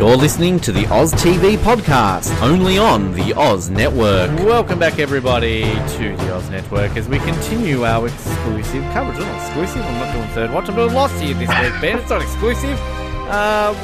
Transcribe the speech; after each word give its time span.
You're 0.00 0.16
listening 0.16 0.58
to 0.60 0.72
the 0.72 0.86
Oz 0.86 1.12
TV 1.12 1.58
podcast, 1.58 2.34
only 2.40 2.78
on 2.78 3.12
the 3.12 3.34
Oz 3.34 3.68
Network. 3.68 4.30
Welcome 4.38 4.78
back, 4.78 4.98
everybody, 4.98 5.64
to 5.64 6.16
the 6.16 6.34
Oz 6.34 6.48
Network 6.48 6.96
as 6.96 7.06
we 7.06 7.18
continue 7.18 7.84
our 7.84 8.06
exclusive 8.06 8.82
coverage. 8.94 9.18
It's 9.18 9.26
not 9.26 9.42
exclusive, 9.42 9.82
I'm 9.82 9.98
not 9.98 10.14
doing 10.14 10.28
third 10.28 10.52
watch, 10.52 10.70
I'm 10.70 10.74
doing 10.74 10.94
Lost 10.94 11.20
here 11.20 11.34
this 11.34 11.50
week, 11.50 11.80
Ben. 11.82 11.98
It's 11.98 12.08
not 12.08 12.22
exclusive. 12.22 12.80
Uh, 13.28 13.74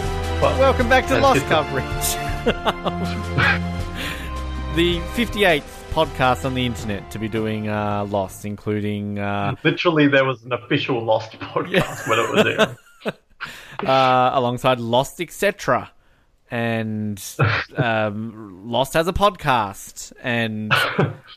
welcome 0.41 0.89
back 0.89 1.07
to 1.09 1.21
Lost 1.21 1.45
coverage. 1.45 1.85
the 4.75 4.99
58th 5.15 5.86
podcast 5.97 6.45
on 6.45 6.53
the 6.53 6.67
internet 6.67 7.11
to 7.11 7.19
be 7.19 7.27
doing 7.27 7.71
uh, 7.71 8.05
Lost, 8.05 8.45
including 8.45 9.19
uh, 9.19 9.55
Literally, 9.65 10.07
there 10.09 10.27
was 10.27 10.45
an 10.45 10.53
official 10.53 11.03
Lost 11.03 11.33
podcast 11.41 12.07
when 12.07 12.19
it 12.19 12.30
was 12.30 12.77
there. 13.03 13.19
uh, 13.89 14.30
alongside 14.34 14.79
Lost, 14.79 15.23
etc. 15.23 15.91
And 16.51 17.19
um, 17.79 18.70
Lost 18.70 18.93
has 18.93 19.09
a 19.09 19.15
podcast, 19.15 20.12
and 20.23 20.70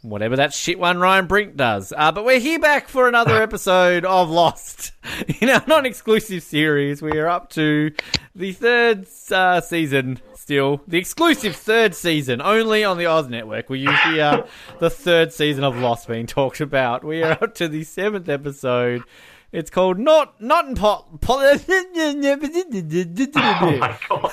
whatever 0.02 0.36
that 0.36 0.54
shit 0.54 0.78
one 0.78 0.98
Ryan 1.00 1.28
Brink 1.28 1.56
does. 1.56 1.94
Uh, 1.96 2.12
but 2.12 2.26
we're 2.26 2.42
here 2.42 2.60
back 2.60 2.90
for 2.90 3.08
another 3.08 3.42
episode 3.42 4.04
of 4.04 4.30
Lost 4.30 4.92
in 5.40 5.50
our 5.50 5.64
non-exclusive 5.68 6.44
series. 6.44 7.02
We 7.02 7.18
are 7.18 7.30
up 7.30 7.50
to 7.52 7.94
the 8.36 8.52
third 8.52 9.08
uh, 9.32 9.62
season. 9.62 10.20
Still, 10.50 10.82
the 10.88 10.98
exclusive 10.98 11.56
third 11.56 11.94
season, 11.94 12.42
only 12.42 12.84
on 12.84 12.98
the 12.98 13.06
Oz 13.06 13.30
Network. 13.30 13.70
Will 13.70 13.78
you 13.78 13.92
hear 13.92 14.46
the 14.80 14.90
third 14.90 15.32
season 15.32 15.64
of 15.64 15.78
Lost 15.78 16.08
being 16.08 16.26
talked 16.26 16.60
about? 16.60 17.04
We 17.04 17.22
are 17.22 17.34
up 17.34 17.54
to 17.54 17.68
the 17.68 17.84
seventh 17.84 18.28
episode. 18.28 19.04
It's 19.52 19.70
called 19.70 20.00
not 20.00 20.42
not 20.42 20.68
in 20.68 20.74
pot. 20.74 21.22
pot 21.22 21.62
oh 21.70 23.78
my 23.78 23.96
god. 24.10 24.32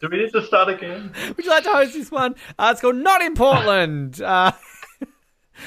Do 0.00 0.08
we 0.10 0.18
need 0.18 0.32
to 0.32 0.44
start 0.44 0.68
again? 0.68 1.12
Would 1.36 1.44
you 1.44 1.50
like 1.50 1.62
to 1.62 1.70
host 1.70 1.92
this 1.92 2.10
one? 2.10 2.34
Uh, 2.58 2.70
it's 2.72 2.80
called 2.80 2.96
Not 2.96 3.22
in 3.22 3.34
Portland. 3.34 4.20
Uh, 4.20 4.50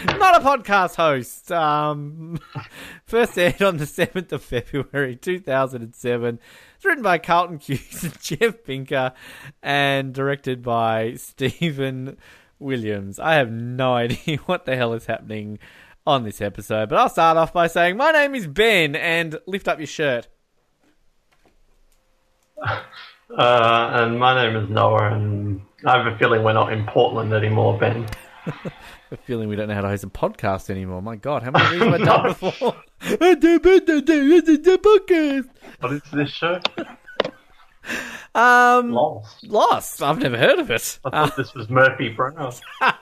not 0.05 0.41
a 0.41 0.45
podcast 0.45 0.95
host. 0.95 1.51
Um, 1.51 2.39
first 3.05 3.37
aired 3.37 3.61
on 3.61 3.77
the 3.77 3.85
7th 3.85 4.31
of 4.31 4.43
February 4.43 5.15
2007. 5.15 6.39
It's 6.75 6.85
written 6.85 7.03
by 7.03 7.17
Carlton 7.17 7.59
Cuse 7.59 8.03
and 8.03 8.19
Jeff 8.21 8.63
Pinkner 8.63 9.13
and 9.61 10.13
directed 10.13 10.61
by 10.61 11.15
Stephen 11.15 12.17
Williams. 12.59 13.19
I 13.19 13.35
have 13.35 13.51
no 13.51 13.93
idea 13.95 14.37
what 14.45 14.65
the 14.65 14.75
hell 14.75 14.93
is 14.93 15.05
happening 15.05 15.59
on 16.05 16.23
this 16.23 16.41
episode, 16.41 16.89
but 16.89 16.97
I'll 16.97 17.09
start 17.09 17.37
off 17.37 17.53
by 17.53 17.67
saying 17.67 17.97
my 17.97 18.11
name 18.11 18.33
is 18.33 18.47
Ben 18.47 18.95
and 18.95 19.37
lift 19.45 19.67
up 19.67 19.79
your 19.79 19.87
shirt. 19.87 20.27
Uh, 22.61 23.89
and 23.93 24.19
my 24.19 24.33
name 24.33 24.55
is 24.55 24.69
Noah, 24.69 25.13
and 25.13 25.61
I 25.85 25.97
have 25.97 26.11
a 26.11 26.17
feeling 26.17 26.43
we're 26.43 26.53
not 26.53 26.73
in 26.73 26.85
Portland 26.87 27.31
anymore, 27.31 27.77
Ben. 27.77 28.07
A 29.11 29.17
feeling 29.17 29.49
we 29.49 29.55
don't 29.55 29.67
know 29.67 29.73
how 29.75 29.81
to 29.81 29.87
host 29.87 30.03
a 30.03 30.07
podcast 30.07 30.69
anymore. 30.69 31.01
My 31.01 31.15
God, 31.15 31.43
how 31.43 31.51
many 31.51 31.65
of 31.65 31.71
these 31.71 31.81
have 31.81 31.93
I 31.93 31.97
done 32.05 32.27
before? 32.27 32.75
I 33.01 33.35
do, 33.35 33.59
do, 33.59 34.41
it's 34.45 34.67
a 34.67 34.77
podcast. 34.77 35.49
What 35.79 35.93
is 35.93 36.01
this 36.11 36.29
show? 36.29 36.59
Um, 38.35 38.91
Lost. 38.91 39.47
Lost. 39.47 40.03
I've 40.03 40.19
never 40.19 40.37
heard 40.37 40.59
of 40.59 40.69
it. 40.69 40.99
I 41.05 41.25
thought 41.25 41.37
this 41.37 41.53
was 41.53 41.69
Murphy 41.69 42.09
Brown. 42.09 42.53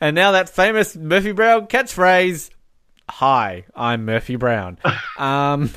And 0.00 0.14
now 0.14 0.32
that 0.32 0.48
famous 0.48 0.96
Murphy 0.96 1.32
Brown 1.32 1.66
catchphrase, 1.66 2.50
"Hi, 3.10 3.64
I'm 3.74 4.04
Murphy 4.04 4.36
Brown." 4.36 4.78
Um, 5.18 5.70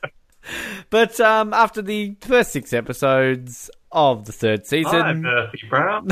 but 0.90 1.18
um, 1.18 1.52
after 1.52 1.82
the 1.82 2.16
first 2.20 2.52
six 2.52 2.72
episodes 2.72 3.68
of 3.90 4.26
the 4.26 4.32
third 4.32 4.66
season, 4.66 5.00
Hi, 5.00 5.12
Murphy 5.14 5.62
Brown. 5.68 6.08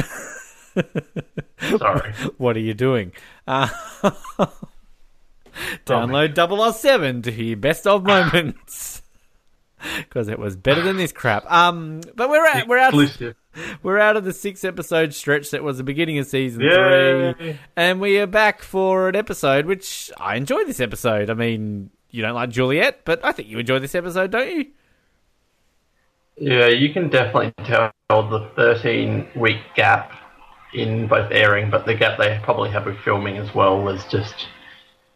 Sorry. 1.78 2.12
what 2.38 2.56
are 2.56 2.60
you 2.60 2.74
doing? 2.74 3.12
Uh, 3.46 3.68
download 5.86 6.72
007 6.74 7.22
to 7.22 7.32
hear 7.32 7.56
best 7.56 7.86
of 7.86 8.04
moments. 8.04 9.02
Because 9.96 10.26
it 10.26 10.40
was 10.40 10.56
better 10.56 10.82
than 10.82 10.96
this 10.96 11.12
crap. 11.12 11.48
Um, 11.48 12.00
but 12.16 12.28
we're 12.28 12.44
at, 12.44 12.66
we're 12.66 12.78
out 12.78 12.94
Exclusive. 12.94 13.36
we're 13.84 14.00
out 14.00 14.16
of 14.16 14.24
the 14.24 14.32
six 14.32 14.64
episode 14.64 15.14
stretch 15.14 15.52
that 15.52 15.62
was 15.62 15.78
the 15.78 15.84
beginning 15.84 16.18
of 16.18 16.26
season 16.26 16.62
Yay. 16.62 17.32
three, 17.34 17.58
and 17.76 18.00
we 18.00 18.18
are 18.18 18.26
back 18.26 18.60
for 18.62 19.08
an 19.08 19.14
episode 19.14 19.66
which 19.66 20.10
I 20.18 20.34
enjoyed. 20.34 20.66
This 20.66 20.80
episode. 20.80 21.30
I 21.30 21.34
mean, 21.34 21.90
you 22.10 22.22
don't 22.22 22.34
like 22.34 22.50
Juliet, 22.50 23.02
but 23.04 23.24
I 23.24 23.30
think 23.30 23.46
you 23.48 23.60
enjoy 23.60 23.78
this 23.78 23.94
episode, 23.94 24.32
don't 24.32 24.50
you? 24.50 24.66
Yeah, 26.40 26.66
you 26.66 26.92
can 26.92 27.08
definitely 27.08 27.52
tell 27.64 27.92
the 28.10 28.50
13 28.56 29.28
week 29.36 29.58
gap 29.76 30.12
in 30.74 31.06
both 31.06 31.30
airing, 31.32 31.70
but 31.70 31.86
the 31.86 31.94
gap 31.94 32.18
they 32.18 32.38
probably 32.42 32.70
have 32.70 32.86
with 32.86 32.98
filming 32.98 33.36
as 33.36 33.54
well 33.54 33.80
was 33.82 34.04
just 34.06 34.48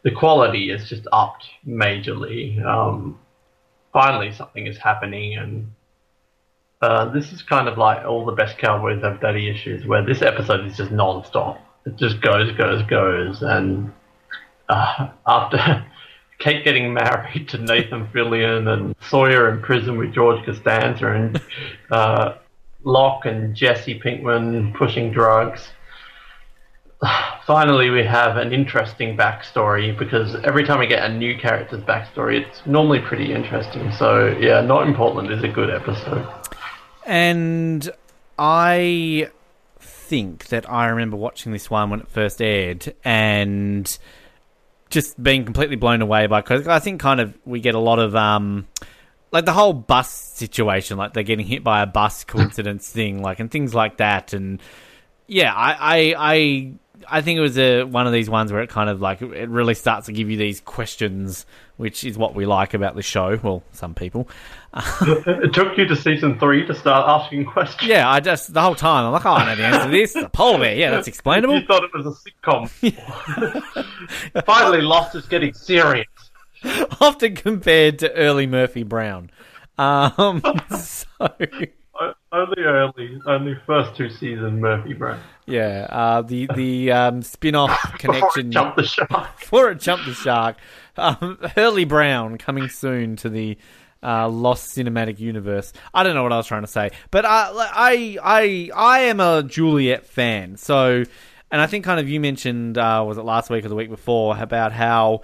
the 0.02 0.10
quality 0.10 0.70
is 0.70 0.88
just 0.88 1.06
upped 1.12 1.46
majorly. 1.66 2.62
Um, 2.64 3.18
finally, 3.92 4.32
something 4.32 4.66
is 4.66 4.78
happening, 4.78 5.36
and 5.36 5.72
uh, 6.80 7.06
this 7.12 7.32
is 7.32 7.42
kind 7.42 7.68
of 7.68 7.78
like 7.78 8.04
all 8.04 8.24
the 8.24 8.32
best 8.32 8.58
Cowboys 8.58 9.02
have 9.02 9.20
daddy 9.20 9.48
issues, 9.48 9.86
where 9.86 10.04
this 10.04 10.22
episode 10.22 10.66
is 10.66 10.76
just 10.76 10.90
non-stop. 10.90 11.60
It 11.86 11.96
just 11.96 12.20
goes, 12.20 12.52
goes, 12.52 12.82
goes, 12.84 13.42
and 13.42 13.92
uh, 14.69 15.10
after 15.26 15.84
Kate 16.38 16.64
getting 16.64 16.92
married 16.92 17.48
to 17.50 17.58
Nathan 17.58 18.08
Fillion 18.08 18.66
and 18.66 18.96
Sawyer 19.08 19.48
in 19.48 19.62
prison 19.62 19.96
with 19.96 20.12
George 20.12 20.44
Costanza 20.44 21.06
and 21.12 21.40
uh, 21.90 22.34
Locke 22.84 23.26
and 23.26 23.54
Jesse 23.54 23.98
Pinkman 23.98 24.75
pushing 24.75 25.12
drugs. 25.12 25.69
Finally, 27.47 27.91
we 27.91 28.04
have 28.04 28.37
an 28.37 28.53
interesting 28.53 29.16
backstory 29.16 29.97
because 29.97 30.37
every 30.44 30.65
time 30.65 30.78
we 30.78 30.87
get 30.87 31.09
a 31.09 31.12
new 31.12 31.37
character's 31.38 31.82
backstory, 31.82 32.41
it's 32.41 32.65
normally 32.66 33.00
pretty 33.00 33.32
interesting. 33.32 33.91
So, 33.93 34.28
yeah, 34.41 34.60
Not 34.60 34.87
in 34.87 34.94
Portland 34.94 35.31
is 35.31 35.43
a 35.43 35.48
good 35.48 35.70
episode. 35.70 36.26
And 37.04 37.91
I 38.38 39.28
think 39.81 40.49
that 40.49 40.70
I 40.70 40.87
remember 40.87 41.16
watching 41.16 41.53
this 41.53 41.70
one 41.70 41.91
when 41.91 42.00
it 42.00 42.09
first 42.09 42.41
aired 42.41 42.94
and 43.04 43.99
just 44.91 45.20
being 45.20 45.44
completely 45.44 45.76
blown 45.76 46.03
away 46.03 46.26
by 46.26 46.43
because 46.43 46.69
I 46.69 46.78
think 46.78 47.00
kind 47.00 47.19
of 47.19 47.37
we 47.47 47.60
get 47.60 47.75
a 47.75 47.78
lot 47.78 47.99
of 47.99 48.14
um 48.14 48.69
like 49.32 49.47
the 49.47 49.53
whole 49.53 49.72
bus 49.72 50.10
situation, 50.10 50.98
like 50.98 51.15
they're 51.15 51.22
getting 51.22 51.47
hit 51.47 51.65
by 51.65 51.82
a 51.82 51.87
bus 51.87 52.22
hmm. 52.22 52.28
coincidence 52.28 52.88
thing, 52.88 53.22
like 53.22 53.41
and 53.41 53.50
things 53.50 53.75
like 53.75 53.97
that, 53.97 54.32
and 54.34 54.60
yeah, 55.26 55.53
I 55.53 55.72
I 55.72 56.15
I, 56.19 56.72
I 57.09 57.20
think 57.22 57.38
it 57.38 57.41
was 57.41 57.59
a 57.59 57.84
one 57.84 58.06
of 58.06 58.12
these 58.12 58.28
ones 58.28 58.53
where 58.53 58.62
it 58.62 58.69
kind 58.69 58.91
of 58.91 59.00
like 59.00 59.22
it 59.22 59.48
really 59.48 59.75
starts 59.75 60.06
to 60.06 60.12
give 60.12 60.31
you 60.31 60.37
these 60.37 60.60
questions, 60.60 61.47
which 61.78 62.04
is 62.04 62.19
what 62.19 62.34
we 62.34 62.44
like 62.44 62.75
about 62.75 62.94
the 62.94 63.03
show. 63.03 63.41
Well, 63.43 63.62
some 63.72 63.94
people. 63.94 64.28
it 64.75 65.53
took 65.53 65.76
you 65.76 65.87
to 65.87 65.97
season 65.97 66.38
three 66.38 66.66
to 66.66 66.75
start 66.75 67.06
asking 67.06 67.44
questions. 67.44 67.91
Yeah, 67.91 68.10
I 68.10 68.20
just 68.20 68.53
the 68.53 68.60
whole 68.60 68.75
time 68.75 69.06
I'm 69.06 69.12
like, 69.12 69.26
oh, 69.26 69.32
I 69.32 69.47
know 69.47 69.56
the 69.56 69.64
answer 69.64 69.84
to 69.84 69.91
this. 69.91 70.12
The 70.12 70.28
polar 70.28 70.59
bear, 70.59 70.75
yeah, 70.75 70.91
that's 70.91 71.09
explainable. 71.14 71.59
You 71.59 71.66
thought 71.66 71.84
it 71.84 71.91
was 71.94 72.06
a 72.06 72.31
sitcom. 72.31 72.69
Finally, 74.47 74.82
Lost 74.82 75.14
is 75.14 75.26
getting 75.26 75.53
serious. 75.54 76.06
Often 77.00 77.37
compared 77.37 77.99
to 78.00 78.12
early 78.15 78.47
Murphy 78.47 78.83
Brown. 78.83 79.31
Um, 79.78 80.43
so 80.78 81.06
Only 82.33 82.62
early, 82.62 83.19
only 83.27 83.56
first 83.67 83.95
two 83.97 84.09
season 84.11 84.61
Murphy 84.61 84.93
Brown. 84.95 85.21
yeah, 85.47 85.87
uh, 85.91 86.23
the 86.23 86.49
the 86.55 86.91
um, 86.93 87.23
spin-off 87.23 87.71
connection 87.99 88.50
Jump 88.50 88.77
the 88.77 88.84
shark. 88.84 89.38
before 89.38 89.70
it 89.70 89.81
jumped 89.81 90.06
the 90.06 90.14
shark. 90.14 90.56
Um, 90.97 91.38
Hurley 91.55 91.85
Brown 91.85 92.38
coming 92.38 92.69
soon 92.69 93.17
to 93.17 93.29
the 93.29 93.56
uh, 94.03 94.29
Lost 94.29 94.76
cinematic 94.76 95.20
universe. 95.20 95.73
I 95.94 96.03
don't 96.03 96.15
know 96.15 96.23
what 96.23 96.32
I 96.32 96.37
was 96.37 96.47
trying 96.47 96.62
to 96.62 96.69
say, 96.69 96.91
but 97.11 97.25
uh, 97.25 97.53
like, 97.55 97.70
I 97.73 98.19
I 98.23 98.70
I 98.75 98.99
am 99.00 99.20
a 99.20 99.43
Juliet 99.43 100.06
fan. 100.06 100.56
So, 100.56 101.05
and 101.50 101.61
I 101.61 101.67
think 101.67 101.85
kind 101.85 102.00
of 102.00 102.08
you 102.08 102.19
mentioned 102.19 102.79
uh, 102.79 103.05
was 103.06 103.17
it 103.19 103.23
last 103.25 103.49
week 103.50 103.65
or 103.65 103.69
the 103.69 103.75
week 103.76 103.91
before 103.91 104.37
about 104.38 104.73
how 104.73 105.20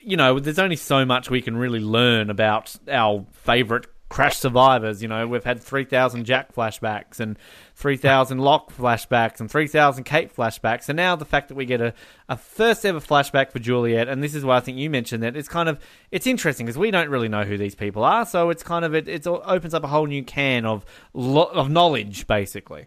you 0.00 0.16
know 0.16 0.38
there's 0.38 0.58
only 0.58 0.76
so 0.76 1.04
much 1.04 1.30
we 1.30 1.42
can 1.42 1.56
really 1.56 1.80
learn 1.80 2.30
about 2.30 2.76
our 2.90 3.26
favorite 3.32 3.86
crash 4.08 4.38
survivors. 4.38 5.02
You 5.02 5.08
know, 5.08 5.26
we've 5.26 5.44
had 5.44 5.62
3,000 5.62 6.24
Jack 6.24 6.54
flashbacks 6.54 7.20
and 7.20 7.38
3,000 7.76 8.38
Locke 8.38 8.72
flashbacks 8.72 9.40
and 9.40 9.50
3,000 9.50 10.04
Kate 10.04 10.34
flashbacks. 10.34 10.88
And 10.88 10.96
now 10.96 11.16
the 11.16 11.24
fact 11.24 11.48
that 11.48 11.54
we 11.54 11.66
get 11.66 11.80
a, 11.80 11.94
a 12.28 12.36
first 12.36 12.84
ever 12.86 13.00
flashback 13.00 13.52
for 13.52 13.58
Juliet, 13.58 14.08
and 14.08 14.22
this 14.22 14.34
is 14.34 14.44
why 14.44 14.56
I 14.56 14.60
think 14.60 14.78
you 14.78 14.90
mentioned 14.90 15.22
that 15.22 15.36
it's 15.36 15.48
kind 15.48 15.68
of, 15.68 15.78
it's 16.10 16.26
interesting 16.26 16.66
because 16.66 16.78
we 16.78 16.90
don't 16.90 17.10
really 17.10 17.28
know 17.28 17.44
who 17.44 17.58
these 17.58 17.74
people 17.74 18.04
are. 18.04 18.24
So 18.24 18.50
it's 18.50 18.62
kind 18.62 18.84
of, 18.84 18.94
it, 18.94 19.08
it 19.08 19.26
opens 19.26 19.74
up 19.74 19.84
a 19.84 19.88
whole 19.88 20.06
new 20.06 20.24
can 20.24 20.64
of, 20.64 20.84
lo- 21.12 21.50
of 21.52 21.70
knowledge, 21.70 22.26
basically. 22.26 22.86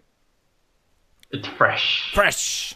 It's 1.30 1.48
fresh. 1.48 2.12
Fresh. 2.14 2.76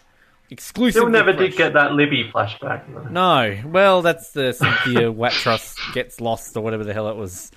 Exclusive. 0.50 1.00
Still 1.00 1.10
never 1.10 1.32
did 1.32 1.56
get 1.56 1.72
that 1.74 1.92
Libby 1.92 2.30
flashback. 2.32 2.84
though. 2.92 3.08
No, 3.08 3.58
well, 3.66 4.02
that's 4.02 4.32
the 4.32 4.52
Cynthia 4.52 5.12
Watros 5.12 5.76
gets 5.92 6.20
lost 6.20 6.56
or 6.56 6.62
whatever 6.62 6.84
the 6.84 6.94
hell 6.94 7.08
it 7.08 7.16
was 7.16 7.50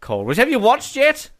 called. 0.00 0.26
Which 0.26 0.38
have 0.38 0.50
you 0.50 0.58
watched 0.58 0.96
yet? 0.96 1.30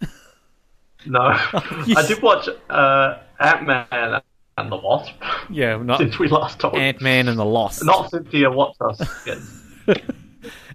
No, 1.06 1.20
I 1.22 2.04
did 2.06 2.22
watch 2.22 2.48
uh, 2.70 3.18
Ant 3.38 3.66
Man 3.66 4.22
and 4.56 4.72
the 4.72 4.76
Wasp 4.76 5.14
Yeah, 5.50 5.76
not 5.76 5.98
since 6.00 6.18
we 6.18 6.28
last 6.28 6.60
talked. 6.60 6.76
Ant 6.76 7.00
Man 7.00 7.28
and 7.28 7.38
the 7.38 7.44
Lost. 7.44 7.84
Not 7.84 8.10
Cynthia 8.10 8.48
Watros. 8.48 9.00
Yes. 9.26 9.60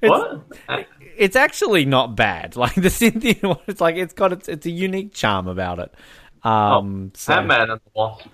what? 0.02 0.44
it's 1.18 1.36
actually 1.36 1.86
not 1.86 2.16
bad. 2.16 2.56
Like 2.56 2.76
the 2.76 2.90
Cynthia, 2.90 3.36
one, 3.42 3.60
it's 3.68 3.82
like 3.82 3.96
it's 3.96 4.14
got 4.14 4.34
its, 4.34 4.48
it's 4.48 4.66
a 4.66 4.72
unique 4.72 5.14
charm 5.14 5.48
about 5.48 5.80
it. 5.80 5.94
Um, 6.44 7.12
so, 7.16 7.34
Ant 7.34 7.48
Man 7.48 7.70
and 7.72 7.82
the 7.82 7.92
Wasp 7.94 8.28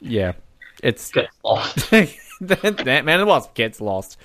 yeah, 0.00 0.32
it's 0.82 1.10
gets 1.10 1.34
lost. 1.44 1.92
Ant 1.92 2.16
Man 2.40 3.08
and 3.08 3.20
the 3.22 3.26
Wasp 3.26 3.54
gets 3.54 3.80
lost. 3.80 4.16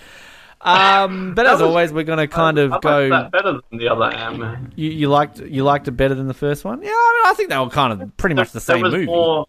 Um, 0.62 1.34
but 1.36 1.46
as 1.46 1.54
was- 1.54 1.62
always, 1.64 1.92
we're 1.92 2.04
going 2.04 2.20
to 2.20 2.28
kind 2.28 2.58
I 2.60 2.64
of 2.64 2.72
like 2.72 2.82
go. 2.82 3.10
that 3.10 3.32
better 3.32 3.60
than 3.70 3.80
the 3.80 3.90
other 3.90 4.06
Ant 4.06 4.40
Man. 4.40 4.74
You, 4.76 4.90
you 4.92 5.10
liked 5.10 5.40
you 5.40 5.64
liked 5.64 5.88
it 5.88 5.92
better 5.92 6.16
than 6.16 6.28
the 6.28 6.34
first 6.34 6.64
one? 6.64 6.82
Yeah, 6.82 6.90
I 6.90 7.22
mean, 7.24 7.32
I 7.32 7.34
think 7.36 7.50
they 7.50 7.58
were 7.58 7.70
kind 7.70 8.02
of 8.02 8.16
pretty 8.18 8.36
much 8.36 8.50
the 8.52 8.60
there 8.60 8.76
same 8.78 8.82
was 8.84 8.94
movie. 8.94 9.06
more. 9.06 9.46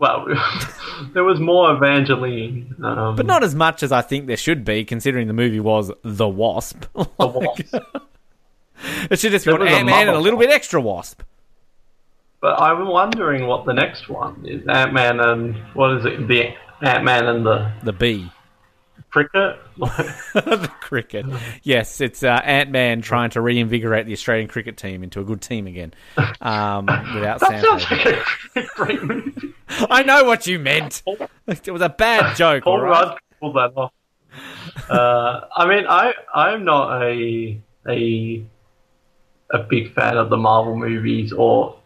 Well, 0.00 0.26
there 1.12 1.24
was 1.24 1.40
more 1.40 1.72
Evangeline. 1.74 2.74
Um, 2.84 3.16
But 3.16 3.26
not 3.26 3.42
as 3.42 3.54
much 3.54 3.82
as 3.82 3.90
I 3.90 4.00
think 4.00 4.26
there 4.28 4.36
should 4.36 4.64
be, 4.64 4.84
considering 4.84 5.26
the 5.26 5.32
movie 5.32 5.58
was 5.60 5.90
The 6.04 6.28
Wasp. 6.28 6.84
the 6.94 7.06
Wasp. 7.18 7.74
it 9.10 9.18
should 9.18 9.32
just 9.32 9.44
be 9.44 9.50
Ant 9.52 9.86
Man 9.86 10.06
and 10.08 10.16
a 10.16 10.20
little 10.20 10.38
bit 10.38 10.50
extra 10.50 10.80
Wasp. 10.80 11.22
But 12.40 12.60
I'm 12.60 12.86
wondering 12.86 13.46
what 13.46 13.66
the 13.66 13.72
next 13.72 14.08
one 14.08 14.44
is. 14.46 14.66
Ant 14.68 14.92
Man 14.92 15.20
and 15.20 15.56
what 15.74 15.92
is 15.98 16.04
it? 16.04 16.28
The 16.28 16.54
Ant 16.82 17.04
Man 17.04 17.26
and 17.26 17.44
the 17.44 17.72
The 17.82 17.92
Bee. 17.92 18.30
cricket. 19.10 19.58
the 19.76 20.70
cricket. 20.80 21.26
Yes, 21.62 22.00
it's 22.00 22.22
uh, 22.22 22.40
Ant 22.44 22.70
Man 22.70 23.00
trying 23.00 23.30
to 23.30 23.40
reinvigorate 23.40 24.06
the 24.06 24.12
Australian 24.12 24.48
cricket 24.48 24.76
team 24.76 25.02
into 25.02 25.20
a 25.20 25.24
good 25.24 25.40
team 25.40 25.66
again. 25.66 25.94
Um, 26.40 26.86
without 26.86 27.40
that 27.40 27.60
sounds 27.62 27.90
like 27.90 28.24
a 28.54 28.66
great 28.76 29.02
movie. 29.02 29.54
I 29.90 30.02
know 30.04 30.24
what 30.24 30.46
you 30.46 30.58
meant. 30.58 31.02
It 31.46 31.70
was 31.70 31.82
a 31.82 31.88
bad 31.88 32.36
joke. 32.36 32.64
Paul 32.64 32.74
all 32.74 32.80
right? 32.82 32.90
Rudd 32.90 33.18
pulled 33.40 33.56
that 33.56 33.72
off. 33.76 33.92
Uh, 34.88 35.40
I 35.56 35.66
mean, 35.66 35.86
I 35.88 36.12
I'm 36.34 36.64
not 36.64 37.02
a 37.02 37.58
a 37.88 38.44
a 39.50 39.58
big 39.68 39.94
fan 39.94 40.16
of 40.16 40.28
the 40.30 40.36
Marvel 40.36 40.76
movies, 40.76 41.32
or 41.32 41.77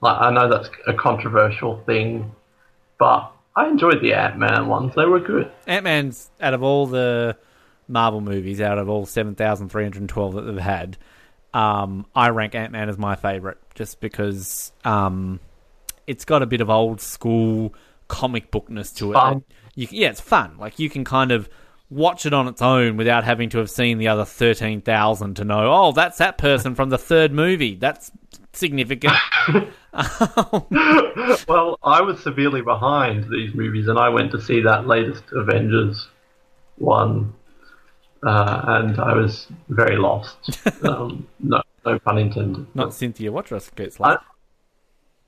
like 0.00 0.20
I 0.20 0.30
know 0.30 0.48
that's 0.48 0.70
a 0.86 0.94
controversial 0.94 1.82
thing, 1.84 2.32
but 2.98 3.32
I 3.56 3.68
enjoyed 3.68 4.00
the 4.00 4.14
Ant 4.14 4.38
Man 4.38 4.68
ones. 4.68 4.94
They 4.94 5.04
were 5.04 5.20
good. 5.20 5.50
Ant 5.66 5.84
Man's 5.84 6.30
out 6.40 6.54
of 6.54 6.62
all 6.62 6.86
the 6.86 7.36
Marvel 7.88 8.20
movies, 8.20 8.60
out 8.60 8.78
of 8.78 8.88
all 8.88 9.06
seven 9.06 9.34
thousand 9.34 9.70
three 9.70 9.82
hundred 9.82 10.08
twelve 10.08 10.34
that 10.34 10.42
they've 10.42 10.58
had, 10.58 10.96
um, 11.52 12.06
I 12.14 12.30
rank 12.30 12.54
Ant 12.54 12.72
Man 12.72 12.88
as 12.88 12.96
my 12.96 13.16
favorite, 13.16 13.58
just 13.74 14.00
because 14.00 14.72
um, 14.84 15.40
it's 16.06 16.24
got 16.24 16.42
a 16.42 16.46
bit 16.46 16.60
of 16.60 16.70
old 16.70 17.00
school 17.00 17.74
comic 18.08 18.50
bookness 18.50 18.92
to 18.92 19.10
it. 19.10 19.14
Fun. 19.14 19.44
You, 19.74 19.88
yeah, 19.90 20.10
it's 20.10 20.20
fun. 20.20 20.56
Like 20.58 20.78
you 20.78 20.88
can 20.88 21.04
kind 21.04 21.32
of 21.32 21.48
watch 21.90 22.24
it 22.24 22.32
on 22.32 22.46
its 22.46 22.62
own 22.62 22.96
without 22.96 23.24
having 23.24 23.48
to 23.50 23.58
have 23.58 23.70
seen 23.70 23.98
the 23.98 24.08
other 24.08 24.24
thirteen 24.24 24.80
thousand 24.80 25.34
to 25.34 25.44
know. 25.44 25.72
Oh, 25.72 25.92
that's 25.92 26.18
that 26.18 26.38
person 26.38 26.74
from 26.74 26.90
the 26.90 26.98
third 26.98 27.32
movie. 27.32 27.74
That's 27.74 28.10
significant. 28.52 29.14
Well, 31.48 31.78
I 31.82 32.00
was 32.00 32.20
severely 32.22 32.62
behind 32.62 33.24
these 33.30 33.54
movies, 33.54 33.88
and 33.88 33.98
I 33.98 34.08
went 34.08 34.30
to 34.32 34.40
see 34.40 34.60
that 34.62 34.86
latest 34.86 35.24
Avengers 35.32 36.08
one, 36.76 37.32
uh, 38.24 38.62
and 38.66 38.98
I 39.00 39.14
was 39.14 39.48
very 39.68 39.96
lost. 39.96 40.58
um, 40.84 41.26
no, 41.40 41.60
no 41.84 41.98
pun 41.98 42.18
intended. 42.18 42.66
Not 42.74 42.94
Cynthia 42.94 43.30
Watros 43.32 43.74
gets 43.74 44.00
I, 44.00 44.10
like. 44.10 44.18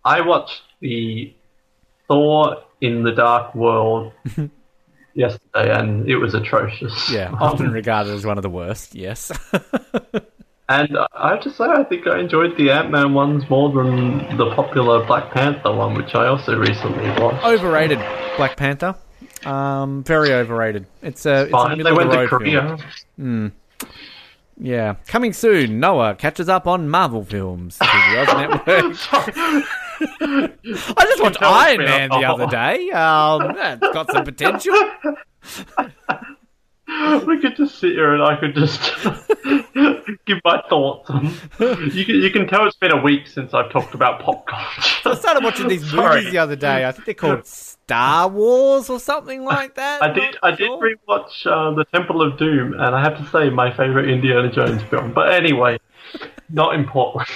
I 0.04 0.20
watched 0.20 0.62
the 0.80 1.34
Thor 2.08 2.62
in 2.80 3.02
the 3.02 3.12
Dark 3.12 3.54
World 3.54 4.12
yesterday, 5.14 5.76
and 5.76 6.08
it 6.08 6.16
was 6.16 6.34
atrocious. 6.34 7.10
Yeah, 7.10 7.28
Um, 7.28 7.34
often 7.42 7.72
regarded 7.72 8.12
as 8.12 8.24
one 8.24 8.38
of 8.38 8.42
the 8.42 8.50
worst. 8.50 8.94
Yes. 8.94 9.32
And 10.80 10.98
I 11.14 11.30
have 11.30 11.40
to 11.42 11.50
say, 11.50 11.64
I 11.64 11.84
think 11.84 12.06
I 12.06 12.18
enjoyed 12.20 12.56
the 12.56 12.70
Ant 12.70 12.90
Man 12.90 13.14
ones 13.14 13.44
more 13.50 13.70
than 13.72 14.36
the 14.36 14.52
popular 14.54 15.04
Black 15.06 15.30
Panther 15.32 15.72
one, 15.74 15.94
which 15.94 16.14
I 16.14 16.26
also 16.26 16.56
recently 16.58 17.08
watched. 17.22 17.44
overrated 17.44 17.98
Black 18.36 18.56
Panther. 18.56 18.94
Um, 19.44 20.04
very 20.04 20.32
overrated. 20.32 20.86
It's 21.02 21.26
a, 21.26 21.42
it's 21.42 21.48
a 21.48 21.50
Fine, 21.50 21.78
middle 21.78 21.96
they 21.96 22.04
went 22.04 22.12
to 22.12 22.28
Korea. 22.28 22.78
film. 23.16 23.52
Yeah, 24.58 24.94
coming 25.08 25.32
soon. 25.32 25.80
Noah 25.80 26.14
catches 26.14 26.48
up 26.48 26.68
on 26.68 26.88
Marvel 26.88 27.24
films. 27.24 27.78
to 27.78 27.84
the 27.84 28.20
Oz 28.20 28.28
Network. 28.36 28.66
I 30.20 31.04
just 31.04 31.22
watched 31.22 31.42
Iron 31.42 31.78
Man 31.78 32.10
the 32.10 32.24
other 32.24 32.46
day. 32.46 32.90
Um, 32.90 33.54
that's 33.56 33.80
got 33.92 34.10
some 34.12 34.24
potential. 34.24 34.74
we 37.26 37.40
could 37.40 37.56
just 37.56 37.78
sit 37.78 37.92
here 37.92 38.14
and 38.14 38.22
I 38.22 38.36
could 38.36 38.54
just 38.54 38.80
give 40.26 40.38
my 40.44 40.62
thoughts. 40.68 41.10
On, 41.10 41.26
you 41.92 42.04
can 42.04 42.16
you 42.16 42.30
can 42.30 42.46
tell 42.46 42.66
it's 42.66 42.76
been 42.76 42.92
a 42.92 43.00
week 43.00 43.26
since 43.26 43.54
I've 43.54 43.70
talked 43.70 43.94
about 43.94 44.20
pop 44.20 44.46
culture. 44.46 45.08
I 45.08 45.14
started 45.14 45.44
watching 45.44 45.68
these 45.68 45.88
Sorry. 45.90 46.16
movies 46.16 46.32
the 46.32 46.38
other 46.38 46.56
day. 46.56 46.86
I 46.86 46.92
think 46.92 47.06
they're 47.06 47.14
called 47.14 47.46
Star 47.46 48.28
Wars 48.28 48.90
or 48.90 49.00
something 49.00 49.44
like 49.44 49.74
that. 49.74 50.02
I 50.02 50.08
I'm 50.08 50.14
did 50.14 50.36
I 50.42 50.50
did 50.50 50.66
sure. 50.66 50.80
rewatch 50.80 51.46
uh, 51.46 51.74
the 51.74 51.84
Temple 51.86 52.22
of 52.22 52.38
Doom, 52.38 52.74
and 52.74 52.94
I 52.94 53.02
have 53.02 53.18
to 53.18 53.26
say 53.30 53.50
my 53.50 53.70
favorite 53.74 54.08
Indiana 54.08 54.50
Jones 54.50 54.82
film. 54.84 55.12
But 55.12 55.32
anyway, 55.32 55.78
not 56.50 56.74
important. 56.74 57.28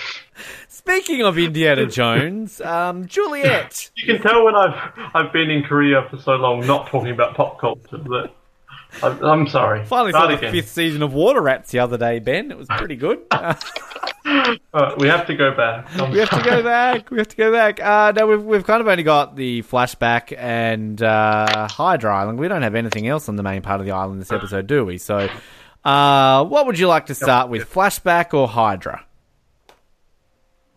Speaking 0.68 1.22
of 1.22 1.38
Indiana 1.38 1.86
Jones, 1.86 2.60
um, 2.60 3.06
Juliet. 3.06 3.90
You 3.96 4.06
can 4.06 4.22
tell 4.22 4.44
when 4.44 4.54
I've 4.54 4.92
I've 5.14 5.32
been 5.32 5.50
in 5.50 5.64
Korea 5.64 6.06
for 6.08 6.18
so 6.18 6.36
long, 6.36 6.64
not 6.66 6.88
talking 6.88 7.10
about 7.10 7.34
pop 7.34 7.58
culture. 7.58 7.98
That 7.98 8.30
I'm, 9.02 9.24
I'm 9.24 9.48
sorry. 9.48 9.84
Finally 9.84 10.12
saw 10.12 10.26
Start 10.26 10.40
the 10.40 10.50
fifth 10.50 10.70
season 10.70 11.02
of 11.02 11.12
Water 11.12 11.40
Rats 11.40 11.70
the 11.70 11.78
other 11.80 11.98
day, 11.98 12.18
Ben. 12.18 12.50
It 12.50 12.58
was 12.58 12.68
pretty 12.68 12.96
good. 12.96 13.20
Uh, 14.74 14.94
we 14.98 15.06
have 15.06 15.26
to 15.26 15.34
go 15.34 15.54
back. 15.54 15.86
I'm 15.96 16.10
we 16.10 16.18
have 16.18 16.30
to 16.30 16.42
go 16.42 16.62
back. 16.62 17.10
We 17.10 17.18
have 17.18 17.28
to 17.28 17.36
go 17.36 17.52
back. 17.52 17.80
Uh, 17.80 18.12
no, 18.14 18.26
we've 18.26 18.42
we've 18.42 18.66
kind 18.66 18.80
of 18.80 18.88
only 18.88 19.04
got 19.04 19.36
the 19.36 19.62
flashback 19.62 20.36
and 20.36 21.00
uh, 21.00 21.68
Hydra 21.68 22.14
Island. 22.14 22.38
We 22.38 22.48
don't 22.48 22.62
have 22.62 22.74
anything 22.74 23.06
else 23.06 23.28
on 23.28 23.36
the 23.36 23.42
main 23.42 23.62
part 23.62 23.80
of 23.80 23.86
the 23.86 23.92
island 23.92 24.20
this 24.20 24.32
episode, 24.32 24.66
do 24.66 24.84
we? 24.84 24.98
So, 24.98 25.28
uh, 25.84 26.44
what 26.44 26.66
would 26.66 26.78
you 26.78 26.88
like 26.88 27.06
to 27.06 27.14
start 27.14 27.48
with, 27.48 27.72
flashback 27.72 28.34
or 28.34 28.48
Hydra? 28.48 29.04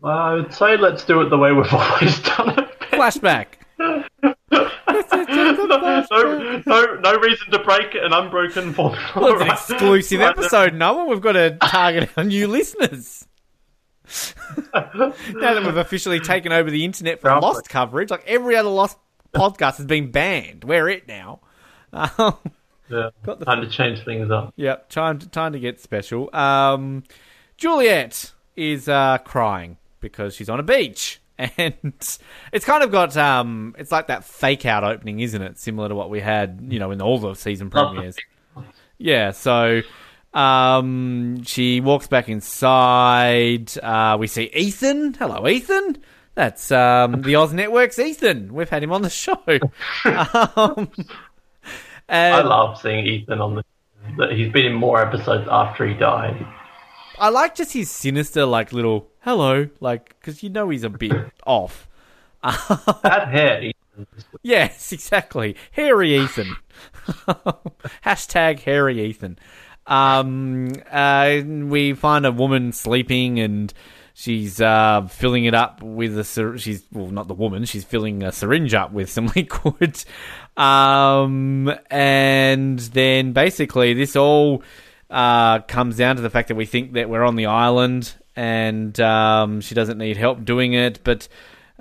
I 0.04 0.36
would 0.36 0.54
say 0.54 0.78
let's 0.78 1.04
do 1.04 1.20
it 1.22 1.30
the 1.30 1.38
way 1.38 1.52
we've 1.52 1.66
always 1.74 2.20
done 2.22 2.60
it. 2.60 2.80
Flashback. 2.92 3.48
No, 5.68 6.62
no, 6.66 6.96
no 6.96 7.18
reason 7.20 7.52
to 7.52 7.60
break 7.60 7.94
an 7.96 8.12
unbroken 8.14 8.74
formula. 8.74 9.12
Well, 9.16 9.34
it's 9.34 9.42
an 9.42 9.48
right? 9.48 9.58
exclusive 9.58 10.20
Right. 10.20 10.30
episode, 10.38 10.74
Noah. 10.74 11.06
We've 11.06 11.22
got 11.22 11.34
to 11.34 11.58
target 11.62 12.10
our 12.18 12.24
new 12.24 12.48
listeners. 12.48 13.26
now 14.74 14.84
that 14.94 15.62
we've 15.66 15.78
officially 15.78 16.20
taken 16.20 16.52
over 16.52 16.70
the 16.72 16.84
internet 16.86 17.22
for. 17.22 17.30
Lost 17.40 17.70
coverage, 17.70 18.10
like 18.10 18.24
every 18.26 18.56
other 18.56 18.70
Lost 18.70 18.98
podcast 19.34 19.78
has 19.78 19.86
been 19.86 20.12
banned. 20.12 20.64
We're 20.64 20.90
it 20.90 21.08
now. 21.08 21.42
Um, 21.94 22.38
Yeah, 22.90 23.10
Got 23.24 23.40
the- 23.40 23.46
time 23.46 23.62
to 23.62 23.70
change 23.70 24.04
things 24.04 24.32
up. 24.32 24.54
Yep, 24.56 24.90
time 24.90 25.20
to, 25.20 25.30
time 25.30 25.54
to 25.54 25.60
get 25.60 25.80
special. 25.80 26.34
Um, 26.36 27.04
Juliet 27.56 28.32
is 28.56 28.90
uh, 28.90 29.20
crying 29.20 29.78
because 30.00 30.34
she's 30.36 30.50
on 30.50 30.60
a 30.60 30.64
beach, 30.64 31.22
and 31.58 31.74
it's 32.52 32.66
kind 32.66 32.84
of 32.84 32.92
got 32.92 33.16
um, 33.16 33.76
it's 33.78 33.92
like 33.92 34.08
that 34.08 34.26
fake 34.26 34.66
out 34.66 34.84
opening, 34.84 35.22
isn't 35.22 35.42
it? 35.42 35.58
Similar 35.58 35.90
to 35.90 35.96
what 35.96 36.10
we 36.10 36.20
had, 36.20 36.68
you 36.70 36.80
know, 36.80 36.92
in 36.92 37.02
all 37.02 37.18
the 37.18 37.34
season 37.34 37.70
premieres. 37.70 38.18
Yeah, 38.98 39.32
so 39.32 39.82
um, 40.34 41.44
she 41.44 41.80
walks 41.80 42.08
back 42.08 42.28
inside. 42.28 43.72
Uh, 43.78 44.18
we 44.20 44.28
see 44.28 44.52
Ethan. 44.54 45.14
Hello, 45.14 45.48
Ethan. 45.48 45.98
That's 46.36 46.72
um, 46.72 47.22
the 47.22 47.36
Oz 47.36 47.54
Network's 47.54 47.98
Ethan. 47.98 48.54
We've 48.54 48.70
had 48.70 48.84
him 48.84 48.92
on 48.92 49.02
the 49.02 49.10
show. 49.10 49.42
um, 50.06 50.92
and 52.10 52.36
I 52.36 52.42
love 52.42 52.80
seeing 52.82 53.06
Ethan 53.06 53.40
on 53.40 53.56
the. 53.56 53.64
He's 54.36 54.52
been 54.52 54.66
in 54.66 54.74
more 54.74 55.02
episodes 55.02 55.48
after 55.50 55.88
he 55.88 55.94
died. 55.94 56.46
I 57.20 57.30
like 57.30 57.56
just 57.56 57.74
his 57.74 57.90
sinister, 57.92 58.46
like 58.46 58.72
little 58.74 59.10
hello, 59.22 59.70
like 59.80 60.16
because 60.20 60.42
you 60.44 60.50
know 60.50 60.70
he's 60.70 60.84
a 60.84 60.90
bit 60.90 61.12
off. 61.46 61.88
That 62.44 63.28
hair, 63.30 63.62
Ethan. 63.62 63.74
Yes, 64.44 64.94
exactly. 64.94 65.58
Hairy 65.72 66.16
Ethan. 66.18 66.56
Hashtag 68.06 68.60
hairy 68.60 69.02
Ethan. 69.02 69.38
Um, 69.88 70.72
uh, 70.90 71.42
we 71.46 71.94
find 71.94 72.26
a 72.26 72.32
woman 72.32 72.72
sleeping 72.72 73.40
and 73.42 73.74
she's 74.14 74.62
uh, 74.62 75.06
filling 75.10 75.44
it 75.44 75.54
up 75.54 75.84
with 75.84 76.18
a 76.18 76.24
syr- 76.24 76.58
she's 76.58 76.84
well 76.94 77.08
not 77.08 77.28
the 77.28 77.34
woman 77.34 77.66
she's 77.66 77.84
filling 77.84 78.24
a 78.24 78.32
syringe 78.32 78.74
up 78.74 78.92
with 78.94 79.10
some 79.10 79.28
liquid 79.36 80.02
um, 80.56 81.74
and 81.90 82.80
then 82.80 83.34
basically 83.34 83.94
this 83.94 84.16
all 84.16 84.64
uh, 85.10 85.60
comes 85.62 85.98
down 85.98 86.16
to 86.16 86.22
the 86.22 86.30
fact 86.30 86.48
that 86.50 86.56
we 86.56 86.66
think 86.66 86.94
that 86.94 87.10
we're 87.10 87.24
on 87.24 87.36
the 87.36 87.48
island 87.48 88.14
and 88.36 89.00
um, 89.00 89.62
she 89.62 89.76
doesn't 89.76 89.98
need 89.98 90.18
help 90.18 90.46
doing 90.46 90.74
it 90.74 91.00
but 91.04 91.28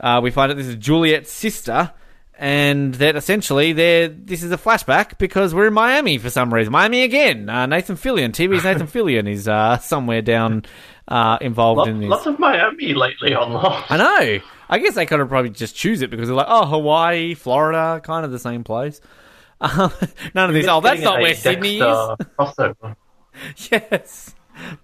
uh, 0.00 0.20
we 0.22 0.30
find 0.30 0.50
out 0.50 0.56
this 0.56 0.66
is 0.66 0.76
Juliet's 0.76 1.30
sister 1.30 1.92
and 2.38 2.94
that 2.94 3.16
essentially 3.16 3.72
they're, 3.72 4.08
this 4.08 4.44
is 4.44 4.52
a 4.52 4.56
flashback 4.56 5.18
because 5.18 5.52
we're 5.52 5.66
in 5.66 5.74
Miami 5.74 6.18
for 6.18 6.30
some 6.30 6.54
reason. 6.54 6.72
Miami 6.72 7.02
again. 7.02 7.48
Uh, 7.48 7.66
Nathan 7.66 7.96
Fillion, 7.96 8.30
TV's 8.30 8.62
Nathan 8.64 8.86
Fillion 8.86 9.28
is 9.28 9.48
uh, 9.48 9.78
somewhere 9.78 10.22
down 10.22 10.64
uh, 11.08 11.38
involved 11.40 11.78
Lot, 11.78 11.88
in 11.88 11.98
this. 11.98 12.08
lots 12.08 12.26
of 12.26 12.38
Miami 12.38 12.94
lately 12.94 13.34
on 13.34 13.52
Lost. 13.52 13.90
I 13.90 13.96
know. 13.96 14.40
I 14.68 14.78
guess 14.78 14.94
they 14.94 15.04
could 15.04 15.18
have 15.18 15.28
probably 15.28 15.50
just 15.50 15.74
choose 15.74 16.00
it 16.00 16.10
because 16.10 16.28
they're 16.28 16.36
like, 16.36 16.46
oh, 16.48 16.64
Hawaii, 16.66 17.34
Florida, 17.34 18.00
kind 18.04 18.24
of 18.24 18.30
the 18.30 18.38
same 18.38 18.64
place. 18.64 19.00
Um, 19.60 19.90
none 20.36 20.50
of 20.50 20.54
this. 20.54 20.68
Oh, 20.68 20.80
that's 20.80 21.02
not 21.02 21.20
where 21.20 21.34
Sydney 21.34 21.80
is. 21.80 22.06
Yes, 23.70 24.34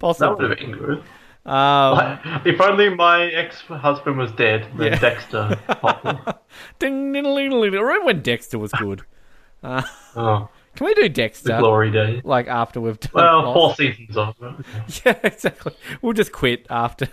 That 0.00 0.36
would 0.38 0.50
have 0.50 0.58
been 0.58 0.72
good. 0.72 1.02
Um, 1.46 2.18
if 2.46 2.58
only 2.60 2.88
my 2.88 3.26
ex-husband 3.26 4.16
was 4.16 4.32
dead, 4.32 4.66
then 4.76 4.92
Yeah. 4.92 4.98
Dexter. 4.98 5.58
ding, 6.78 7.12
ding, 7.12 7.22
ding, 7.24 7.50
ding, 7.50 7.50
ding. 7.50 7.72
Remember 7.72 8.06
when 8.06 8.22
Dexter 8.22 8.58
was 8.58 8.72
good? 8.72 9.02
oh, 9.62 10.48
Can 10.76 10.86
we 10.86 10.94
do 10.94 11.02
the 11.02 11.08
Dexter 11.10 11.58
glory 11.58 11.90
days. 11.90 12.22
like 12.24 12.46
after 12.48 12.80
we've 12.80 12.98
done? 12.98 13.10
Well, 13.14 13.52
four 13.52 13.74
seasons 13.74 14.16
of 14.16 14.34
it. 14.40 14.66
Yeah, 15.04 15.18
exactly. 15.22 15.74
We'll 16.00 16.12
just 16.14 16.32
quit 16.32 16.66
after 16.70 17.08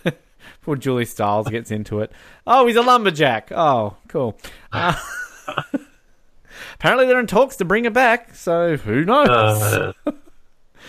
before 0.59 0.75
Julie 0.77 1.05
Stiles 1.05 1.47
gets 1.49 1.69
into 1.71 1.99
it. 1.99 2.11
Oh, 2.47 2.67
he's 2.67 2.75
a 2.77 2.81
lumberjack. 2.81 3.51
Oh, 3.51 3.97
cool. 4.07 4.37
Uh, 4.71 4.93
apparently, 6.75 7.05
they're 7.07 7.19
in 7.19 7.27
talks 7.27 7.55
to 7.57 7.65
bring 7.65 7.85
it 7.85 7.93
back. 7.93 8.35
So 8.35 8.77
who 8.77 9.03
knows? 9.05 9.27
Uh, 9.29 9.93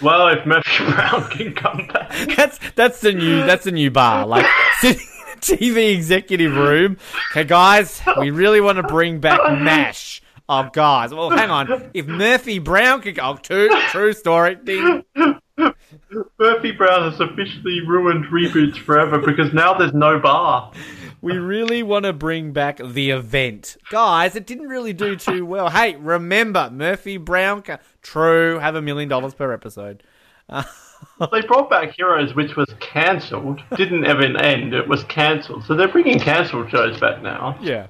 well, 0.03 0.29
if 0.29 0.45
Murphy 0.47 0.85
Brown 0.93 1.29
can 1.31 1.55
come 1.55 1.89
back, 1.93 2.11
that's 2.37 2.59
that's 2.75 3.01
the 3.01 3.13
new 3.13 3.39
that's 3.39 3.65
the 3.65 3.73
new 3.73 3.91
bar. 3.91 4.27
Like 4.27 4.47
sitting 4.81 5.01
in 5.01 5.33
a 5.33 5.41
TV 5.41 5.95
executive 5.95 6.55
room. 6.55 6.97
Okay, 7.31 7.45
guys, 7.45 8.01
we 8.19 8.31
really 8.31 8.61
want 8.61 8.77
to 8.77 8.83
bring 8.83 9.21
back 9.21 9.41
Mash. 9.61 10.23
Oh, 10.49 10.69
guys. 10.73 11.15
Well, 11.15 11.31
hang 11.31 11.51
on. 11.51 11.91
If 11.95 12.07
Murphy 12.07 12.59
Brown 12.59 13.01
could 13.01 13.15
go, 13.15 13.23
oh, 13.23 13.37
true, 13.37 13.71
true 13.89 14.13
story. 14.13 14.57
Ding. 14.57 15.03
Murphy 16.39 16.73
Brown 16.73 17.11
has 17.11 17.21
officially 17.21 17.81
ruined 17.87 18.27
reboots 18.27 18.77
forever 18.77 19.19
because 19.19 19.53
now 19.55 19.73
there's 19.73 19.95
no 19.95 20.19
bar. 20.19 20.73
We 21.23 21.39
really 21.39 21.85
want 21.85 22.05
to 22.05 22.13
bring 22.13 22.53
back 22.53 22.79
the 22.79 23.11
event. 23.11 23.77
Guys, 23.91 24.35
it 24.35 24.45
didn't 24.45 24.69
really 24.69 24.93
do 24.93 25.15
too 25.15 25.47
well. 25.47 25.71
Hey, 25.71 25.95
remember, 25.95 26.69
Murphy 26.71 27.17
Brown, 27.17 27.63
true, 28.03 28.59
have 28.59 28.75
a 28.75 28.83
million 28.83 29.09
dollars 29.09 29.33
per 29.33 29.53
episode. 29.53 30.03
They 31.33 31.41
brought 31.43 31.71
back 31.71 31.95
Heroes, 31.97 32.35
which 32.35 32.57
was 32.57 32.73
cancelled. 32.81 33.61
Didn't 33.77 34.05
even 34.05 34.37
end. 34.37 34.75
It 34.75 34.89
was 34.89 35.05
cancelled. 35.05 35.65
So 35.65 35.75
they're 35.75 35.89
bringing 35.89 36.19
cancelled 36.19 36.71
shows 36.71 36.99
back 37.01 37.23
now. 37.23 37.59
Yeah. 37.61 37.89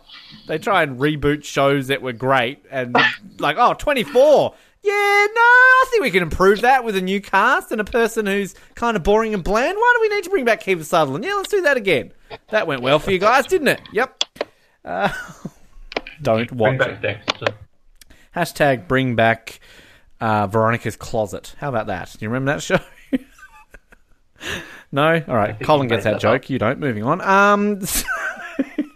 They 0.49 0.59
try 0.59 0.83
and 0.83 0.99
reboot 0.99 1.45
shows 1.45 1.89
that 1.89 2.03
were 2.03 2.12
great 2.12 2.65
and, 2.71 2.97
like, 3.39 3.57
oh, 3.59 3.75
24. 3.75 4.55
Yeah, 4.85 4.91
no, 4.93 5.41
I 5.41 5.85
think 5.91 6.03
we 6.03 6.11
can 6.11 6.23
improve 6.23 6.62
that 6.62 6.83
with 6.85 6.97
a 6.97 7.01
new 7.01 7.21
cast 7.21 7.71
and 7.71 7.81
a 7.81 7.85
person 7.85 8.27
who's 8.27 8.55
kind 8.75 8.97
of 8.97 9.03
boring 9.05 9.33
and 9.33 9.45
bland. 9.45 9.77
Why 9.77 9.93
do 9.97 10.01
we 10.03 10.09
need 10.17 10.25
to 10.25 10.31
bring 10.31 10.45
back 10.45 10.62
Kiefer 10.62 10.85
Sutherland? 10.85 11.25
Yeah, 11.25 11.35
let's 11.35 11.51
do 11.51 11.62
that 11.62 11.77
again. 11.77 12.12
That 12.51 12.67
went 12.67 12.83
well 12.83 12.99
for 12.99 13.12
you 13.12 13.19
guys, 13.19 13.47
didn't 13.47 13.69
it? 13.69 13.81
Yep. 13.93 14.25
Uh, 14.85 15.09
don't 16.23 16.51
watch 16.53 16.79
Bring 16.79 16.91
it. 16.91 17.01
back 17.03 17.25
Dexter. 17.27 17.55
Hashtag 18.35 18.89
bring 18.89 19.15
back 19.15 19.61
uh, 20.21 20.49
Veronica's 20.49 20.97
Closet. 20.97 21.55
How 21.59 21.69
about 21.69 21.87
that? 21.87 22.11
Do 22.19 22.25
you 22.25 22.29
remember 22.31 22.53
that 22.55 22.62
show? 22.62 22.79
no? 24.93 25.23
All 25.29 25.37
right. 25.37 25.61
Colin 25.61 25.87
gets 25.87 26.03
that 26.05 26.11
that 26.11 26.17
up. 26.17 26.43
joke. 26.43 26.51
You 26.51 26.59
don't. 26.59 26.81
Moving 26.81 27.05
on. 27.05 27.21
Um, 27.21 27.81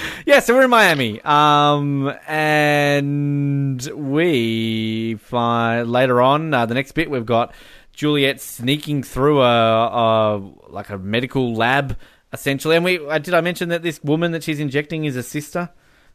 yeah, 0.26 0.40
so 0.40 0.54
we're 0.54 0.64
in 0.64 0.70
Miami. 0.70 1.20
Um, 1.22 2.12
and 2.26 3.82
we 3.94 5.14
find 5.16 5.90
later 5.90 6.20
on, 6.20 6.52
uh, 6.54 6.66
the 6.66 6.74
next 6.74 6.92
bit, 6.92 7.10
we've 7.10 7.26
got 7.26 7.54
Juliet 7.92 8.40
sneaking 8.40 9.02
through 9.02 9.40
a, 9.42 9.86
a 9.86 10.38
like 10.68 10.90
a 10.90 10.98
medical 10.98 11.54
lab, 11.54 11.96
essentially. 12.32 12.76
And 12.76 12.84
we 12.84 12.98
uh, 13.06 13.18
did 13.18 13.34
I 13.34 13.40
mention 13.40 13.68
that 13.70 13.82
this 13.82 14.02
woman 14.02 14.32
that 14.32 14.42
she's 14.42 14.60
injecting 14.60 15.04
is 15.04 15.16
a 15.16 15.22
sister? 15.22 15.70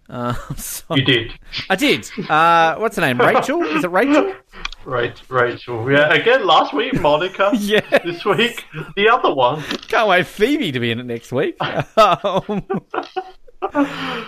Uh, 0.10 0.34
so- 0.58 0.96
You 0.96 1.04
did. 1.04 1.32
I 1.70 1.76
did. 1.76 2.10
Uh, 2.30 2.76
what's 2.76 2.96
her 2.98 3.02
name? 3.02 3.20
Rachel? 3.20 3.64
Is 3.64 3.84
it 3.84 3.92
Rachel? 3.92 4.34
Right, 4.84 5.16
Rachel. 5.30 5.92
Yeah, 5.92 6.12
again, 6.12 6.44
last 6.44 6.74
week, 6.74 7.00
Monica. 7.00 7.52
Yeah. 7.54 7.82
This 8.04 8.26
week, 8.26 8.66
the 8.96 9.10
other 9.10 9.32
one. 9.32 9.62
Can't 9.62 10.08
wait 10.10 10.26
Phoebe 10.26 10.72
to 10.72 10.80
be 10.80 10.90
in 10.90 11.00
it 11.00 11.06
next 11.06 11.32
week. 11.32 11.56
um, 11.62 12.66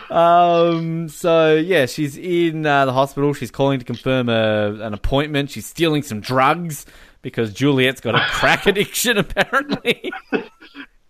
um, 0.09 1.09
so 1.09 1.55
yeah, 1.55 1.85
she's 1.85 2.17
in 2.17 2.65
uh, 2.65 2.85
the 2.85 2.93
hospital. 2.93 3.33
She's 3.33 3.51
calling 3.51 3.79
to 3.79 3.85
confirm 3.85 4.29
a, 4.29 4.73
an 4.81 4.93
appointment. 4.93 5.49
She's 5.49 5.65
stealing 5.65 6.03
some 6.03 6.21
drugs 6.21 6.85
because 7.21 7.53
Juliet's 7.53 8.01
got 8.01 8.15
a 8.15 8.19
crack 8.29 8.65
addiction, 8.67 9.17
apparently. 9.19 10.11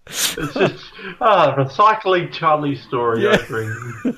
It's 0.05 0.35
just, 0.35 0.83
ah, 1.21 1.55
recycling 1.57 2.31
Charlie's 2.31 2.81
story 2.83 3.23
Yeah. 3.23 3.37
over 3.41 4.15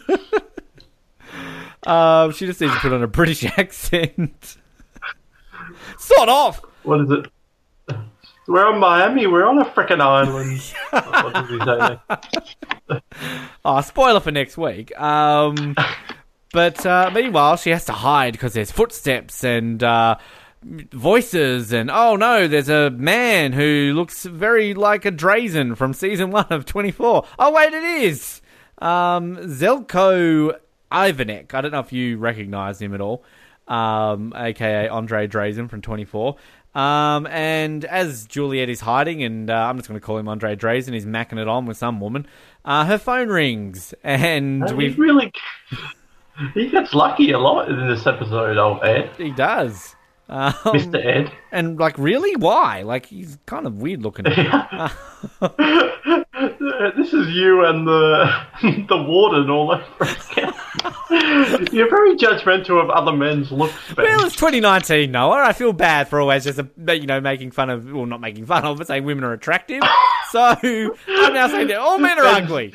um, 1.92 2.32
she 2.34 2.46
just 2.48 2.60
needs 2.60 2.74
to 2.74 2.80
put 2.80 2.92
on 2.94 3.04
a 3.04 3.08
British 3.08 3.44
accent. 3.58 4.58
sort 5.98 6.30
of. 6.30 6.60
What 6.84 7.02
is 7.02 7.12
it? 7.12 7.26
We're 8.48 8.66
on 8.66 8.80
Miami. 8.80 9.28
We're 9.28 9.46
on 9.46 9.60
a 9.60 9.66
frickin' 9.66 10.00
island. 10.02 10.62
what 10.92 11.34
does 11.34 11.50
he 11.50 11.60
say? 11.60 13.00
Oh, 13.66 13.82
spoiler 13.82 14.20
for 14.20 14.30
next 14.32 14.58
week. 14.58 14.96
Um, 15.00 15.76
but 16.54 16.86
uh, 16.86 17.10
meanwhile, 17.14 17.58
she 17.58 17.72
has 17.72 17.86
to 17.86 17.94
hide 17.94 18.34
because 18.34 18.54
there's 18.54 18.72
footsteps 18.72 19.44
and 19.44 19.82
uh, 19.82 20.18
voices, 20.64 21.74
and 21.74 21.90
oh 21.90 22.16
no, 22.16 22.48
there's 22.48 22.70
a 22.70 22.92
man 22.92 23.54
who 23.54 23.94
looks 23.96 24.24
very 24.24 24.74
like 24.76 25.06
a 25.06 25.12
Drazen 25.12 25.76
from 25.76 25.94
season 25.94 26.30
one 26.30 26.46
of 26.52 26.66
24. 26.66 27.26
Oh 27.40 27.52
wait, 27.52 27.74
it 27.74 27.84
is 27.84 28.42
um, 28.78 29.38
Zeljko 29.38 30.58
Ivanek. 30.92 31.54
I 31.54 31.62
don't 31.62 31.72
know 31.72 31.80
if 31.80 31.92
you 31.92 32.18
recognize 32.18 32.82
him 32.82 32.94
at 32.94 33.02
all, 33.02 33.24
um, 33.68 34.32
aka 34.36 34.88
Andre 34.88 35.28
Drazen 35.28 35.70
from 35.70 35.82
24. 35.82 36.36
Um, 36.76 37.26
and 37.28 37.86
as 37.86 38.26
Juliet 38.26 38.70
is 38.70 38.82
hiding, 38.82 39.24
and 39.24 39.50
uh, 39.50 39.54
I'm 39.54 39.78
just 39.78 39.88
going 39.88 40.00
to 40.00 40.06
call 40.06 40.18
him 40.18 40.28
Andre 40.28 40.56
Drazen, 40.56 40.94
he's 40.94 41.06
macking 41.06 41.40
it 41.40 41.48
on 41.48 41.66
with 41.66 41.78
some 41.78 42.02
woman. 42.02 42.28
Uh, 42.66 42.86
her 42.86 42.98
phone 42.98 43.30
rings, 43.30 43.94
and 44.04 44.68
He 44.68 44.76
we 44.76 44.90
really. 44.90 45.32
He 46.54 46.68
gets 46.68 46.94
lucky 46.94 47.32
a 47.32 47.40
lot 47.40 47.70
in 47.70 47.88
this 47.88 48.06
episode, 48.06 48.58
old 48.58 48.84
Ed. 48.84 49.10
he 49.18 49.32
does. 49.32 49.96
Um, 50.28 50.54
Mr. 50.54 51.06
Ed. 51.06 51.32
and 51.52 51.80
like, 51.80 51.98
really, 51.98 52.36
why? 52.36 52.82
Like, 52.82 53.06
he's 53.06 53.38
kind 53.46 53.68
of 53.68 53.78
weird 53.80 54.02
looking. 54.02 54.26
this 54.26 54.34
is 57.14 57.30
you 57.30 57.64
and 57.66 57.88
the 57.88 58.46
the 58.90 59.04
warden 59.08 59.50
all 59.50 59.72
over 59.72 59.86
again. 60.02 60.54
You're 61.72 61.90
very 61.90 62.16
judgmental 62.16 62.82
of 62.82 62.90
other 62.90 63.14
men's 63.14 63.52
looks, 63.52 63.76
Ben. 63.94 64.06
Well, 64.06 64.26
it's 64.26 64.36
2019, 64.36 65.12
Noah. 65.12 65.44
I 65.44 65.54
feel 65.54 65.74
bad 65.74 66.08
for 66.08 66.20
always 66.20 66.44
just, 66.44 66.60
uh, 66.60 66.92
you 66.92 67.06
know, 67.06 67.22
making 67.22 67.52
fun 67.52 67.70
of, 67.70 67.92
well, 67.92 68.06
not 68.06 68.22
making 68.22 68.46
fun 68.48 68.66
of, 68.66 68.78
but 68.78 68.88
saying 68.88 69.04
women 69.06 69.24
are 69.24 69.34
attractive. 69.34 69.84
So 70.32 70.42
I'm 70.42 71.34
now 71.34 71.48
saying 71.48 71.68
that 71.68 71.78
all 71.78 72.00
men 72.00 72.20
are 72.20 72.26
ugly. 72.26 72.74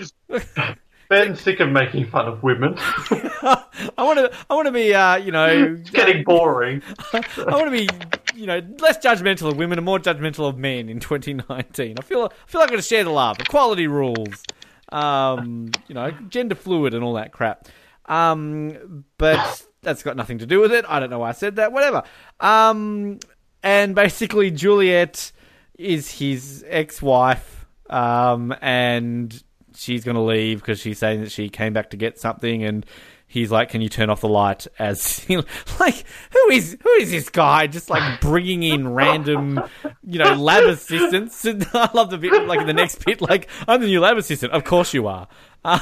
Ben's 1.10 1.40
sick 1.40 1.58
of 1.58 1.68
making 1.70 2.06
fun 2.06 2.28
of 2.28 2.40
women. 2.44 2.74
I 2.78 3.64
want 3.98 4.20
to, 4.20 4.30
I 4.48 4.54
want 4.54 4.66
to 4.66 4.72
be, 4.72 4.94
uh, 4.94 5.16
you 5.16 5.32
know, 5.32 5.74
it's 5.80 5.90
getting 5.90 6.22
boring. 6.22 6.82
I 7.12 7.20
want 7.36 7.64
to 7.64 7.70
be, 7.72 7.88
you 8.32 8.46
know, 8.46 8.62
less 8.78 8.96
judgmental 8.98 9.50
of 9.50 9.56
women 9.56 9.76
and 9.76 9.84
more 9.84 9.98
judgmental 9.98 10.48
of 10.48 10.56
men 10.56 10.88
in 10.88 11.00
2019. 11.00 11.96
I 11.98 12.02
feel, 12.02 12.30
I 12.32 12.50
feel 12.50 12.60
like 12.60 12.68
I'm 12.68 12.74
going 12.74 12.80
to 12.80 12.86
share 12.86 13.02
the 13.02 13.10
love, 13.10 13.40
equality 13.40 13.88
rules, 13.88 14.44
um, 14.92 15.72
you 15.88 15.96
know, 15.96 16.12
gender 16.28 16.54
fluid 16.54 16.94
and 16.94 17.02
all 17.02 17.14
that 17.14 17.32
crap. 17.32 17.66
Um, 18.06 19.04
but 19.18 19.66
that's 19.82 20.04
got 20.04 20.16
nothing 20.16 20.38
to 20.38 20.46
do 20.46 20.60
with 20.60 20.72
it. 20.72 20.84
I 20.88 21.00
don't 21.00 21.10
know 21.10 21.18
why 21.18 21.30
I 21.30 21.32
said 21.32 21.56
that. 21.56 21.72
Whatever. 21.72 22.04
Um, 22.38 23.18
and 23.64 23.96
basically, 23.96 24.52
Juliet 24.52 25.32
is 25.76 26.08
his 26.08 26.64
ex-wife, 26.68 27.66
um, 27.88 28.54
and 28.60 29.42
she's 29.80 30.04
going 30.04 30.14
to 30.16 30.20
leave 30.22 30.60
because 30.60 30.78
she's 30.78 30.98
saying 30.98 31.22
that 31.22 31.32
she 31.32 31.48
came 31.48 31.72
back 31.72 31.90
to 31.90 31.96
get 31.96 32.18
something, 32.18 32.62
and 32.62 32.84
he's 33.26 33.50
like, 33.50 33.70
"Can 33.70 33.80
you 33.80 33.88
turn 33.88 34.10
off 34.10 34.20
the 34.20 34.28
light?" 34.28 34.66
As 34.78 35.26
like, 35.80 36.04
who 36.32 36.50
is 36.50 36.76
who 36.82 36.90
is 36.94 37.10
this 37.10 37.28
guy? 37.30 37.66
Just 37.66 37.90
like 37.90 38.20
bringing 38.20 38.62
in 38.62 38.92
random, 38.92 39.60
you 40.06 40.18
know, 40.18 40.34
lab 40.34 40.64
assistants. 40.64 41.44
I 41.74 41.90
love 41.94 42.10
the 42.10 42.18
bit 42.18 42.46
like 42.46 42.60
in 42.60 42.66
the 42.66 42.72
next 42.74 43.04
bit, 43.04 43.20
like, 43.20 43.48
"I'm 43.66 43.80
the 43.80 43.86
new 43.86 44.00
lab 44.00 44.18
assistant." 44.18 44.52
Of 44.52 44.64
course 44.64 44.92
you 44.94 45.06
are. 45.06 45.28
Uh, 45.66 45.78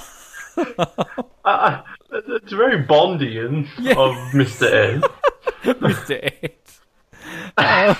Uh, 1.44 1.82
it's 2.10 2.52
very 2.52 2.82
Bondian 2.84 3.62
of 3.92 4.16
Mr. 4.32 4.66
Ed. 4.72 5.02
Mr. 5.62 6.32
Ed. 6.42 6.52
Uh, 7.56 7.94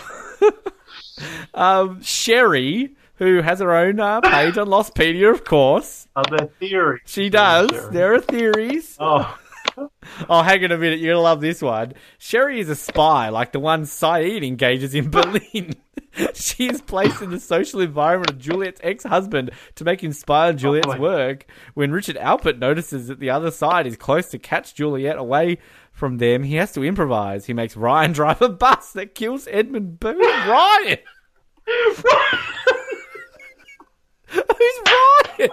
um, 1.54 2.02
Sherry, 2.02 2.96
who 3.18 3.42
has 3.42 3.60
her 3.60 3.75
own 3.75 4.00
uh, 4.00 4.20
page 4.20 4.56
on 4.58 4.68
Lostpedia, 4.68 5.30
of 5.32 5.44
course. 5.44 6.08
Are 6.16 6.25
there 6.30 6.48
theories? 6.58 7.02
She 7.06 7.28
does. 7.30 7.70
Sherry? 7.70 7.92
There 7.92 8.14
are 8.14 8.20
theories. 8.20 8.96
Oh, 8.98 9.38
Oh, 10.28 10.42
hang 10.42 10.64
on 10.64 10.72
a 10.72 10.78
minute. 10.78 10.98
You're 10.98 11.12
going 11.14 11.18
to 11.18 11.22
love 11.22 11.40
this 11.40 11.62
one. 11.62 11.92
Sherry 12.18 12.58
is 12.58 12.68
a 12.68 12.75
spy, 12.75 13.28
like 13.28 13.52
the 13.52 13.60
one 13.60 13.82
Sayid 13.84 14.44
engages 14.44 14.92
in 14.92 15.08
Berlin. 15.10 15.75
she 16.34 16.68
is 16.68 16.80
placed 16.80 17.22
in 17.22 17.30
the 17.30 17.38
social 17.38 17.80
environment 17.80 18.30
of 18.30 18.38
Juliet's 18.38 18.80
ex 18.82 19.04
husband 19.04 19.52
to 19.76 19.84
make 19.84 20.02
him 20.02 20.12
spy 20.12 20.48
on 20.48 20.58
Juliet's 20.58 20.88
my- 20.88 20.98
work. 20.98 21.46
When 21.75 21.92
Richard 21.92 22.16
Alpert 22.16 22.58
notices 22.58 23.06
that 23.06 23.20
the 23.20 23.30
other 23.30 23.52
side 23.52 23.87
is 23.87 23.96
close 23.96 24.26
to 24.30 24.38
catch 24.38 24.75
Juliet 24.75 25.16
away 25.16 25.58
from 25.92 26.18
them, 26.18 26.42
he 26.42 26.56
has 26.56 26.72
to 26.72 26.82
improvise. 26.84 27.46
He 27.46 27.52
makes 27.52 27.76
Ryan 27.76 28.10
drive 28.12 28.42
a 28.42 28.48
bus 28.48 28.92
that 28.94 29.14
kills 29.14 29.46
Edmund 29.48 30.00
Boone. 30.00 30.18
Ryan! 30.18 30.98
Who's 34.30 34.78
Ryan? 35.38 35.50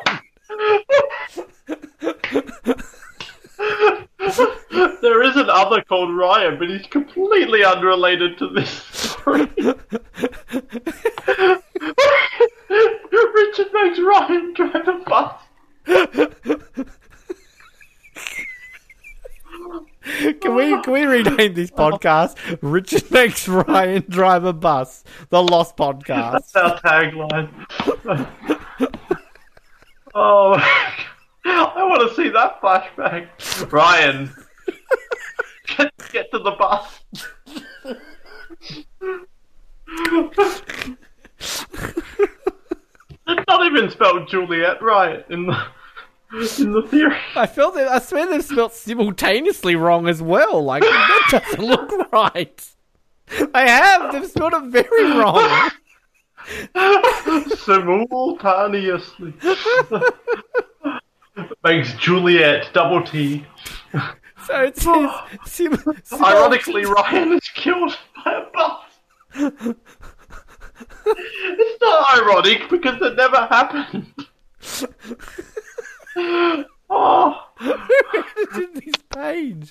there 5.02 5.24
is 5.24 5.36
another 5.36 5.82
called 5.82 6.16
Ryan, 6.16 6.58
but 6.60 6.70
he's 6.70 6.86
completely 6.88 7.64
unrelated 7.64 8.38
to 8.40 8.50
this 8.50 8.70
story. 8.70 9.48
Richard 13.34 13.68
makes 13.74 14.00
Ryan 14.00 14.54
drive 14.54 14.88
a 14.88 15.04
bus. 15.06 15.34
Can 20.42 20.54
we 20.56 20.80
can 20.84 20.94
we 20.94 21.04
rename 21.04 21.56
this 21.56 21.72
podcast 21.72 22.38
Richard 22.62 23.10
makes 23.10 23.48
Ryan 23.48 24.04
drive 24.08 24.46
a 24.46 24.54
bus, 24.54 25.04
the 25.30 25.42
Lost 25.42 25.76
Podcast? 25.78 26.54
That's 26.54 26.56
our 26.56 26.80
tagline. 26.82 27.50
oh, 30.14 30.54
I 31.46 31.84
want 31.84 32.08
to 32.08 32.16
see 32.16 32.30
that 32.30 32.62
flashback. 32.62 33.30
Ryan, 33.72 34.32
get, 35.76 35.92
get 36.12 36.32
to 36.32 36.40
the 36.40 36.52
bus. 36.52 37.00
it's 43.28 43.44
not 43.48 43.66
even 43.66 43.90
spelled 43.90 44.28
Juliet 44.28 44.84
right 44.84 45.26
in 45.32 45.48
the 45.48 45.66
in 46.36 46.74
the 46.74 46.82
theory. 46.90 47.16
I 47.36 47.48
felt 47.48 47.76
that 47.76 47.88
I 47.88 48.00
swear 48.00 48.28
they've 48.28 48.44
spelled 48.44 48.74
simultaneously 48.74 49.76
wrong 49.76 50.08
as 50.08 50.22
well. 50.22 50.64
Like 50.64 50.84
that 50.84 51.28
doesn't 51.32 51.64
look 51.64 52.12
right. 52.12 52.68
I 53.54 53.68
have. 53.68 54.12
They've 54.12 54.30
spelled 54.30 54.54
it 54.54 54.64
very 54.66 55.12
wrong. 55.18 55.72
simultaneously. 57.58 59.34
Makes 61.64 61.94
Juliet 61.94 62.70
double 62.74 63.04
T. 63.04 63.46
So 64.46 64.62
it 64.62 64.78
says 64.78 65.10
sim- 65.46 65.84
Ironically, 66.14 66.86
Ryan 66.86 67.34
is 67.34 67.50
killed 67.56 67.98
by 68.24 68.34
a 68.34 68.46
bus. 68.54 69.76
it's 71.08 71.82
not 71.82 72.18
ironic 72.20 72.70
because 72.70 73.02
it 73.02 73.16
never 73.16 73.48
happened. 73.48 74.14
Oh, 76.16 77.36
edited 77.62 78.76
this 78.76 78.96
page. 79.14 79.70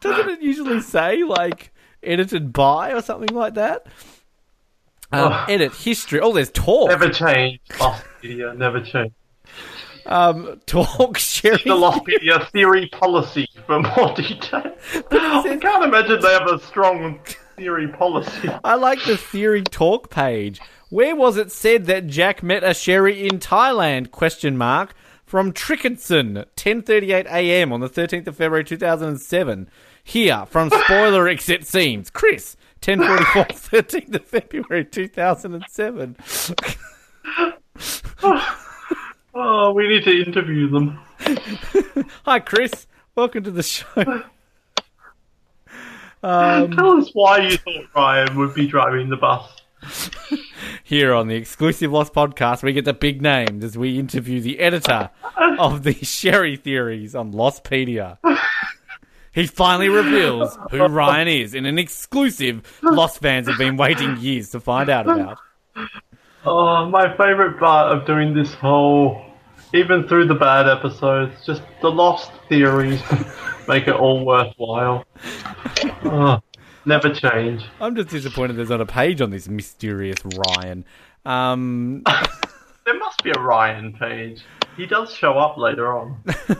Doesn't 0.00 0.28
it 0.28 0.42
usually 0.42 0.80
say 0.80 1.24
like 1.24 1.72
edited 2.02 2.52
by 2.52 2.92
or 2.92 3.02
something 3.02 3.34
like 3.36 3.54
that? 3.54 3.86
Um, 5.10 5.32
Oh. 5.32 5.44
edit 5.48 5.74
history. 5.74 6.20
Oh, 6.20 6.32
there's 6.32 6.50
talk. 6.50 6.88
never 6.90 7.08
change. 7.08 7.60
Lostpedia, 7.70 8.56
never 8.56 8.80
change. 8.82 9.12
Um, 10.06 10.60
talk 10.66 11.16
Sherry. 11.18 11.56
The 11.64 11.70
Lostpedia 11.74 12.50
theory 12.50 12.88
policy 12.92 13.48
for 13.66 13.80
more 13.80 14.14
detail. 14.14 14.74
I 15.10 15.58
can't 15.60 15.84
imagine 15.84 16.20
they 16.20 16.32
have 16.32 16.46
a 16.48 16.58
strong 16.60 17.20
theory 17.56 17.88
policy. 17.88 18.50
I 18.64 18.74
like 18.74 19.02
the 19.04 19.16
theory 19.16 19.62
talk 19.62 20.10
page. 20.10 20.60
Where 20.90 21.14
was 21.16 21.36
it 21.36 21.52
said 21.52 21.86
that 21.86 22.06
Jack 22.06 22.42
met 22.42 22.62
a 22.64 22.72
Sherry 22.72 23.26
in 23.26 23.38
Thailand? 23.38 24.10
Question 24.10 24.56
mark 24.56 24.94
from 25.28 25.52
Trickinson, 25.52 26.46
10:38 26.56 27.26
a.m. 27.26 27.70
on 27.70 27.80
the 27.80 27.88
13th 27.88 28.28
of 28.28 28.36
February 28.36 28.64
2007. 28.64 29.68
Here 30.02 30.46
from 30.46 30.70
Spoiler 30.84 31.28
Exit 31.28 31.66
Scenes, 31.66 32.08
Chris, 32.08 32.56
10:44, 32.80 33.48
13th 33.48 34.14
of 34.14 34.24
February 34.24 34.84
2007. 34.84 36.16
Oh, 39.40 39.72
we 39.72 39.86
need 39.86 40.02
to 40.02 40.22
interview 40.26 40.68
them. 40.68 40.98
Hi, 42.24 42.40
Chris. 42.40 42.88
Welcome 43.14 43.44
to 43.44 43.52
the 43.52 43.62
show. 43.62 44.24
Um, 46.24 46.72
Tell 46.72 46.98
us 46.98 47.10
why 47.12 47.46
you 47.46 47.56
thought 47.58 47.84
Ryan 47.94 48.36
would 48.36 48.52
be 48.54 48.66
driving 48.66 49.08
the 49.08 49.16
bus. 49.16 49.57
Here 50.84 51.12
on 51.14 51.28
the 51.28 51.34
exclusive 51.34 51.92
Lost 51.92 52.12
podcast, 52.12 52.62
we 52.62 52.72
get 52.72 52.84
the 52.84 52.94
big 52.94 53.20
names 53.22 53.64
as 53.64 53.76
we 53.76 53.98
interview 53.98 54.40
the 54.40 54.60
editor 54.60 55.10
of 55.58 55.82
the 55.82 55.92
Sherry 56.02 56.56
theories 56.56 57.14
on 57.14 57.32
Lostpedia. 57.32 58.18
He 59.32 59.46
finally 59.46 59.88
reveals 59.88 60.58
who 60.70 60.84
Ryan 60.86 61.28
is 61.28 61.54
in 61.54 61.66
an 61.66 61.78
exclusive 61.78 62.80
Lost 62.82 63.20
fans 63.20 63.48
have 63.48 63.58
been 63.58 63.76
waiting 63.76 64.16
years 64.18 64.50
to 64.50 64.60
find 64.60 64.88
out 64.88 65.08
about. 65.08 65.38
Oh, 66.44 66.86
my 66.86 67.14
favourite 67.16 67.58
part 67.58 67.96
of 67.96 68.06
doing 68.06 68.34
this 68.34 68.54
whole, 68.54 69.22
even 69.74 70.08
through 70.08 70.28
the 70.28 70.34
bad 70.34 70.68
episodes, 70.68 71.44
just 71.44 71.62
the 71.82 71.90
lost 71.90 72.30
theories 72.48 73.02
make 73.68 73.86
it 73.86 73.94
all 73.94 74.24
worthwhile. 74.24 75.04
Oh, 76.04 76.40
never 76.88 77.14
change. 77.14 77.64
I'm 77.80 77.94
just 77.94 78.08
disappointed 78.08 78.56
there's 78.56 78.70
not 78.70 78.80
a 78.80 78.86
page 78.86 79.20
on 79.20 79.30
this 79.30 79.48
mysterious 79.48 80.18
Ryan. 80.24 80.84
Um, 81.24 82.02
There 82.84 82.98
must 82.98 83.22
be 83.22 83.30
a 83.30 83.38
Ryan 83.38 83.92
page. 83.92 84.42
He 84.74 84.86
does 84.86 85.12
show 85.14 85.38
up 85.38 85.58
later 85.58 85.92
on. 85.92 86.24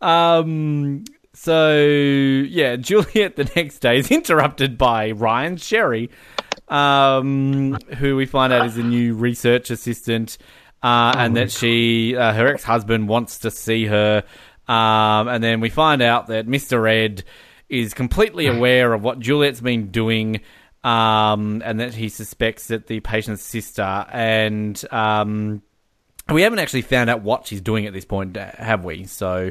Um. 0.00 1.02
So 1.34 1.76
yeah, 1.76 2.76
Juliet 2.76 3.34
the 3.34 3.50
next 3.56 3.80
day 3.80 3.98
is 3.98 4.10
interrupted 4.12 4.78
by 4.78 5.10
Ryan 5.10 5.56
Sherry, 5.56 6.10
um, 6.68 7.74
who 7.96 8.14
we 8.14 8.24
find 8.24 8.52
out 8.52 8.66
is 8.66 8.76
a 8.76 8.84
new 8.84 9.14
research 9.14 9.70
assistant, 9.70 10.38
uh, 10.84 11.14
and 11.16 11.36
that 11.36 11.50
she, 11.50 12.16
uh, 12.16 12.32
her 12.32 12.46
ex-husband, 12.46 13.08
wants 13.08 13.40
to 13.40 13.50
see 13.50 13.86
her. 13.86 14.22
Um, 14.68 15.26
and 15.26 15.42
then 15.42 15.58
we 15.58 15.68
find 15.68 16.00
out 16.00 16.28
that 16.28 16.46
Mister 16.46 16.86
Ed 16.86 17.24
is 17.68 17.94
completely 17.94 18.46
aware 18.46 18.92
of 18.92 19.02
what 19.02 19.20
Juliet's 19.20 19.60
been 19.60 19.90
doing. 19.90 20.40
Um, 20.84 21.60
and 21.64 21.80
that 21.80 21.92
he 21.92 22.08
suspects 22.08 22.68
that 22.68 22.86
the 22.86 23.00
patient's 23.00 23.42
sister 23.42 23.82
and 23.82 24.80
um, 24.92 25.60
we 26.30 26.42
haven't 26.42 26.58
actually 26.58 26.82
found 26.82 27.10
out 27.10 27.22
what 27.22 27.46
she's 27.46 27.60
doing 27.60 27.86
at 27.86 27.92
this 27.92 28.04
point, 28.04 28.36
have 28.36 28.84
we? 28.84 29.04
So, 29.04 29.50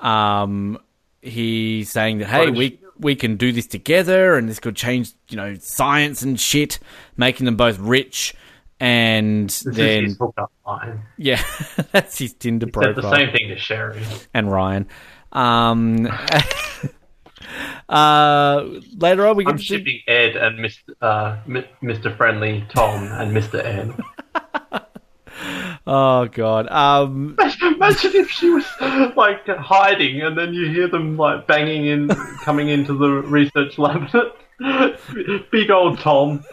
um, 0.00 0.78
he's 1.22 1.90
saying 1.90 2.18
that 2.18 2.28
hey, 2.28 2.50
we 2.50 2.80
we 2.98 3.14
can 3.14 3.36
do 3.36 3.52
this 3.52 3.66
together, 3.66 4.34
and 4.36 4.48
this 4.48 4.60
could 4.60 4.76
change, 4.76 5.12
you 5.28 5.36
know, 5.36 5.54
science 5.60 6.22
and 6.22 6.38
shit, 6.38 6.78
making 7.16 7.46
them 7.46 7.56
both 7.56 7.78
rich. 7.78 8.34
And 8.82 9.50
This 9.50 9.66
is 9.66 9.74
then, 9.76 10.16
yeah, 11.18 11.42
that's 11.92 12.18
his 12.18 12.32
Tinder 12.32 12.66
Said 12.66 12.72
profile 12.72 12.94
the 12.94 13.14
same 13.14 13.32
thing 13.32 13.48
to 13.48 13.58
Sherry. 13.58 14.02
and 14.32 14.50
Ryan. 14.50 14.88
Um, 15.32 16.08
uh, 17.88 18.64
later 18.98 19.26
on, 19.26 19.36
we 19.36 19.44
get 19.44 19.50
I'm 19.52 19.56
to 19.58 19.62
see- 19.62 19.76
shipping 19.78 20.00
Ed 20.06 20.36
and 20.36 20.58
Mr. 20.58 20.94
Uh, 21.00 21.36
Mr. 21.82 22.16
Friendly 22.16 22.64
Tom 22.68 23.04
and 23.12 23.36
Mr. 23.36 23.64
Ed. 23.64 23.94
Oh 25.86 26.26
god. 26.26 26.68
Um, 26.70 27.36
Imagine 27.62 28.12
if 28.14 28.30
she 28.30 28.50
was 28.50 28.64
like 29.16 29.46
hiding, 29.48 30.20
and 30.20 30.36
then 30.36 30.52
you 30.52 30.68
hear 30.68 30.86
them 30.88 31.16
like 31.16 31.46
banging 31.46 31.86
in, 31.86 32.08
coming 32.44 32.68
into 32.68 32.92
the 32.96 33.08
research 33.08 33.78
lab. 33.78 34.08
Big 35.50 35.70
old 35.70 35.98
Tom. 35.98 36.44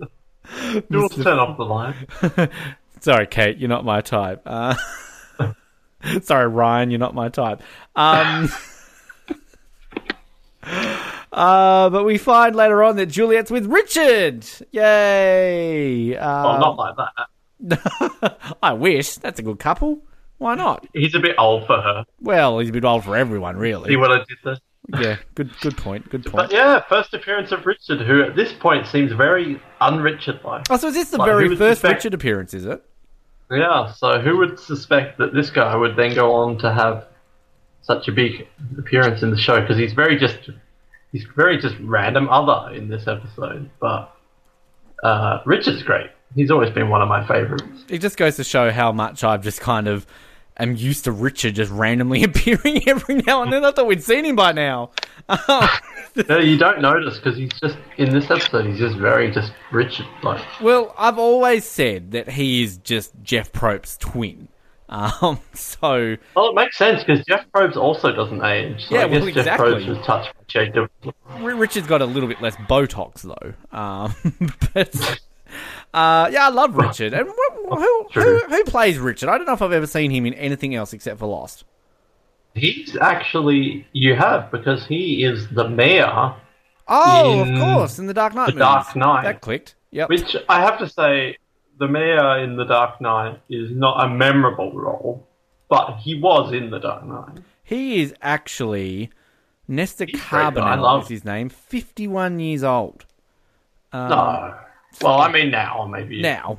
You'll 0.90 1.08
turn 1.08 1.38
off 1.38 1.56
the 1.56 1.64
light. 1.64 2.50
sorry, 3.00 3.26
Kate, 3.26 3.56
you're 3.56 3.70
not 3.70 3.86
my 3.86 4.02
type. 4.02 4.42
Uh, 4.44 4.74
Sorry, 6.22 6.46
Ryan, 6.48 6.90
you're 6.90 7.00
not 7.00 7.14
my 7.14 7.30
type. 7.30 7.62
Um, 7.96 8.50
uh, 10.62 11.90
but 11.90 12.04
we 12.04 12.18
find 12.18 12.54
later 12.56 12.82
on 12.82 12.96
that 12.96 13.06
Juliet's 13.06 13.50
with 13.50 13.66
Richard. 13.66 14.46
Yay! 14.70 16.16
Oh, 16.16 16.20
Uh, 16.20 16.58
not 16.58 16.76
like 16.76 16.96
that. 16.96 18.48
I 18.62 18.72
wish. 18.72 19.16
That's 19.16 19.38
a 19.38 19.42
good 19.42 19.58
couple. 19.58 20.02
Why 20.38 20.54
not? 20.56 20.86
He's 20.92 21.14
a 21.14 21.20
bit 21.20 21.36
old 21.38 21.66
for 21.66 21.80
her. 21.80 22.04
Well, 22.20 22.58
he's 22.58 22.70
a 22.70 22.72
bit 22.72 22.84
old 22.84 23.04
for 23.04 23.16
everyone, 23.16 23.54
See 23.54 23.60
really. 23.60 23.96
what 23.96 24.10
I 24.10 24.18
did 24.18 24.38
there? 24.44 24.56
Yeah, 25.00 25.16
good, 25.36 25.52
good 25.60 25.76
point. 25.76 26.10
Good 26.10 26.24
But 26.24 26.32
point. 26.32 26.52
yeah, 26.52 26.82
first 26.88 27.14
appearance 27.14 27.52
of 27.52 27.64
Richard, 27.64 28.00
who 28.00 28.22
at 28.24 28.34
this 28.34 28.52
point 28.52 28.86
seems 28.88 29.12
very 29.12 29.62
un-Richard 29.80 30.40
like. 30.44 30.66
Oh, 30.70 30.76
so 30.76 30.88
is 30.88 30.94
this 30.94 31.10
the 31.10 31.18
Like, 31.18 31.26
very 31.28 31.48
first 31.56 31.80
suspect- 31.82 31.98
Richard 32.04 32.14
appearance? 32.14 32.52
Is 32.52 32.66
it? 32.66 32.82
Yeah, 33.50 33.92
so 33.92 34.18
who 34.20 34.38
would 34.38 34.58
suspect 34.58 35.18
that 35.18 35.34
this 35.34 35.50
guy 35.50 35.76
would 35.76 35.94
then 35.94 36.14
go 36.14 36.32
on 36.34 36.58
to 36.58 36.72
have 36.72 37.06
such 37.82 38.08
a 38.08 38.12
big 38.12 38.46
appearance 38.78 39.22
in 39.22 39.30
the 39.30 39.38
show? 39.38 39.60
Because 39.60 39.76
he's 39.76 39.92
very 39.92 40.16
just, 40.18 40.50
he's 41.12 41.24
very 41.36 41.58
just 41.58 41.76
random 41.80 42.28
other 42.28 42.74
in 42.74 42.88
this 42.88 43.06
episode. 43.06 43.70
But 43.80 44.14
uh, 45.02 45.40
Richard's 45.44 45.82
great. 45.82 46.10
He's 46.34 46.50
always 46.50 46.70
been 46.70 46.88
one 46.88 47.02
of 47.02 47.08
my 47.08 47.26
favorites. 47.26 47.84
It 47.88 47.98
just 47.98 48.16
goes 48.16 48.36
to 48.36 48.44
show 48.44 48.70
how 48.70 48.92
much 48.92 49.22
I've 49.22 49.42
just 49.42 49.60
kind 49.60 49.86
of 49.86 50.06
am 50.56 50.76
used 50.76 51.04
to 51.04 51.12
Richard 51.12 51.54
just 51.56 51.70
randomly 51.70 52.22
appearing 52.24 52.88
every 52.88 53.16
now 53.16 53.42
and 53.42 53.52
then. 53.52 53.64
I 53.64 53.72
thought 53.72 53.86
we'd 53.86 54.02
seen 54.02 54.24
him 54.24 54.36
by 54.36 54.52
now. 54.52 54.90
No, 56.28 56.36
you 56.38 56.58
don't 56.58 56.82
notice 56.82 57.16
because 57.18 57.38
he's 57.38 57.52
just 57.54 57.78
in 57.96 58.12
this 58.12 58.30
episode. 58.30 58.66
He's 58.66 58.78
just 58.78 58.98
very 58.98 59.30
just 59.30 59.50
Richard 59.72 60.04
like. 60.22 60.44
well, 60.60 60.94
I've 60.98 61.18
always 61.18 61.64
said 61.64 62.10
that 62.10 62.28
he 62.28 62.62
is 62.62 62.76
just 62.76 63.12
Jeff 63.22 63.50
Probst's 63.50 63.96
twin. 63.96 64.48
Um, 64.92 65.40
so 65.54 66.16
Well, 66.36 66.50
it 66.50 66.54
makes 66.54 66.76
sense 66.76 67.02
because 67.02 67.24
Jeff 67.24 67.46
Probst 67.54 67.76
also 67.76 68.12
doesn't 68.12 68.44
age. 68.44 68.86
So 68.88 68.94
Yeah, 68.94 69.04
I 69.04 69.08
guess 69.08 69.22
well, 69.22 69.30
Jeff 69.32 69.36
exactly. 69.38 69.72
Probst 69.72 69.88
was 69.88 70.06
touched 70.06 71.32
by. 71.32 71.40
Richard's 71.40 71.86
got 71.86 72.02
a 72.02 72.04
little 72.04 72.28
bit 72.28 72.42
less 72.42 72.56
Botox 72.56 73.22
though. 73.22 73.54
Um, 73.76 74.14
but 74.74 75.20
uh, 75.94 76.28
yeah, 76.30 76.46
I 76.46 76.50
love 76.50 76.76
Richard. 76.76 77.14
And 77.14 77.28
wh- 77.28 77.68
wh- 77.70 77.78
who, 77.78 78.06
who 78.12 78.38
who 78.48 78.64
plays 78.64 78.98
Richard? 78.98 79.30
I 79.30 79.38
don't 79.38 79.46
know 79.46 79.54
if 79.54 79.62
I've 79.62 79.72
ever 79.72 79.86
seen 79.86 80.10
him 80.10 80.26
in 80.26 80.34
anything 80.34 80.74
else 80.74 80.92
except 80.92 81.18
for 81.18 81.26
Lost. 81.26 81.64
He's 82.54 82.94
actually 83.00 83.86
you 83.92 84.14
have 84.14 84.50
because 84.50 84.84
he 84.86 85.24
is 85.24 85.48
the 85.48 85.66
mayor, 85.68 86.34
Oh, 86.86 87.40
of 87.40 87.58
course, 87.58 87.98
in 87.98 88.06
the 88.06 88.12
Dark 88.14 88.34
Knight. 88.34 88.46
The 88.48 88.52
movies. 88.52 88.60
Dark 88.60 88.96
Knight. 88.96 89.22
That 89.24 89.40
clicked. 89.40 89.74
Yep. 89.90 90.08
which 90.10 90.36
I 90.48 90.60
have 90.60 90.78
to 90.78 90.88
say, 90.88 91.36
the 91.78 91.88
mayor 91.88 92.38
in 92.44 92.56
the 92.56 92.64
Dark 92.64 93.00
Knight 93.00 93.40
is 93.48 93.70
not 93.70 94.04
a 94.04 94.08
memorable 94.08 94.72
role, 94.72 95.26
but 95.68 95.96
he 95.98 96.20
was 96.20 96.52
in 96.52 96.70
the 96.70 96.78
Dark 96.78 97.04
Knight. 97.04 97.38
He 97.64 98.02
is 98.02 98.14
actually 98.22 99.10
He's. 99.68 100.14
I 100.14 100.50
Carbonell 100.50 100.80
love- 100.82 101.02
is 101.04 101.08
his 101.08 101.24
name. 101.24 101.48
Fifty-one 101.48 102.38
years 102.40 102.62
old 102.62 103.06
no, 103.94 104.54
well, 105.02 105.20
I 105.20 105.30
mean 105.30 105.50
now 105.50 105.86
maybe 105.90 106.16
Um, 106.16 106.22
now. 106.22 106.58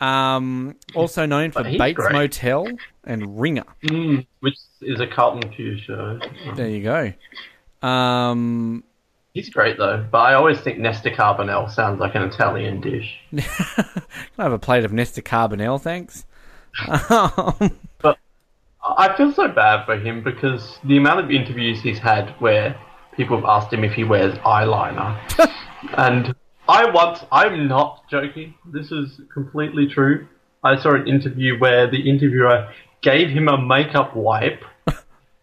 Um, 0.00 0.76
also 0.94 1.26
known 1.26 1.50
for 1.50 1.62
Bates 1.64 1.96
great. 1.96 2.12
Motel 2.12 2.68
and 3.04 3.40
Ringer. 3.40 3.64
Mm, 3.84 4.26
which 4.40 4.56
is 4.80 5.00
a 5.00 5.06
Carlton 5.06 5.50
Cuse 5.52 5.80
show. 5.80 6.18
There 6.54 6.68
you 6.68 6.82
go. 6.82 7.86
Um, 7.86 8.84
He's 9.38 9.50
great 9.50 9.78
though, 9.78 10.04
but 10.10 10.18
I 10.18 10.34
always 10.34 10.58
think 10.58 10.80
Nestor 10.80 11.10
Carbonell 11.10 11.70
sounds 11.70 12.00
like 12.00 12.16
an 12.16 12.22
Italian 12.22 12.80
dish. 12.80 13.20
can 13.30 13.44
I 14.36 14.42
have 14.42 14.52
a 14.52 14.58
plate 14.58 14.84
of 14.84 14.92
Nestor 14.92 15.22
Carbonell, 15.22 15.80
thanks? 15.80 16.26
But 18.02 18.18
I 18.82 19.16
feel 19.16 19.32
so 19.32 19.46
bad 19.46 19.86
for 19.86 19.96
him 19.96 20.24
because 20.24 20.80
the 20.82 20.96
amount 20.96 21.20
of 21.20 21.30
interviews 21.30 21.80
he's 21.80 22.00
had 22.00 22.30
where 22.40 22.76
people 23.16 23.36
have 23.36 23.44
asked 23.44 23.72
him 23.72 23.84
if 23.84 23.92
he 23.92 24.02
wears 24.02 24.36
eyeliner. 24.38 25.16
and 25.96 26.34
I 26.68 26.90
once, 26.90 27.20
I'm 27.30 27.68
not 27.68 28.10
joking, 28.10 28.54
this 28.64 28.90
is 28.90 29.20
completely 29.32 29.86
true. 29.86 30.26
I 30.64 30.80
saw 30.80 30.96
an 30.96 31.06
interview 31.06 31.60
where 31.60 31.88
the 31.88 32.10
interviewer 32.10 32.72
gave 33.02 33.28
him 33.28 33.46
a 33.46 33.56
makeup 33.56 34.16
wipe 34.16 34.64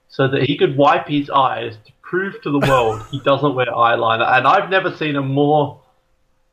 so 0.10 0.27
that 0.27 0.43
he 0.43 0.58
could 0.58 0.75
wipe 0.75 1.08
his 1.08 1.29
eyes 1.29 1.77
to 1.86 1.93
prove 2.15 2.41
to 2.41 2.49
the 2.49 2.60
world 2.60 3.06
he 3.12 3.19
doesn't 3.19 3.56
wear 3.56 3.65
eyeliner. 3.67 4.38
And 4.38 4.47
I've 4.47 4.69
never 4.69 4.95
seen 4.95 5.17
a 5.17 5.21
more 5.21 5.82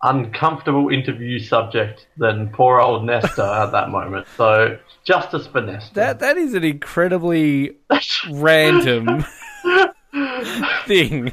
uncomfortable 0.03 0.88
interview 0.88 1.38
subject 1.38 2.09
than 2.16 2.48
poor 2.48 2.81
old 2.81 3.05
Nestor 3.05 3.42
at 3.42 3.70
that 3.70 3.88
moment. 3.88 4.27
So 4.37 4.77
justice 5.05 5.46
for 5.46 5.61
Nestor. 5.61 5.94
that 5.94 6.18
that 6.18 6.37
is 6.37 6.55
an 6.55 6.64
incredibly 6.64 7.77
random 8.31 9.25
thing. 10.87 11.33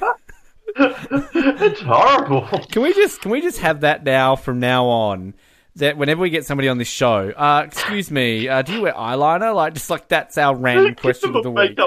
it's 0.78 1.82
horrible. 1.82 2.48
Can 2.72 2.84
we 2.84 2.94
just 2.94 3.22
can 3.22 3.32
we 3.32 3.42
just 3.42 3.58
have 3.60 3.82
that 3.82 4.04
now 4.04 4.36
from 4.36 4.60
now 4.60 4.86
on? 4.86 5.34
That 5.76 5.98
whenever 5.98 6.22
we 6.22 6.30
get 6.30 6.46
somebody 6.46 6.68
on 6.68 6.78
this 6.78 6.90
show, 6.90 7.32
uh, 7.32 7.64
excuse 7.66 8.12
me, 8.12 8.48
uh, 8.50 8.64
do 8.64 8.74
you 8.74 8.82
wear 8.82 8.94
eyeliner? 8.94 9.56
Like, 9.56 9.74
just 9.76 9.90
like 9.90 10.10
that's 10.10 10.38
our 10.38 10.56
random 10.56 10.96
question 10.96 11.34
of 11.34 11.42
the 11.42 11.52
week. 11.52 11.80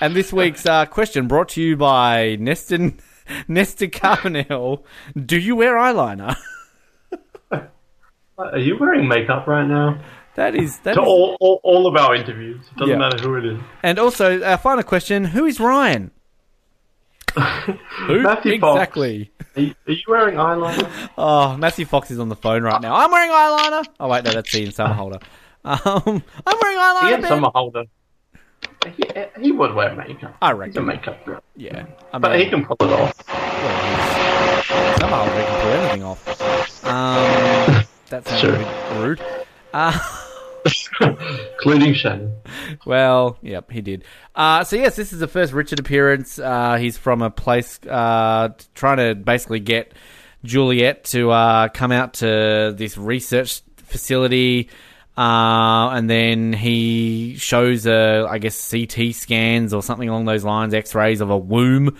And 0.00 0.14
this 0.14 0.32
week's 0.32 0.66
uh, 0.66 0.86
question 0.86 1.26
brought 1.28 1.48
to 1.50 1.62
you 1.62 1.76
by 1.76 2.36
Neston 2.40 2.98
Nestor 3.48 3.86
Carbonell. 3.86 4.82
Do 5.16 5.38
you 5.38 5.56
wear 5.56 5.74
eyeliner? 5.76 6.36
Are 8.38 8.58
you 8.58 8.76
wearing 8.78 9.06
makeup 9.06 9.46
right 9.46 9.66
now? 9.66 10.00
That 10.34 10.56
is 10.56 10.78
that 10.80 10.94
To 10.94 11.02
is, 11.02 11.06
all, 11.06 11.36
all, 11.40 11.60
all 11.62 11.86
of 11.86 11.94
our 11.94 12.14
interviews. 12.16 12.64
It 12.72 12.76
doesn't 12.78 12.92
Yeah. 12.92 12.98
matter 12.98 13.18
who 13.22 13.36
it 13.36 13.44
is. 13.46 13.60
And 13.84 13.98
also, 14.00 14.42
our 14.42 14.58
final 14.58 14.82
question: 14.82 15.24
Who 15.26 15.44
is 15.44 15.60
Ryan? 15.60 16.10
Who 17.36 18.20
Matthew 18.22 18.52
exactly? 18.54 19.30
Are 19.56 19.60
you, 19.60 19.74
are 19.86 19.92
you 19.92 20.02
wearing 20.08 20.34
eyeliner? 20.36 21.08
Oh, 21.18 21.56
Matthew 21.56 21.84
Fox 21.84 22.10
is 22.10 22.18
on 22.18 22.28
the 22.28 22.36
phone 22.36 22.62
right 22.64 22.80
now. 22.80 22.94
I'm 22.96 23.10
wearing 23.10 23.30
eyeliner. 23.30 23.86
Oh 24.00 24.08
wait, 24.08 24.24
no, 24.24 24.32
that's 24.32 24.52
Ian 24.54 24.70
Somerhalder. 24.72 25.22
Um, 25.64 26.22
I'm 26.46 26.58
wearing 26.62 26.78
eyeliner. 26.78 27.10
Ian 27.10 27.20
Ben. 27.22 27.30
Somerhalder. 27.42 27.84
He, 28.96 29.04
he 29.42 29.52
would 29.52 29.74
wear 29.74 29.94
makeup. 29.94 30.36
I 30.42 30.48
He's 30.48 30.52
a 30.52 30.56
reckon. 30.56 30.86
makeup 30.86 31.24
girl. 31.24 31.42
Yeah, 31.56 31.86
I 32.12 32.18
mean, 32.18 32.22
But 32.22 32.38
he 32.38 32.48
can 32.48 32.64
pull 32.64 32.76
it 32.80 32.92
off. 32.92 33.14
Well, 33.28 33.84
he's- 33.84 34.98
Somerhalder 34.98 35.46
can 35.46 35.60
pull 35.62 35.70
anything 35.72 36.02
off. 36.02 36.84
Um, 36.84 37.84
that 38.10 38.26
sounds 38.28 38.40
Sure. 38.40 39.00
rude. 39.02 39.20
Uh, 39.74 39.98
Including 41.00 41.94
Shannon. 41.94 42.32
Well, 42.86 43.38
yep, 43.42 43.70
he 43.70 43.80
did. 43.80 44.04
Uh, 44.34 44.62
so 44.64 44.76
yes, 44.76 44.96
this 44.96 45.12
is 45.12 45.18
the 45.18 45.26
first 45.28 45.52
Richard 45.52 45.80
appearance. 45.80 46.38
Uh, 46.38 46.76
he's 46.76 46.96
from 46.96 47.22
a 47.22 47.30
place 47.30 47.80
uh, 47.88 48.50
trying 48.74 48.98
to 48.98 49.14
basically 49.14 49.60
get 49.60 49.92
Juliet 50.44 51.04
to 51.06 51.30
uh, 51.30 51.68
come 51.68 51.90
out 51.92 52.14
to 52.14 52.72
this 52.76 52.96
research 52.96 53.62
facility, 53.78 54.70
uh, 55.16 55.90
and 55.90 56.10
then 56.10 56.52
he 56.52 57.36
shows 57.36 57.86
a, 57.86 58.26
I 58.28 58.38
guess, 58.38 58.70
CT 58.70 59.14
scans 59.14 59.72
or 59.72 59.82
something 59.82 60.08
along 60.08 60.24
those 60.24 60.44
lines, 60.44 60.74
X-rays 60.74 61.20
of 61.20 61.30
a 61.30 61.38
womb. 61.38 61.96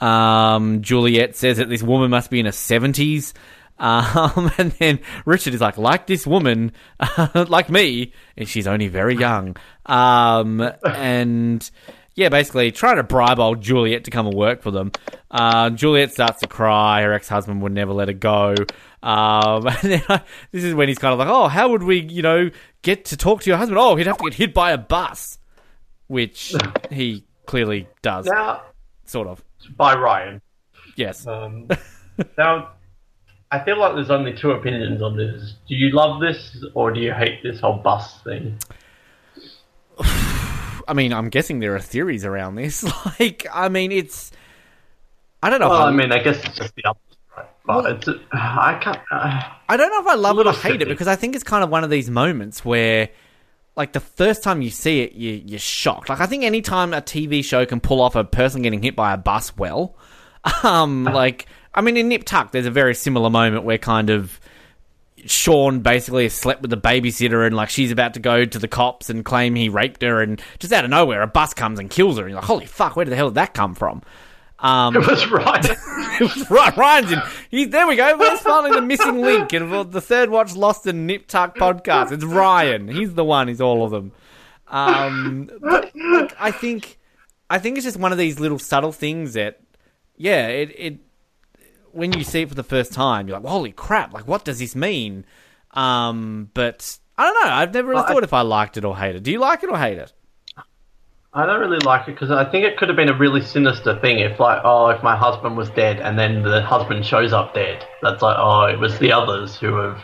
Um, 0.00 0.82
Juliet 0.82 1.36
says 1.36 1.58
that 1.58 1.68
this 1.68 1.82
woman 1.82 2.10
must 2.10 2.30
be 2.30 2.40
in 2.40 2.46
her 2.46 2.52
seventies. 2.52 3.34
Um, 3.78 4.50
and 4.58 4.72
then 4.72 5.00
Richard 5.24 5.54
is 5.54 5.60
like, 5.60 5.78
like 5.78 6.06
this 6.06 6.26
woman, 6.26 6.72
like 7.34 7.70
me, 7.70 8.12
and 8.36 8.48
she's 8.48 8.66
only 8.66 8.88
very 8.88 9.16
young. 9.16 9.56
Um, 9.84 10.72
and 10.84 11.70
yeah, 12.16 12.30
basically 12.30 12.72
trying 12.72 12.96
to 12.96 13.02
bribe 13.02 13.38
old 13.38 13.60
Juliet 13.60 14.04
to 14.04 14.10
come 14.10 14.26
and 14.26 14.34
work 14.34 14.62
for 14.62 14.70
them. 14.70 14.90
Uh, 15.30 15.68
Juliet 15.70 16.12
starts 16.12 16.40
to 16.40 16.48
cry. 16.48 17.02
Her 17.02 17.12
ex-husband 17.12 17.60
would 17.60 17.72
never 17.72 17.92
let 17.92 18.08
her 18.08 18.14
go. 18.14 18.54
Um, 19.02 19.66
and 19.82 19.92
then 19.92 20.02
I, 20.08 20.22
this 20.50 20.64
is 20.64 20.74
when 20.74 20.88
he's 20.88 20.98
kind 20.98 21.12
of 21.12 21.18
like, 21.18 21.28
oh, 21.28 21.48
how 21.48 21.68
would 21.68 21.82
we, 21.82 22.00
you 22.00 22.22
know, 22.22 22.50
get 22.80 23.04
to 23.06 23.18
talk 23.18 23.42
to 23.42 23.50
your 23.50 23.58
husband? 23.58 23.78
Oh, 23.78 23.96
he'd 23.96 24.06
have 24.06 24.16
to 24.16 24.24
get 24.24 24.34
hit 24.34 24.54
by 24.54 24.72
a 24.72 24.78
bus, 24.78 25.38
which 26.06 26.54
he 26.90 27.24
clearly 27.44 27.86
does, 28.00 28.24
Now, 28.24 28.62
sort 29.04 29.28
of. 29.28 29.44
by 29.76 29.94
Ryan. 29.94 30.40
Yes. 30.96 31.26
Um, 31.26 31.68
now, 32.38 32.70
I 33.50 33.62
feel 33.62 33.78
like 33.78 33.94
there's 33.94 34.10
only 34.10 34.34
two 34.34 34.52
opinions 34.52 35.02
on 35.02 35.18
this. 35.18 35.56
Do 35.68 35.74
you 35.74 35.90
love 35.90 36.22
this 36.22 36.64
or 36.72 36.92
do 36.92 37.00
you 37.00 37.12
hate 37.12 37.42
this 37.42 37.60
whole 37.60 37.76
bus 37.76 38.22
thing? 38.22 38.58
I 40.88 40.94
mean, 40.94 41.12
I'm 41.12 41.28
guessing 41.28 41.58
there 41.58 41.74
are 41.74 41.80
theories 41.80 42.24
around 42.24 42.54
this. 42.54 42.84
like, 43.20 43.46
I 43.52 43.68
mean, 43.68 43.92
it's. 43.92 44.32
I 45.42 45.50
don't 45.50 45.60
know. 45.60 45.68
Well, 45.68 45.88
if 45.88 45.94
I, 45.94 45.96
mean, 45.96 46.12
I 46.12 46.18
guess 46.22 46.42
it's 46.44 46.56
just 46.56 46.74
the 46.74 46.84
opposite. 46.84 47.02
But 47.66 47.86
it's, 47.86 48.08
I 48.32 48.78
can't. 48.80 48.98
Uh, 49.10 49.42
I 49.68 49.76
don't 49.76 49.90
know 49.90 50.00
if 50.00 50.06
I 50.06 50.14
love 50.14 50.38
it 50.38 50.46
or 50.46 50.52
hate 50.52 50.82
it 50.82 50.88
because 50.88 51.08
I 51.08 51.16
think 51.16 51.34
it's 51.34 51.44
kind 51.44 51.64
of 51.64 51.70
one 51.70 51.82
of 51.82 51.90
these 51.90 52.08
moments 52.08 52.64
where, 52.64 53.08
like, 53.74 53.92
the 53.92 54.00
first 54.00 54.42
time 54.44 54.62
you 54.62 54.70
see 54.70 55.00
it, 55.00 55.12
you, 55.12 55.42
you're 55.44 55.58
shocked. 55.58 56.08
Like, 56.08 56.20
I 56.20 56.26
think 56.26 56.44
anytime 56.44 56.94
a 56.94 57.02
TV 57.02 57.44
show 57.44 57.66
can 57.66 57.80
pull 57.80 58.00
off 58.00 58.14
a 58.14 58.22
person 58.22 58.62
getting 58.62 58.82
hit 58.82 58.94
by 58.94 59.12
a 59.12 59.16
bus 59.16 59.56
well, 59.56 59.96
um, 60.62 61.04
like, 61.12 61.46
I 61.74 61.80
mean, 61.80 61.96
in 61.96 62.08
Nip 62.08 62.24
Tuck, 62.24 62.52
there's 62.52 62.66
a 62.66 62.70
very 62.70 62.94
similar 62.94 63.30
moment 63.30 63.64
where 63.64 63.78
kind 63.78 64.10
of 64.10 64.40
Sean 65.30 65.80
basically 65.80 66.24
has 66.24 66.34
slept 66.34 66.62
with 66.62 66.70
the 66.70 66.76
babysitter 66.76 67.46
and 67.46 67.54
like 67.54 67.68
she's 67.70 67.90
about 67.90 68.14
to 68.14 68.20
go 68.20 68.44
to 68.44 68.58
the 68.58 68.68
cops 68.68 69.10
and 69.10 69.24
claim 69.24 69.54
he 69.54 69.68
raped 69.68 70.02
her 70.02 70.22
and 70.22 70.40
just 70.58 70.72
out 70.72 70.84
of 70.84 70.90
nowhere 70.90 71.22
a 71.22 71.26
bus 71.26 71.54
comes 71.54 71.78
and 71.78 71.90
kills 71.90 72.16
her. 72.18 72.24
And 72.24 72.30
you're 72.30 72.40
like 72.40 72.46
holy 72.46 72.66
fuck 72.66 72.96
where 72.96 73.04
the 73.04 73.16
hell 73.16 73.28
did 73.28 73.34
that 73.36 73.54
come 73.54 73.74
from? 73.74 74.02
Um, 74.58 74.96
It 74.96 75.06
was 75.06 75.26
right. 75.30 75.64
it 75.64 76.20
was 76.20 76.50
right 76.50 76.76
Ryan's 76.76 77.12
in 77.12 77.22
he, 77.50 77.64
there 77.66 77.86
we 77.86 77.96
go 77.96 78.16
where's 78.16 78.40
finally 78.40 78.72
the 78.74 78.82
missing 78.82 79.20
link 79.20 79.52
and 79.52 79.92
the 79.92 80.00
third 80.00 80.30
watch 80.30 80.54
lost 80.54 80.86
in 80.86 81.06
Nip 81.06 81.26
Tuck 81.26 81.56
podcast. 81.56 82.12
It's 82.12 82.24
Ryan. 82.24 82.88
He's 82.88 83.14
the 83.14 83.24
one 83.24 83.48
he's 83.48 83.60
all 83.60 83.84
of 83.84 83.90
them. 83.90 84.12
Um, 84.68 85.50
but 85.60 85.94
look, 85.94 86.34
I 86.40 86.50
think 86.50 86.98
I 87.48 87.58
think 87.58 87.76
it's 87.76 87.84
just 87.84 87.98
one 87.98 88.12
of 88.12 88.18
these 88.18 88.40
little 88.40 88.58
subtle 88.58 88.92
things 88.92 89.34
that 89.34 89.60
yeah 90.16 90.46
it, 90.48 90.70
it 90.76 90.98
when 91.96 92.12
you 92.12 92.22
see 92.24 92.42
it 92.42 92.48
for 92.48 92.54
the 92.54 92.62
first 92.62 92.92
time, 92.92 93.28
you're 93.28 93.38
like, 93.38 93.48
"Holy 93.50 93.72
crap! 93.72 94.12
Like, 94.12 94.26
what 94.28 94.44
does 94.44 94.58
this 94.58 94.74
mean?" 94.76 95.24
Um, 95.72 96.50
but 96.54 96.98
I 97.18 97.24
don't 97.24 97.44
know. 97.44 97.52
I've 97.52 97.72
never 97.74 97.88
really 97.88 97.96
Well, 98.02 98.04
I- 98.04 98.12
thought 98.12 98.24
if 98.24 98.32
I 98.32 98.42
liked 98.42 98.76
it 98.76 98.84
or 98.84 98.96
hated. 98.96 99.16
it. 99.16 99.22
Do 99.24 99.32
you 99.32 99.38
like 99.38 99.62
it 99.62 99.70
or 99.70 99.78
hate 99.78 99.98
it? 99.98 100.12
I 101.34 101.44
don't 101.44 101.60
really 101.60 101.78
like 101.80 102.08
it 102.08 102.12
because 102.12 102.30
I 102.30 102.44
think 102.46 102.64
it 102.64 102.78
could 102.78 102.88
have 102.88 102.96
been 102.96 103.10
a 103.10 103.18
really 103.18 103.42
sinister 103.42 103.98
thing 104.00 104.20
if, 104.20 104.40
like, 104.40 104.62
oh, 104.64 104.88
if 104.88 105.02
my 105.02 105.14
husband 105.16 105.54
was 105.56 105.68
dead 105.70 106.00
and 106.00 106.18
then 106.18 106.42
the 106.42 106.62
husband 106.62 107.04
shows 107.04 107.34
up 107.34 107.52
dead. 107.52 107.84
That's 108.00 108.22
like, 108.22 108.36
oh, 108.38 108.62
it 108.62 108.78
was 108.78 108.98
the 108.98 109.12
others 109.12 109.54
who 109.56 109.74
have 109.76 110.00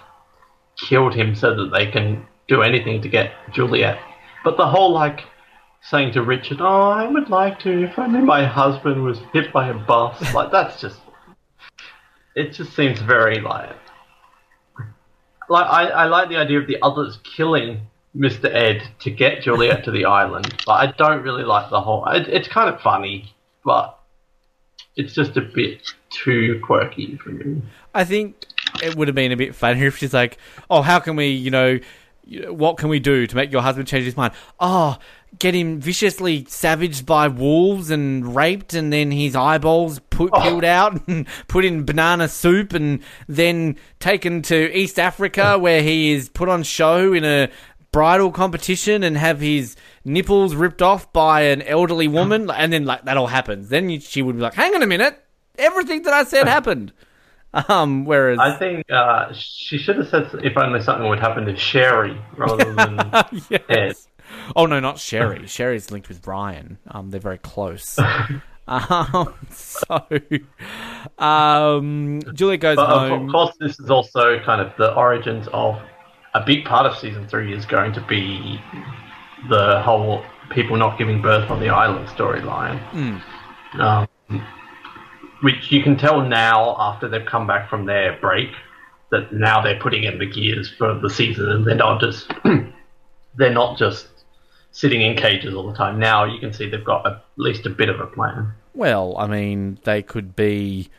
killed 0.79 1.15
him 1.15 1.35
so 1.35 1.55
that 1.55 1.71
they 1.73 1.87
can 1.87 2.27
do 2.49 2.61
anything 2.61 3.01
to 3.01 3.09
get 3.09 3.33
Juliet. 3.51 3.99
But 4.45 4.59
the 4.59 4.67
whole, 4.67 4.93
like, 4.93 5.21
saying 5.81 6.13
to 6.13 6.23
Richard, 6.23 6.59
oh, 6.61 6.91
I 6.91 7.07
would 7.09 7.31
like 7.31 7.59
to 7.61 7.85
if 7.85 7.99
only 7.99 8.21
my 8.21 8.45
husband 8.45 9.03
was 9.03 9.19
hit 9.33 9.53
by 9.55 9.69
a 9.69 9.75
bus. 9.75 10.35
like, 10.35 10.51
that's 10.53 10.83
just. 10.83 11.01
It 12.35 12.53
just 12.53 12.75
seems 12.75 13.01
very, 13.01 13.41
like. 13.41 13.77
Like, 15.49 15.67
I, 15.67 15.89
I 15.89 16.05
like 16.07 16.29
the 16.29 16.37
idea 16.37 16.61
of 16.61 16.67
the 16.67 16.79
others 16.83 17.19
killing 17.37 17.83
Mr. 18.17 18.45
Ed 18.45 18.83
to 19.01 19.11
get 19.11 19.43
Juliet 19.43 19.85
to 19.85 19.91
the 19.91 20.05
island, 20.21 20.63
but 20.67 20.73
I 20.73 20.93
don't 20.93 21.23
really 21.23 21.45
like 21.45 21.71
the 21.71 21.81
whole. 21.81 22.07
It, 22.07 22.29
it's 22.29 22.49
kind 22.49 22.75
of 22.75 22.81
funny, 22.81 23.35
but 23.65 23.99
it's 24.97 25.15
just 25.15 25.37
a 25.37 25.41
bit 25.41 25.93
too 26.11 26.61
quirky 26.65 27.17
for 27.17 27.31
me. 27.31 27.63
I 27.95 28.05
think 28.05 28.47
it 28.83 28.97
would 28.97 29.09
have 29.09 29.15
been 29.15 29.33
a 29.33 29.37
bit 29.37 29.55
funnier 29.55 29.87
if 29.87 29.99
she's 29.99 30.15
like, 30.15 30.39
"Oh, 30.71 30.83
how 30.83 31.01
can 31.01 31.17
we, 31.17 31.29
you 31.29 31.51
know, 31.51 31.79
what 32.49 32.77
can 32.77 32.89
we 32.89 33.01
do 33.01 33.27
to 33.27 33.37
make 33.37 33.51
your 33.51 33.63
husband 33.63 33.89
change 33.89 34.05
his 34.05 34.17
mind? 34.17 34.35
Oh, 34.61 34.99
get 35.39 35.55
him 35.55 35.81
viciously 35.81 36.45
savaged 36.49 37.07
by 37.07 37.29
wolves 37.29 37.91
and 37.91 38.35
raped, 38.35 38.75
and 38.75 38.93
then 38.93 39.11
his 39.11 39.35
eyeballs 39.35 39.99
put 40.11 40.33
peeled 40.35 40.65
out 40.65 41.07
and 41.09 41.27
put 41.49 41.65
in 41.65 41.85
banana 41.85 42.29
soup, 42.29 42.73
and 42.73 43.01
then 43.29 43.77
taken 43.99 44.43
to 44.43 44.77
East 44.77 44.99
Africa 44.99 45.59
where 45.59 45.83
he 45.83 46.13
is 46.13 46.29
put 46.29 46.49
on 46.49 46.63
show 46.63 47.13
in 47.13 47.25
a 47.25 47.49
bridal 47.93 48.33
competition 48.33 49.03
and 49.03 49.17
have 49.17 49.41
his 49.41 49.77
nipples 50.05 50.55
ripped 50.55 50.83
off 50.83 51.13
by 51.13 51.43
an 51.43 51.63
elderly 51.63 52.09
woman, 52.09 52.51
and 52.51 52.73
then 52.73 52.85
like 52.85 53.05
that 53.05 53.17
all 53.17 53.27
happens. 53.27 53.69
Then 53.69 53.91
you, 53.91 54.01
she 54.01 54.23
would 54.23 54.37
be 54.37 54.43
like, 54.43 54.55
"Hang 54.55 54.75
on 54.75 54.83
a 54.83 54.87
minute." 54.87 55.19
Everything 55.59 56.03
that 56.03 56.15
I 56.15 56.25
said 56.25 56.49
happened. 56.59 56.93
Um, 57.69 58.07
whereas 58.07 58.39
I 58.39 58.57
think 58.57 58.91
uh, 58.91 59.31
she 59.35 59.77
should 59.77 59.97
have 59.99 60.09
said 60.09 60.31
if 60.43 60.57
only 60.57 60.81
something 60.81 61.07
would 61.09 61.21
happen 61.21 61.45
to 61.45 61.55
Sherry 61.55 62.19
rather 62.37 62.73
than 62.73 62.99
Ed. 63.69 63.95
Yes. 64.57 64.63
Oh 64.63 64.67
no, 64.67 64.81
not 64.81 64.99
Sherry. 64.99 65.47
Sherry's 65.47 65.91
linked 65.91 66.09
with 66.09 66.27
Ryan. 66.27 66.79
Um, 66.91 67.11
they're 67.11 67.21
very 67.21 67.39
close. 67.39 67.99
um, 68.69 69.35
so, 69.51 70.07
um, 71.19 72.21
Julia 72.33 72.59
goes 72.59 72.77
But 72.77 73.13
of 73.13 73.31
course, 73.31 73.57
this 73.59 73.79
is 73.81 73.91
also 73.91 74.39
kind 74.41 74.61
of 74.61 74.73
the 74.77 74.95
origins 74.95 75.49
of 75.53 75.81
a 76.35 76.45
big 76.45 76.65
part 76.65 76.87
of 76.87 76.97
season 76.97 77.29
three 77.29 77.53
is 77.55 77.67
going 77.67 77.93
to 77.93 78.01
be 78.03 78.61
the 79.49 79.83
whole 79.83 80.25
people 80.51 80.77
not 80.77 80.99
giving 80.99 81.21
birth 81.21 81.51
on 81.51 81.61
the 81.61 81.69
island 81.69 82.09
storyline. 82.09 82.81
Um, 83.79 84.09
which 85.43 85.73
you 85.73 85.83
can 85.83 85.97
tell 85.97 86.21
now 86.23 86.77
after 86.79 87.09
they've 87.09 87.27
come 87.27 87.47
back 87.47 87.69
from 87.69 87.85
their 87.85 88.19
break 88.21 88.51
that 89.11 89.33
now 89.33 89.61
they're 89.61 89.79
putting 89.79 90.05
in 90.05 90.19
the 90.19 90.27
gears 90.27 90.71
for 90.71 90.99
the 90.99 91.11
season 91.11 91.51
and 91.51 91.67
they're 91.67 91.75
not 91.75 92.01
just 92.01 92.33
they're 93.37 93.53
not 93.53 93.77
just 93.77 94.09
sitting 94.73 95.03
in 95.03 95.17
cages 95.17 95.55
all 95.55 95.71
the 95.71 95.77
time. 95.77 95.99
Now 95.99 96.25
you 96.25 96.41
can 96.41 96.53
see 96.53 96.69
they've 96.69 96.85
got 96.85 97.07
at 97.07 97.25
least 97.37 97.67
a 97.67 97.71
bit 97.71 97.89
of 97.89 98.01
a 98.01 98.07
plan. 98.07 98.53
Well, 98.75 99.17
I 99.19 99.27
mean, 99.27 99.79
they 99.85 100.03
could 100.03 100.35
be 100.35 100.91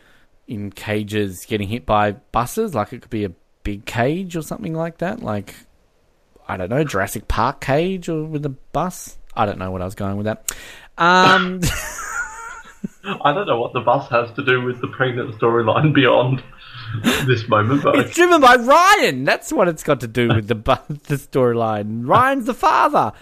in 0.47 0.71
cages 0.71 1.45
getting 1.45 1.67
hit 1.67 1.85
by 1.85 2.11
buses. 2.11 2.73
Like 2.73 2.93
it 2.93 3.01
could 3.01 3.11
be 3.11 3.25
a 3.25 3.31
big 3.63 3.85
cage 3.85 4.35
or 4.35 4.41
something 4.41 4.73
like 4.73 4.99
that. 4.99 5.21
Like 5.21 5.55
I 6.47 6.57
don't 6.57 6.69
know, 6.69 6.83
Jurassic 6.83 7.27
Park 7.27 7.61
cage 7.61 8.09
or 8.09 8.23
with 8.23 8.45
a 8.45 8.49
bus. 8.49 9.17
I 9.35 9.45
don't 9.45 9.57
know 9.57 9.71
what 9.71 9.81
I 9.81 9.85
was 9.85 9.95
going 9.95 10.17
with 10.17 10.25
that. 10.25 10.55
Um. 10.97 11.61
I 13.05 13.33
don't 13.33 13.47
know 13.47 13.59
what 13.59 13.73
the 13.73 13.79
bus 13.81 14.09
has 14.09 14.31
to 14.33 14.43
do 14.43 14.61
with 14.61 14.81
the 14.81 14.87
pregnant 14.87 15.37
storyline 15.39 15.93
beyond 15.93 16.43
this 17.25 17.47
moment, 17.47 17.83
but 17.83 17.95
It's 17.99 18.15
driven 18.15 18.41
by 18.41 18.55
Ryan. 18.55 19.23
That's 19.23 19.51
what 19.51 19.67
it's 19.67 19.83
got 19.83 20.01
to 20.01 20.07
do 20.07 20.29
with 20.29 20.47
the 20.47 20.55
bu- 20.55 20.75
the 20.87 21.15
storyline. 21.15 22.07
Ryan's 22.07 22.45
the 22.45 22.53
father. 22.53 23.13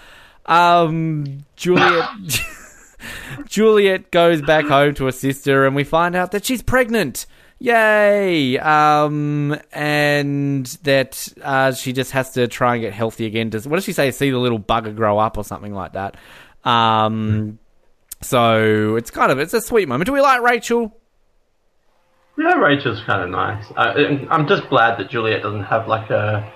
Um, 0.45 1.45
Juliet. 1.56 2.06
Juliet 3.47 4.12
goes 4.12 4.41
back 4.41 4.65
home 4.65 4.93
to 4.95 5.06
her 5.06 5.12
sister, 5.12 5.65
and 5.65 5.75
we 5.75 5.84
find 5.84 6.15
out 6.15 6.32
that 6.32 6.45
she's 6.45 6.62
pregnant. 6.62 7.25
Yay! 7.60 8.58
Um, 8.58 9.60
and 9.71 10.65
that 10.84 11.27
uh, 11.43 11.73
she 11.73 11.93
just 11.93 12.12
has 12.12 12.32
to 12.32 12.47
try 12.47 12.75
and 12.75 12.82
get 12.82 12.93
healthy 12.93 13.25
again. 13.25 13.49
To, 13.51 13.60
what 13.69 13.77
does 13.77 13.86
she 13.86 13.93
say? 13.93 14.10
See 14.12 14.32
the 14.32 14.39
little 14.39 14.60
bugger 14.60 14.95
grow 14.95 15.19
up, 15.19 15.38
or 15.38 15.43
something 15.43 15.73
like 15.73 15.93
that. 15.93 16.17
Um, 16.63 17.60
so 18.21 18.95
it's 18.95 19.12
kind 19.12 19.32
of 19.32 19.39
it's 19.39 19.54
a 19.54 19.62
sweet 19.62 19.88
moment. 19.88 20.08
Do 20.08 20.13
we 20.13 20.21
like 20.21 20.41
Rachel? 20.41 20.97
yeah, 22.38 22.54
Rachel's 22.56 23.01
kind 23.06 23.21
of 23.23 23.30
nice. 23.30 23.65
I, 23.75 24.27
I'm 24.30 24.47
just 24.47 24.67
glad 24.69 24.99
that 24.99 25.10
Juliet 25.10 25.43
doesn't 25.43 25.63
have 25.63 25.88
like 25.88 26.10
a 26.10 26.51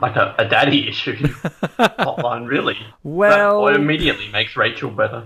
like 0.00 0.16
a, 0.16 0.34
a 0.38 0.44
daddy 0.48 0.88
issue 0.90 1.16
hotline. 1.16 2.46
Really, 2.48 2.76
Well- 3.02 3.64
that 3.66 3.74
immediately 3.76 4.28
makes 4.28 4.56
Rachel 4.56 4.90
better. 4.90 5.24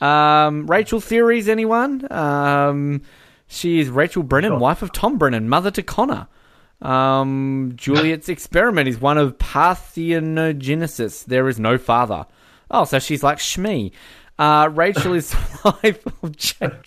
Um, 0.00 0.66
Rachel 0.66 1.00
theories, 1.00 1.48
anyone? 1.48 2.10
Um, 2.12 3.02
she 3.46 3.80
is 3.80 3.88
Rachel 3.90 4.22
Brennan, 4.22 4.52
Sure. 4.52 4.58
wife 4.58 4.80
of 4.82 4.92
Tom 4.92 5.18
Brennan, 5.18 5.48
mother 5.48 5.70
to 5.72 5.82
Connor. 5.82 6.26
Um, 6.80 7.72
Juliet's 7.76 8.28
experiment 8.30 8.88
is 8.88 8.98
one 9.00 9.18
of 9.18 9.36
parthenogenesis. 9.36 11.26
There 11.26 11.48
is 11.48 11.58
no 11.60 11.76
father. 11.76 12.24
Oh, 12.70 12.84
so 12.84 12.98
she's 12.98 13.22
like 13.22 13.38
Shmi. 13.38 13.92
Uh, 14.38 14.70
Rachel 14.72 15.12
is 15.12 15.34
wife 15.64 16.02
of 16.22 16.34
Jacob. 16.36 16.84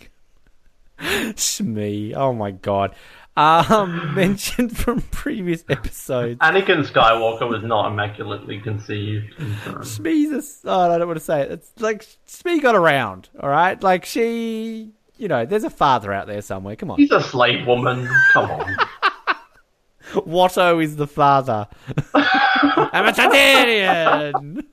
Shmi. 1.00 2.14
Oh 2.16 2.34
my 2.34 2.52
god. 2.52 2.96
Um, 3.36 4.14
mentioned 4.16 4.78
from 4.78 5.02
previous 5.02 5.64
episodes. 5.68 6.40
Anakin 6.40 6.86
Skywalker 6.88 7.50
was 7.50 7.64
not 7.64 7.92
immaculately 7.92 8.60
conceived. 8.60 9.34
Shmi's 9.36 10.64
a, 10.64 10.70
oh, 10.70 10.92
I 10.92 10.98
don't 11.00 11.08
want 11.08 11.20
to 11.20 11.26
say 11.26 11.42
it. 11.42 11.52
It's 11.52 11.72
like 11.80 12.06
Shmi 12.28 12.62
got 12.62 12.76
around, 12.76 13.30
all 13.40 13.50
right? 13.50 13.82
Like 13.82 14.06
she, 14.06 14.92
you 15.18 15.28
know, 15.28 15.46
there's 15.46 15.64
a 15.64 15.72
father 15.72 16.14
out 16.14 16.28
there 16.28 16.42
somewhere. 16.44 16.76
Come 16.76 16.92
on. 16.92 16.98
He's 17.00 17.12
a 17.12 17.22
slave 17.22 17.66
woman. 17.66 18.08
Come 18.34 18.52
on. 18.52 18.76
Watto 20.14 20.84
is 20.84 20.96
the 20.96 21.08
father. 21.08 21.68
I'm 22.14 23.08
a 23.08 23.12
Targaryen. 23.12 24.64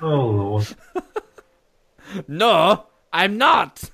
Oh 0.00 0.26
lord. 0.26 0.66
No, 2.26 2.86
I'm 3.12 3.36
not. 3.36 3.90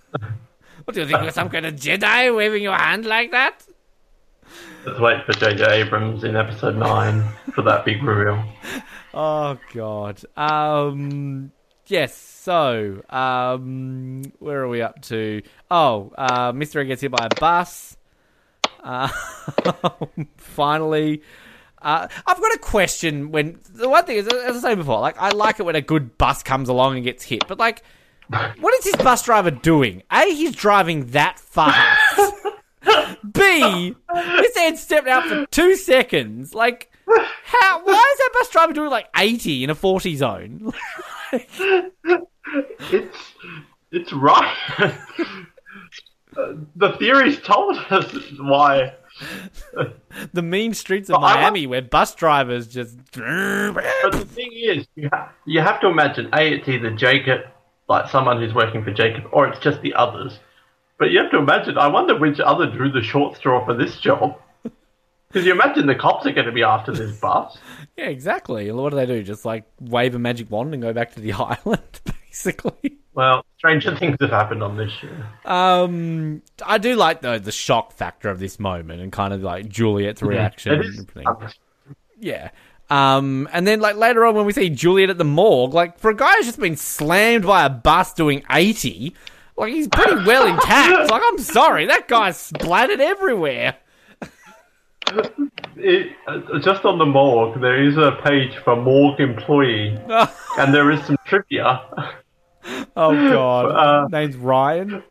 What 0.84 0.94
do 0.94 1.00
you 1.00 1.06
think? 1.06 1.22
You're 1.22 1.32
some 1.32 1.48
kind 1.48 1.66
of 1.66 1.74
Jedi 1.74 2.34
waving 2.36 2.62
your 2.62 2.76
hand 2.76 3.06
like 3.06 3.30
that? 3.30 3.64
Let's 4.86 5.00
wait 5.00 5.24
for 5.24 5.32
J.J. 5.32 5.64
Abrams 5.80 6.24
in 6.24 6.36
episode 6.36 6.76
nine 6.76 7.24
for 7.54 7.62
that 7.62 7.86
big 7.86 8.02
reveal. 8.02 8.44
Oh 9.14 9.58
God. 9.72 10.20
Um. 10.36 11.52
Yes. 11.86 12.14
So, 12.44 13.02
um, 13.08 14.22
where 14.38 14.60
are 14.60 14.68
we 14.68 14.82
up 14.82 15.00
to? 15.02 15.40
Oh, 15.70 16.12
uh, 16.18 16.52
Mister 16.54 16.84
gets 16.84 17.00
hit 17.00 17.10
by 17.10 17.28
a 17.30 17.40
bus. 17.40 17.96
Uh, 18.82 19.08
finally, 20.36 21.22
uh, 21.80 22.06
I've 22.26 22.40
got 22.40 22.54
a 22.54 22.58
question. 22.58 23.30
When 23.30 23.58
the 23.70 23.88
one 23.88 24.04
thing 24.04 24.18
is, 24.18 24.26
as 24.26 24.56
I 24.56 24.60
said 24.60 24.74
before, 24.76 25.00
like 25.00 25.16
I 25.18 25.30
like 25.30 25.58
it 25.58 25.62
when 25.62 25.76
a 25.76 25.80
good 25.80 26.18
bus 26.18 26.42
comes 26.42 26.68
along 26.68 26.96
and 26.96 27.04
gets 27.04 27.24
hit, 27.24 27.46
but 27.48 27.58
like, 27.58 27.82
what 28.28 28.74
is 28.74 28.84
this 28.84 28.96
bus 28.96 29.22
driver 29.24 29.50
doing? 29.50 30.02
A, 30.10 30.24
he's 30.34 30.52
driving 30.54 31.06
that 31.08 31.38
fast. 31.38 32.34
B, 33.32 33.94
this 34.12 34.56
head 34.56 34.78
stepped 34.78 35.08
out 35.08 35.26
for 35.26 35.46
two 35.46 35.76
seconds. 35.76 36.54
Like, 36.54 36.90
how? 37.44 37.84
Why 37.84 37.92
is 38.12 38.18
that 38.18 38.30
bus 38.34 38.50
driver 38.50 38.72
doing 38.72 38.90
like 38.90 39.08
eighty 39.16 39.64
in 39.64 39.70
a 39.70 39.74
forty 39.74 40.16
zone? 40.16 40.72
It's 42.92 43.32
it's 43.90 44.12
right. 44.12 44.94
The 46.76 46.92
theory's 46.98 47.40
told 47.40 47.76
us 47.90 48.14
why. 48.38 48.92
the 50.32 50.42
mean 50.42 50.74
streets 50.74 51.08
of 51.08 51.14
But 51.14 51.20
Miami 51.20 51.66
where 51.66 51.82
bus 51.82 52.14
drivers 52.14 52.68
just. 52.68 52.96
But 53.12 54.12
the 54.12 54.26
thing 54.28 54.50
is, 54.52 54.86
you, 54.94 55.08
ha- 55.12 55.32
you 55.46 55.60
have 55.60 55.80
to 55.80 55.88
imagine 55.88 56.28
a 56.34 56.54
it's 56.54 56.68
either 56.68 56.90
Jacob, 56.90 57.40
like 57.88 58.10
someone 58.10 58.38
who's 58.38 58.54
working 58.54 58.82
for 58.82 58.92
Jacob, 58.92 59.24
or 59.32 59.46
it's 59.48 59.58
just 59.60 59.80
the 59.82 59.94
others. 59.94 60.38
But 60.98 61.10
you 61.10 61.20
have 61.20 61.30
to 61.32 61.38
imagine. 61.38 61.76
I 61.76 61.88
wonder 61.88 62.18
which 62.18 62.40
other 62.40 62.70
drew 62.70 62.90
the 62.90 63.02
short 63.02 63.36
straw 63.36 63.64
for 63.64 63.74
this 63.74 63.98
job. 63.98 64.38
Because 65.28 65.46
you 65.46 65.52
imagine 65.52 65.88
the 65.88 65.96
cops 65.96 66.24
are 66.26 66.32
going 66.32 66.46
to 66.46 66.52
be 66.52 66.62
after 66.62 66.92
this 66.92 67.16
bus. 67.20 67.58
Yeah, 67.96 68.04
exactly. 68.04 68.70
What 68.70 68.90
do 68.90 68.96
they 68.96 69.06
do? 69.06 69.20
Just 69.24 69.44
like 69.44 69.64
wave 69.80 70.14
a 70.14 70.18
magic 70.20 70.48
wand 70.48 70.72
and 70.72 70.80
go 70.80 70.92
back 70.92 71.12
to 71.14 71.20
the 71.20 71.32
island, 71.66 72.00
basically. 72.04 72.98
Well, 73.14 73.44
stranger 73.58 73.96
things 73.96 74.16
have 74.20 74.30
happened 74.30 74.62
on 74.62 74.76
this 74.76 74.92
show. 74.92 75.50
Um, 75.50 76.40
I 76.64 76.78
do 76.78 76.94
like 76.94 77.20
though 77.20 77.40
the 77.40 77.50
shock 77.50 77.90
factor 77.90 78.28
of 78.28 78.38
this 78.38 78.60
moment 78.60 79.00
and 79.00 79.10
kind 79.10 79.34
of 79.34 79.42
like 79.42 79.68
Juliet's 79.68 80.22
reaction. 80.22 81.08
And. 81.16 81.54
Yeah. 82.16 82.50
Um, 82.90 83.48
and 83.52 83.66
then 83.66 83.80
like 83.80 83.96
later 83.96 84.24
on 84.26 84.34
when 84.34 84.44
we 84.46 84.52
see 84.52 84.68
Juliet 84.70 85.10
at 85.10 85.18
the 85.18 85.24
morgue, 85.24 85.72
like 85.74 85.98
for 85.98 86.10
a 86.10 86.14
guy 86.16 86.34
who's 86.36 86.46
just 86.46 86.60
been 86.60 86.76
slammed 86.76 87.46
by 87.46 87.64
a 87.64 87.70
bus 87.70 88.12
doing 88.12 88.42
eighty, 88.50 89.14
like 89.56 89.72
he's 89.72 89.88
pretty 89.88 90.16
well 90.24 90.46
intact. 90.46 90.92
It's 91.00 91.10
like 91.10 91.22
I'm 91.24 91.38
sorry, 91.38 91.86
that 91.86 92.08
guy's 92.08 92.36
splattered 92.36 93.00
everywhere. 93.00 93.76
It, 95.76 96.12
uh, 96.26 96.58
just 96.60 96.84
on 96.84 96.98
the 96.98 97.04
morgue, 97.06 97.60
there 97.60 97.82
is 97.82 97.96
a 97.96 98.12
page 98.24 98.56
for 98.64 98.76
morgue 98.76 99.20
employee, 99.20 99.98
and 100.58 100.72
there 100.74 100.90
is 100.90 101.04
some 101.04 101.16
trivia. 101.26 101.82
Oh 102.96 103.12
god, 103.12 103.66
Uh, 103.70 104.08
name's 104.08 104.36
Ryan. 104.36 105.02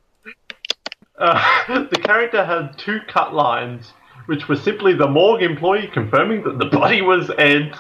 Uh, 1.18 1.86
the 1.92 1.98
character 1.98 2.44
had 2.44 2.78
two 2.78 3.00
cut 3.08 3.34
lines, 3.34 3.94
which 4.26 4.48
was 4.48 4.62
simply 4.62 4.94
the 4.94 5.08
morgue 5.08 5.44
employee 5.44 5.90
confirming 5.94 6.44
that 6.44 6.60
the 6.60 6.66
body 6.66 7.02
was 7.02 7.30
Ed's, 7.38 7.78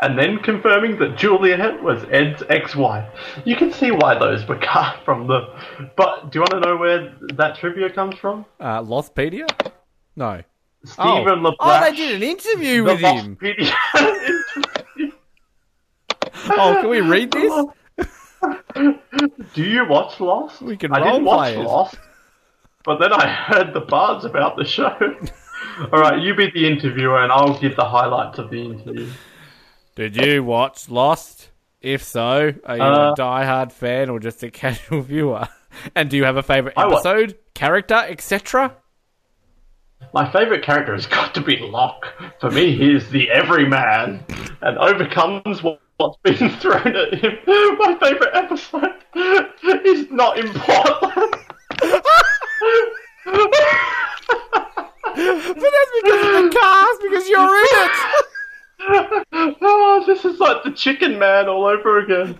and 0.00 0.18
then 0.18 0.38
confirming 0.38 0.98
that 0.98 1.16
Juliet 1.16 1.82
was 1.82 2.04
Ed's 2.10 2.42
ex-wife. 2.48 3.08
You 3.44 3.56
can 3.56 3.72
see 3.72 3.90
why 3.90 4.18
those 4.18 4.46
were 4.46 4.58
cut 4.58 4.96
from 5.04 5.26
the. 5.26 5.54
But 5.96 6.30
do 6.30 6.38
you 6.38 6.40
want 6.40 6.50
to 6.50 6.60
know 6.60 6.76
where 6.76 7.14
that 7.34 7.56
trivia 7.56 7.90
comes 7.90 8.16
from? 8.16 8.44
Uh, 8.58 8.80
Lostpedia? 8.82 9.46
No. 10.16 10.42
Stephen 10.84 11.46
oh. 11.46 11.52
LaPlash. 11.52 11.56
oh, 11.60 11.80
they 11.80 11.96
did 11.96 12.16
an 12.16 12.22
interview 12.22 12.82
with 12.84 12.98
him. 12.98 13.36
Lostpedia. 13.36 13.72
Oh, 16.50 16.78
can 16.80 16.90
we 16.90 17.00
read 17.00 17.30
this? 17.32 17.66
Do 19.54 19.62
you 19.62 19.86
watch 19.86 20.18
Lost? 20.20 20.62
We 20.62 20.76
can 20.76 20.92
I 20.92 21.02
didn't 21.02 21.24
watch. 21.24 21.56
Lost, 21.56 21.94
but 22.84 22.98
then 22.98 23.12
I 23.12 23.28
heard 23.28 23.72
the 23.72 23.80
buzz 23.80 24.24
about 24.24 24.56
the 24.56 24.64
show. 24.64 24.96
All 25.92 26.00
right, 26.00 26.20
you 26.22 26.34
be 26.34 26.50
the 26.50 26.66
interviewer, 26.66 27.22
and 27.22 27.32
I'll 27.32 27.58
give 27.58 27.76
the 27.76 27.84
highlights 27.84 28.38
of 28.38 28.50
the 28.50 28.62
interview. 28.62 29.08
Did 29.96 30.16
you 30.16 30.42
watch 30.44 30.88
Lost? 30.88 31.50
If 31.80 32.02
so, 32.04 32.52
are 32.64 32.76
you 32.76 32.82
Uh, 32.82 33.12
a 33.12 33.20
diehard 33.20 33.72
fan 33.72 34.08
or 34.08 34.20
just 34.20 34.42
a 34.44 34.50
casual 34.50 35.00
viewer? 35.02 35.48
And 35.96 36.08
do 36.08 36.16
you 36.16 36.24
have 36.24 36.36
a 36.36 36.42
favorite 36.42 36.74
episode, 36.76 37.36
character, 37.54 37.94
etc.? 37.96 38.76
My 40.14 40.30
favourite 40.30 40.62
character 40.62 40.92
has 40.94 41.06
got 41.18 41.34
to 41.34 41.40
be 41.40 41.56
Locke. 41.56 42.06
For 42.40 42.50
me, 42.50 42.76
he 42.76 42.94
is 42.94 43.08
the 43.10 43.30
everyman 43.30 44.24
and 44.60 44.78
overcomes 44.78 45.62
what- 45.62 45.80
what's 45.96 46.18
been 46.22 46.50
thrown 46.60 46.86
at 46.96 47.14
him. 47.14 47.38
My 47.46 47.96
favourite 48.00 48.34
episode 48.34 48.94
is 49.84 50.10
not 50.10 50.38
important. 50.38 51.34
But 55.14 55.54
that's 55.56 55.90
because 56.02 56.26
of 56.26 56.32
the 56.44 56.50
cast, 56.58 57.02
because 57.02 57.28
you're 57.28 57.58
in 57.58 57.66
it. 57.72 57.90
oh, 59.62 60.04
this 60.06 60.24
is 60.24 60.40
like 60.40 60.62
the 60.64 60.70
Chicken 60.72 61.18
Man 61.18 61.48
all 61.48 61.64
over 61.66 61.98
again. 61.98 62.36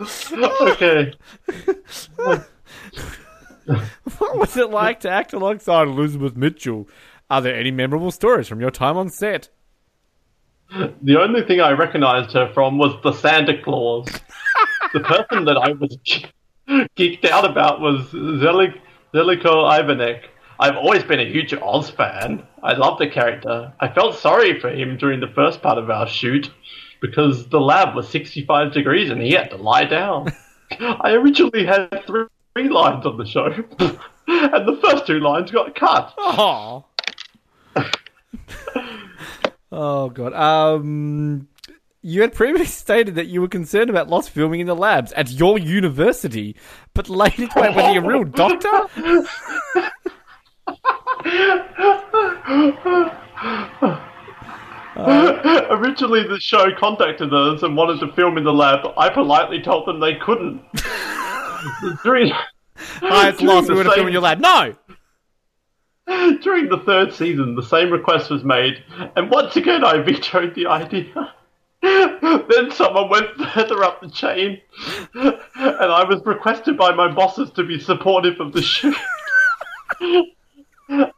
okay. 0.60 1.12
What 4.18 4.38
was 4.38 4.56
it 4.56 4.70
like 4.70 5.00
to 5.00 5.10
act 5.10 5.32
alongside 5.32 5.88
Elizabeth 5.88 6.36
Mitchell? 6.36 6.88
Are 7.28 7.40
there 7.40 7.56
any 7.56 7.72
memorable 7.72 8.12
stories 8.12 8.46
from 8.46 8.60
your 8.60 8.70
time 8.70 8.96
on 8.96 9.10
set? 9.10 9.48
The 11.02 11.20
only 11.20 11.42
thing 11.42 11.60
I 11.60 11.72
recognised 11.72 12.32
her 12.34 12.48
from 12.52 12.78
was 12.78 12.94
the 13.02 13.12
Santa 13.12 13.60
Clause. 13.60 14.06
the 14.92 15.00
person 15.00 15.44
that 15.46 15.56
I 15.56 15.72
was 15.72 15.98
geeked 16.96 17.24
out 17.24 17.44
about 17.44 17.80
was 17.80 18.06
Zelik, 18.12 18.78
Zeljko 19.16 19.64
Ivanek. 19.80 20.28
I've 20.60 20.76
always 20.76 21.02
been 21.02 21.20
a 21.20 21.24
huge 21.24 21.54
Oz 21.54 21.88
fan. 21.88 22.46
I 22.62 22.74
love 22.74 22.98
the 22.98 23.08
character. 23.08 23.72
I 23.80 23.88
felt 23.88 24.16
sorry 24.16 24.60
for 24.60 24.68
him 24.68 24.98
during 24.98 25.20
the 25.20 25.32
first 25.34 25.62
part 25.62 25.78
of 25.78 25.88
our 25.88 26.06
shoot 26.06 26.50
because 27.00 27.48
the 27.48 27.60
lab 27.60 27.94
was 27.94 28.08
65 28.10 28.74
degrees 28.74 29.10
and 29.10 29.22
he 29.22 29.32
had 29.32 29.48
to 29.50 29.56
lie 29.56 29.84
down. 29.84 30.32
I 30.80 31.12
originally 31.12 31.64
had 31.64 32.04
three, 32.06 32.26
three 32.54 32.68
lines 32.68 33.06
on 33.06 33.16
the 33.16 33.24
show, 33.24 33.46
and 34.28 34.68
the 34.68 34.78
first 34.82 35.06
two 35.06 35.20
lines 35.20 35.50
got 35.50 35.74
cut. 35.74 36.12
Oh. 36.18 36.84
oh 39.72 40.10
god. 40.10 40.34
Um 40.34 41.48
you 42.06 42.20
had 42.20 42.32
previously 42.32 42.66
stated 42.66 43.16
that 43.16 43.26
you 43.26 43.40
were 43.40 43.48
concerned 43.48 43.90
about 43.90 44.08
lost 44.08 44.30
filming 44.30 44.60
in 44.60 44.68
the 44.68 44.76
labs 44.76 45.12
at 45.14 45.28
your 45.32 45.58
university, 45.58 46.54
but 46.94 47.08
later 47.08 47.48
was 47.56 47.74
he 47.90 47.96
a 47.96 48.00
real 48.00 48.22
doctor? 48.24 48.70
Originally, 54.96 56.26
the 56.26 56.38
show 56.40 56.70
contacted 56.78 57.32
us 57.34 57.62
and 57.62 57.76
wanted 57.76 58.00
to 58.00 58.12
film 58.14 58.38
in 58.38 58.44
the 58.44 58.52
lab. 58.52 58.86
I 58.96 59.10
politely 59.10 59.60
told 59.60 59.86
them 59.86 60.00
they 60.00 60.14
couldn't. 60.14 60.62
during, 62.02 62.32
Oh, 63.02 63.28
it's 63.28 63.40
lost. 63.40 63.68
We 63.70 63.76
have 63.78 63.86
same- 63.86 63.94
filmed 63.94 64.08
in 64.08 64.12
your 64.12 64.22
lab. 64.22 64.40
No. 64.40 64.74
During 66.40 66.68
the 66.68 66.78
third 66.86 67.12
season, 67.12 67.56
the 67.56 67.62
same 67.62 67.90
request 67.90 68.30
was 68.30 68.44
made, 68.44 68.82
and 69.16 69.28
once 69.28 69.56
again 69.56 69.84
I 69.84 69.98
vetoed 69.98 70.54
the 70.54 70.66
idea. 70.66 71.34
Then 71.82 72.70
someone 72.72 73.08
went 73.10 73.28
further 73.54 73.84
up 73.84 74.00
the 74.00 74.10
chain, 74.10 74.60
and 75.14 75.34
I 75.54 76.04
was 76.04 76.24
requested 76.24 76.76
by 76.76 76.94
my 76.94 77.12
bosses 77.12 77.50
to 77.52 77.64
be 77.64 77.78
supportive 77.78 78.40
of 78.40 78.52
the 78.52 78.62
shoot. 78.62 78.96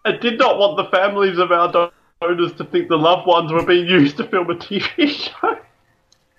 I 0.05 0.13
did 0.21 0.39
not 0.39 0.59
want 0.59 0.77
the 0.77 0.91
families 0.97 1.39
of 1.39 1.53
our 1.53 1.91
donors 2.21 2.53
to 2.55 2.65
think 2.65 2.89
the 2.89 2.97
loved 2.97 3.27
ones 3.27 3.53
were 3.53 3.65
being 3.65 3.87
used 3.87 4.17
to 4.17 4.25
film 4.25 4.51
a 4.51 4.55
TV 4.55 5.09
show. 5.09 5.59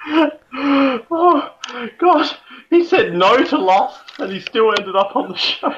oh, 0.07 1.49
God. 1.97 2.35
He 2.69 2.85
said 2.85 3.13
no 3.13 3.43
to 3.45 3.57
Lost, 3.57 4.19
and 4.19 4.31
he 4.31 4.39
still 4.39 4.71
ended 4.77 4.95
up 4.95 5.15
on 5.15 5.29
the 5.29 5.37
show. 5.37 5.73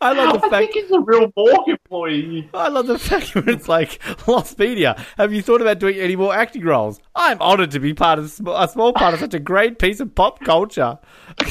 I 0.00 0.12
love 0.12 0.40
the 0.40 0.46
I 0.46 0.50
fact 0.50 0.72
think 0.72 0.72
he's 0.72 0.90
a 0.90 1.00
real 1.00 1.32
morgue 1.34 1.68
employee. 1.68 2.50
I 2.52 2.68
love 2.68 2.86
the 2.86 2.98
fact 2.98 3.34
when 3.34 3.48
it's 3.48 3.68
like 3.68 4.00
Lost 4.28 4.58
Media. 4.58 5.02
Have 5.16 5.32
you 5.32 5.40
thought 5.40 5.62
about 5.62 5.78
doing 5.78 5.96
any 5.96 6.16
more 6.16 6.34
acting 6.34 6.64
roles? 6.64 7.00
I'm 7.14 7.40
honoured 7.40 7.70
to 7.70 7.80
be 7.80 7.94
part 7.94 8.18
of 8.18 8.26
a 8.46 8.68
small 8.68 8.92
part 8.92 9.14
of 9.14 9.20
such 9.20 9.32
a 9.32 9.38
great 9.38 9.78
piece 9.78 10.00
of 10.00 10.14
pop 10.14 10.40
culture. 10.40 10.98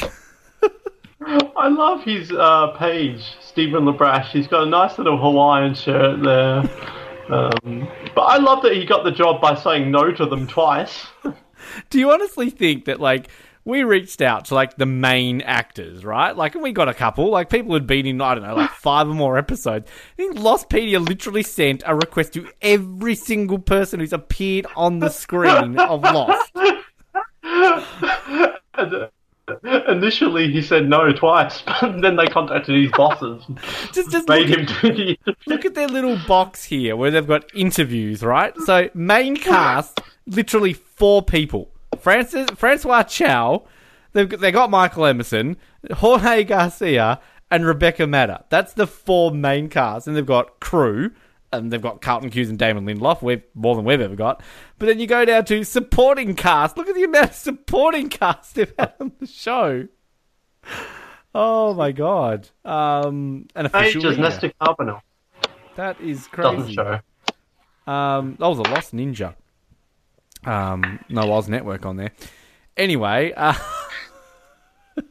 I 1.20 1.68
love 1.68 2.04
his 2.04 2.30
uh, 2.30 2.68
page, 2.78 3.22
Stephen 3.40 3.84
LeBrash. 3.84 4.30
He's 4.30 4.46
got 4.46 4.62
a 4.62 4.70
nice 4.70 4.96
little 4.96 5.18
Hawaiian 5.18 5.74
shirt 5.74 6.22
there. 6.22 6.62
Um, 7.30 7.88
but 8.14 8.22
I 8.22 8.38
love 8.38 8.62
that 8.62 8.74
he 8.74 8.86
got 8.86 9.04
the 9.04 9.10
job 9.10 9.40
by 9.40 9.54
saying 9.54 9.90
no 9.90 10.12
to 10.12 10.24
them 10.24 10.46
twice. 10.46 11.06
Do 11.90 11.98
you 11.98 12.10
honestly 12.10 12.50
think 12.50 12.86
that 12.86 13.00
like 13.00 13.28
we 13.64 13.82
reached 13.82 14.22
out 14.22 14.46
to 14.46 14.54
like 14.54 14.76
the 14.76 14.86
main 14.86 15.42
actors, 15.42 16.02
right? 16.04 16.34
Like, 16.34 16.54
and 16.54 16.62
we 16.62 16.72
got 16.72 16.88
a 16.88 16.94
couple, 16.94 17.28
like 17.30 17.50
people 17.50 17.72
who'd 17.72 17.86
been 17.86 18.06
in, 18.06 18.20
I 18.20 18.34
don't 18.34 18.44
know, 18.44 18.56
like 18.56 18.70
five 18.80 19.06
or 19.08 19.14
more 19.14 19.36
episodes. 19.36 19.90
I 19.90 20.16
think 20.16 20.36
Lostpedia 20.36 21.06
literally 21.06 21.42
sent 21.42 21.82
a 21.84 21.94
request 21.94 22.32
to 22.32 22.48
every 22.62 23.14
single 23.14 23.58
person 23.58 24.00
who's 24.00 24.14
appeared 24.14 24.66
on 24.74 25.00
the 25.00 25.10
screen 25.10 25.78
of 25.78 26.02
Lost. 26.02 26.50
And, 28.74 29.10
initially, 29.88 30.50
he 30.50 30.62
said 30.62 30.88
no 30.88 31.12
twice, 31.12 31.62
but 31.62 32.00
then 32.00 32.16
they 32.16 32.26
contacted 32.26 32.82
his 32.82 32.90
bosses, 32.92 33.42
Just, 33.92 34.10
just 34.10 34.28
made 34.28 34.48
look, 34.48 34.70
him 34.70 34.96
do 34.96 35.16
the 35.24 35.36
look 35.46 35.64
at 35.64 35.74
their 35.74 35.88
little 35.88 36.18
box 36.26 36.64
here 36.64 36.96
where 36.96 37.10
they've 37.10 37.26
got 37.26 37.44
interviews, 37.54 38.22
right? 38.22 38.54
So 38.64 38.88
main 38.94 39.36
cast, 39.36 40.00
literally 40.28 40.72
four 40.72 41.22
people. 41.22 41.70
Francis, 41.98 42.48
Francois 42.50 43.02
Chau, 43.04 43.64
they've 44.12 44.28
got, 44.28 44.40
they 44.40 44.52
got 44.52 44.70
Michael 44.70 45.06
Emerson, 45.06 45.56
Jorge 45.92 46.44
Garcia, 46.44 47.20
and 47.50 47.64
Rebecca 47.66 48.02
Mader. 48.04 48.44
That's 48.50 48.74
the 48.74 48.86
four 48.86 49.30
main 49.32 49.68
cast, 49.68 50.06
and 50.06 50.16
they've 50.16 50.26
got 50.26 50.60
crew, 50.60 51.10
and 51.52 51.72
they've 51.72 51.80
got 51.82 52.02
Carlton 52.02 52.30
Cuse 52.30 52.50
and 52.50 52.58
Damon 52.58 52.84
Lindelof. 52.84 53.22
We've 53.22 53.42
more 53.54 53.74
than 53.74 53.84
we've 53.86 54.00
ever 54.00 54.16
got. 54.16 54.42
But 54.78 54.86
then 54.86 55.00
you 55.00 55.06
go 55.06 55.24
down 55.24 55.46
to 55.46 55.64
supporting 55.64 56.34
cast. 56.34 56.76
Look 56.76 56.88
at 56.88 56.94
the 56.94 57.04
amount 57.04 57.30
of 57.30 57.34
supporting 57.36 58.10
cast 58.10 58.54
they've 58.54 58.72
had 58.78 58.92
on 59.00 59.12
the 59.18 59.26
show. 59.26 59.88
Oh 61.34 61.72
my 61.74 61.92
god! 61.92 62.48
Um, 62.64 63.46
an 63.54 63.66
official 63.66 64.02
leader. 64.02 64.20
Nestor 64.22 64.52
Carbonell. 64.60 65.00
That 65.76 66.00
is 66.00 66.26
Doesn't 66.36 66.62
crazy. 66.62 66.74
show. 66.74 67.00
Um, 67.90 68.36
that 68.38 68.46
was 68.46 68.58
a 68.58 68.62
Lost 68.62 68.94
Ninja. 68.94 69.34
Um, 70.44 71.00
no 71.08 71.32
Oz 71.32 71.48
Network 71.48 71.84
on 71.86 71.96
there. 71.96 72.12
Anyway, 72.76 73.32
uh, 73.36 73.54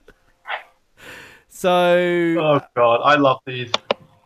so 1.50 2.36
Oh 2.40 2.62
god, 2.76 3.02
I 3.04 3.16
love 3.16 3.40
these 3.46 3.72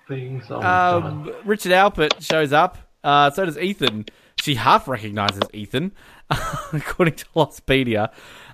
things. 0.07 0.45
Oh, 0.49 0.61
um, 0.61 1.31
Richard 1.45 1.71
Alpert 1.71 2.21
shows 2.21 2.53
up. 2.53 2.77
Uh, 3.03 3.31
so 3.31 3.45
does 3.45 3.57
Ethan. 3.57 4.05
She 4.41 4.55
half 4.55 4.87
recognizes 4.87 5.43
Ethan, 5.53 5.91
according 6.73 7.15
to 7.15 7.25
Lostpedia. 7.35 8.11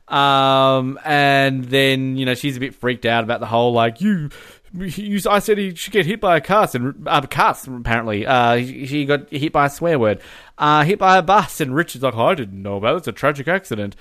Um, 0.07 0.97
and 1.03 1.65
then 1.65 2.15
you 2.15 2.25
know 2.25 2.33
she's 2.33 2.55
a 2.55 2.61
bit 2.61 2.73
freaked 2.73 3.05
out 3.05 3.23
about 3.23 3.41
the 3.41 3.45
whole 3.45 3.73
like 3.73 3.99
you. 3.99 4.29
You, 4.73 5.19
I 5.29 5.39
said 5.39 5.57
he 5.57 5.73
should 5.75 5.93
get 5.93 6.05
hit 6.05 6.19
by 6.19 6.37
a 6.37 6.41
car, 6.41 6.67
and 6.73 7.07
uh, 7.07 7.21
car 7.21 7.55
apparently. 7.67 8.25
Uh, 8.25 8.55
he, 8.57 8.85
he 8.85 9.05
got 9.05 9.29
hit 9.29 9.51
by 9.51 9.67
a 9.67 9.69
swear 9.69 9.97
word. 9.97 10.21
Uh, 10.57 10.83
hit 10.83 10.99
by 10.99 11.17
a 11.17 11.21
bus, 11.21 11.61
and 11.61 11.73
Richard's 11.75 12.03
like, 12.03 12.15
oh, 12.15 12.27
I 12.27 12.35
didn't 12.35 12.61
know 12.61 12.77
about 12.77 12.95
it. 12.95 12.97
It's 12.97 13.07
a 13.07 13.11
tragic 13.13 13.47
accident. 13.47 13.95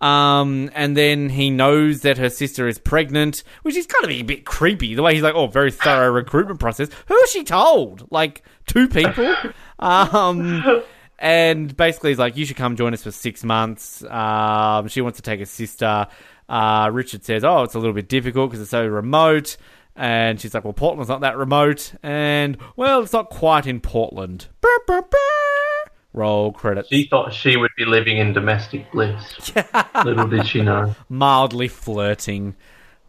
Um, 0.00 0.70
and 0.74 0.96
then 0.96 1.28
he 1.28 1.50
knows 1.50 2.00
that 2.02 2.16
her 2.18 2.30
sister 2.30 2.66
is 2.66 2.78
pregnant, 2.78 3.42
which 3.62 3.76
is 3.76 3.86
kind 3.86 4.04
of 4.04 4.10
a 4.10 4.22
bit 4.22 4.46
creepy. 4.46 4.94
The 4.94 5.02
way 5.02 5.14
he's 5.14 5.22
like, 5.22 5.34
"Oh, 5.34 5.46
very 5.46 5.70
thorough 5.70 6.10
recruitment 6.12 6.58
process." 6.58 6.88
Who 7.06 7.14
has 7.18 7.30
she 7.30 7.44
told? 7.44 8.10
Like 8.10 8.42
two 8.66 8.88
people. 8.88 9.34
um, 9.78 10.82
and 11.18 11.76
basically, 11.76 12.10
he's 12.10 12.18
like, 12.18 12.36
"You 12.36 12.46
should 12.46 12.56
come 12.56 12.76
join 12.76 12.94
us 12.94 13.02
for 13.02 13.10
six 13.10 13.44
months." 13.44 14.02
Um, 14.04 14.88
she 14.88 15.02
wants 15.02 15.18
to 15.18 15.22
take 15.22 15.40
a 15.40 15.46
sister. 15.46 16.06
Uh, 16.48 16.90
Richard 16.92 17.24
says, 17.24 17.44
"Oh, 17.44 17.62
it's 17.64 17.74
a 17.74 17.78
little 17.78 17.94
bit 17.94 18.08
difficult 18.08 18.50
because 18.50 18.62
it's 18.62 18.70
so 18.70 18.86
remote." 18.86 19.58
And 19.96 20.40
she's 20.40 20.54
like, 20.54 20.64
"Well, 20.64 20.72
Portland's 20.72 21.08
not 21.08 21.20
that 21.20 21.36
remote." 21.36 21.92
And 22.02 22.56
well, 22.76 23.02
it's 23.02 23.12
not 23.12 23.28
quite 23.30 23.66
in 23.66 23.80
Portland. 23.80 24.46
Brr, 24.60 24.78
brr, 24.86 25.02
brr. 25.02 25.90
Roll 26.12 26.52
credits. 26.52 26.88
She 26.88 27.06
thought 27.06 27.32
she 27.32 27.56
would 27.56 27.70
be 27.76 27.84
living 27.84 28.18
in 28.18 28.32
domestic 28.32 28.90
bliss. 28.90 29.52
Little 30.04 30.26
did 30.26 30.46
she 30.46 30.60
know. 30.60 30.94
mildly 31.08 31.68
flirting 31.68 32.56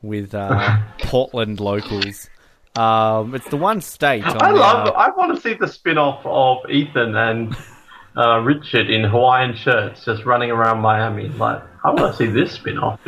with 0.03 0.35
uh, 0.35 0.77
Portland 0.99 1.59
locals. 1.59 2.29
Um, 2.75 3.33
it's 3.35 3.49
the 3.49 3.57
one 3.57 3.81
state. 3.81 4.23
On 4.23 4.41
I 4.41 4.51
love. 4.51 4.93
I 4.95 5.09
want 5.09 5.35
to 5.35 5.41
see 5.41 5.55
the 5.55 5.67
spin-off 5.67 6.21
of 6.25 6.69
Ethan 6.69 7.15
and 7.15 7.55
uh, 8.15 8.39
Richard 8.39 8.89
in 8.89 9.03
Hawaiian 9.03 9.55
shirts 9.55 10.05
just 10.05 10.23
running 10.25 10.51
around 10.51 10.79
Miami. 10.79 11.27
Like, 11.27 11.61
I 11.83 11.89
want 11.91 12.15
to 12.15 12.17
see 12.17 12.27
this 12.31 12.51
spin-off. 12.53 12.99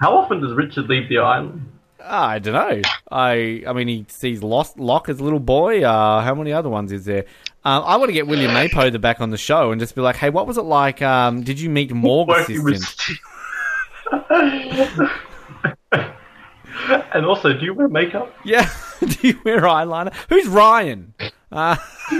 how 0.00 0.16
often 0.16 0.40
does 0.40 0.52
Richard 0.52 0.88
leave 0.88 1.08
the 1.08 1.18
island? 1.18 1.69
I 2.02 2.38
don't 2.38 2.54
know. 2.54 2.82
I 3.10 3.62
I 3.66 3.72
mean, 3.72 3.88
he 3.88 4.06
sees 4.08 4.42
Lost 4.42 4.78
Locke 4.78 5.08
as 5.08 5.20
a 5.20 5.24
little 5.24 5.40
boy. 5.40 5.82
Uh, 5.82 6.20
how 6.22 6.34
many 6.34 6.52
other 6.52 6.68
ones 6.68 6.92
is 6.92 7.04
there? 7.04 7.24
Um, 7.64 7.82
I 7.84 7.96
want 7.96 8.08
to 8.08 8.14
get 8.14 8.26
William 8.26 8.52
Mapother 8.52 9.00
back 9.00 9.20
on 9.20 9.30
the 9.30 9.36
show 9.36 9.70
and 9.70 9.80
just 9.80 9.94
be 9.94 10.00
like, 10.00 10.16
"Hey, 10.16 10.30
what 10.30 10.46
was 10.46 10.56
it 10.56 10.62
like? 10.62 11.02
Um, 11.02 11.42
did 11.42 11.60
you 11.60 11.68
meet 11.70 11.92
Morg's 11.92 12.28
Working 12.28 12.64
with 12.64 12.74
assistant?" 12.76 13.18
Steve. 13.18 13.18
and 17.12 17.26
also, 17.26 17.52
do 17.52 17.64
you 17.64 17.74
wear 17.74 17.88
makeup? 17.88 18.34
Yeah. 18.44 18.68
Do 19.00 19.28
you 19.28 19.40
wear 19.44 19.62
eyeliner? 19.62 20.12
Who's 20.28 20.46
Ryan? 20.46 21.14
Uh, 21.50 21.76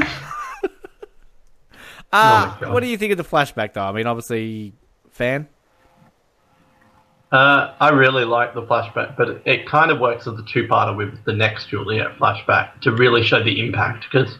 uh, 2.12 2.56
Oh 2.62 2.72
what 2.72 2.80
do 2.80 2.86
you 2.86 2.96
think 2.96 3.12
of 3.12 3.18
the 3.18 3.24
flashback, 3.24 3.74
though? 3.74 3.82
I 3.82 3.92
mean, 3.92 4.06
obviously, 4.06 4.72
fan. 5.10 5.46
Uh, 7.32 7.74
I 7.78 7.90
really 7.90 8.24
like 8.24 8.54
the 8.54 8.62
flashback, 8.62 9.16
but 9.16 9.28
it, 9.28 9.42
it 9.44 9.66
kind 9.66 9.90
of 9.90 10.00
works 10.00 10.26
as 10.26 10.38
a 10.38 10.42
two-parter 10.42 10.96
with 10.96 11.24
the 11.24 11.32
next 11.32 11.68
Juliet 11.68 12.18
flashback 12.18 12.80
to 12.80 12.90
really 12.90 13.22
show 13.22 13.42
the 13.42 13.60
impact. 13.60 14.06
Because 14.10 14.36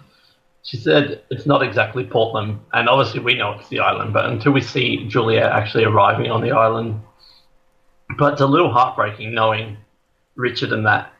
she 0.63 0.77
said 0.77 1.23
it's 1.31 1.47
not 1.47 1.63
exactly 1.63 2.05
Portland, 2.05 2.59
and 2.73 2.89
obviously 2.89 3.21
we 3.21 3.35
know 3.35 3.53
it's 3.53 3.69
the 3.69 3.79
island, 3.79 4.13
but 4.13 4.27
until 4.27 4.53
we 4.53 4.61
see 4.61 5.07
Juliet 5.07 5.53
actually 5.53 5.85
arriving 5.85 6.31
on 6.31 6.43
the 6.43 6.51
island, 6.51 7.01
but 8.19 8.33
it's 8.33 8.43
a 8.43 8.47
little 8.47 8.73
heartbreaking 8.73 9.33
knowing 9.33 9.77
Richard 10.35 10.73
and 10.73 10.85
that 10.87 11.13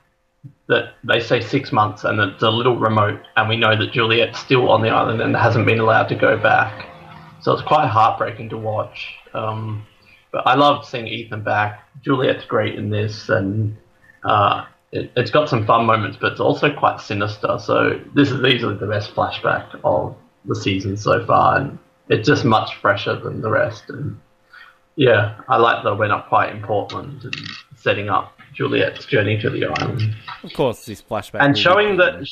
that 0.69 0.95
they 1.05 1.21
say 1.21 1.41
six 1.41 1.71
months 1.73 2.05
and 2.05 2.19
it's 2.21 2.43
a 2.43 2.51
little 2.51 2.77
remote, 2.77 3.21
and 3.37 3.49
we 3.49 3.57
know 3.57 3.77
that 3.77 3.93
Juliet's 3.93 4.39
still 4.41 4.71
on 4.71 4.83
the 4.83 4.89
island 4.89 5.21
and 5.21 5.37
hasn't 5.37 5.67
been 5.67 5.79
allowed 5.79 6.09
to 6.09 6.15
go 6.15 6.37
back. 6.37 6.87
So 7.43 7.53
it's 7.53 7.63
quite 7.63 7.87
heartbreaking 7.87 8.49
to 8.51 8.59
watch. 8.59 9.15
Um, 9.35 9.87
but 10.33 10.47
I 10.47 10.55
loved 10.55 10.87
seeing 10.87 11.07
Ethan 11.07 11.43
back. 11.43 11.81
Juliet's 12.03 12.45
great 12.45 12.75
in 12.77 12.91
this, 12.91 13.29
and 13.29 13.77
uh, 14.25 14.65
it, 14.93 15.11
it's 15.17 15.31
got 15.31 15.49
some 15.49 15.67
fun 15.67 15.87
moments, 15.87 16.17
but 16.21 16.33
it's 16.33 16.41
also 16.41 16.73
quite 16.73 17.01
sinister. 17.01 17.59
So 17.59 18.01
this 18.15 18.31
is 18.31 18.43
easily 18.45 18.77
the 18.77 18.87
best 18.87 19.15
flashback 19.15 19.79
of 19.85 20.17
the 20.45 20.55
season 20.55 20.97
so 20.97 21.25
far, 21.27 21.59
and 21.59 21.79
it's 22.09 22.27
just 22.27 22.45
much 22.45 22.77
fresher 22.77 23.19
than 23.19 23.41
the 23.41 23.51
rest. 23.51 23.85
And 23.89 24.19
yeah, 24.97 25.41
I 25.49 25.57
like 25.57 25.83
that 25.85 25.97
we're 25.97 26.09
not 26.09 26.29
quite 26.29 26.55
in 26.55 26.63
Portland 26.63 27.25
and 27.25 27.35
setting 27.77 28.09
up 28.09 28.39
Juliet's 28.55 29.07
journey 29.07 29.39
to 29.41 29.49
the 29.51 29.65
island 29.67 30.15
Of 30.43 30.53
course, 30.53 30.85
this 30.85 31.01
flashback. 31.01 31.41
and 31.41 31.57
showing 31.57 31.97
that 31.99 32.29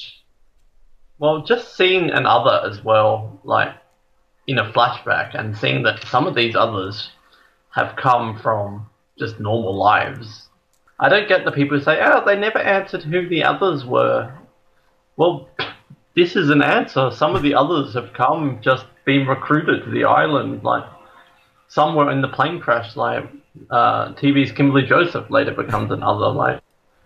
well 1.18 1.42
just 1.42 1.76
seeing 1.76 2.10
an 2.10 2.26
other 2.26 2.60
as 2.68 2.82
well 2.84 3.40
like 3.44 3.72
in 4.46 4.58
a 4.58 4.70
flashback 4.72 5.38
and 5.38 5.56
seeing 5.56 5.82
that 5.84 6.04
some 6.06 6.26
of 6.26 6.34
these 6.34 6.54
others 6.56 7.10
have 7.78 7.96
come 7.96 8.38
from 8.38 8.86
just 9.18 9.40
normal 9.40 9.74
lives 9.74 10.48
i 11.00 11.08
don't 11.08 11.28
get 11.28 11.44
the 11.44 11.52
people 11.52 11.78
who 11.78 11.84
say 11.84 11.98
oh 12.02 12.22
they 12.24 12.36
never 12.36 12.58
answered 12.58 13.02
who 13.02 13.28
the 13.28 13.42
others 13.42 13.84
were 13.84 14.32
well 15.16 15.48
this 16.16 16.36
is 16.36 16.50
an 16.50 16.62
answer 16.62 17.10
some 17.10 17.34
of 17.34 17.42
the 17.42 17.54
others 17.54 17.94
have 17.94 18.12
come 18.12 18.58
just 18.62 18.86
been 19.04 19.26
recruited 19.26 19.84
to 19.84 19.90
the 19.90 20.04
island 20.04 20.62
like 20.62 20.84
some 21.68 21.94
were 21.94 22.10
in 22.10 22.20
the 22.20 22.28
plane 22.28 22.60
crash 22.60 22.96
like 22.96 23.24
uh, 23.70 24.12
tv's 24.14 24.52
kimberly 24.52 24.86
joseph 24.86 25.28
later 25.30 25.52
becomes 25.52 25.90
another 25.90 26.28
like 26.28 26.60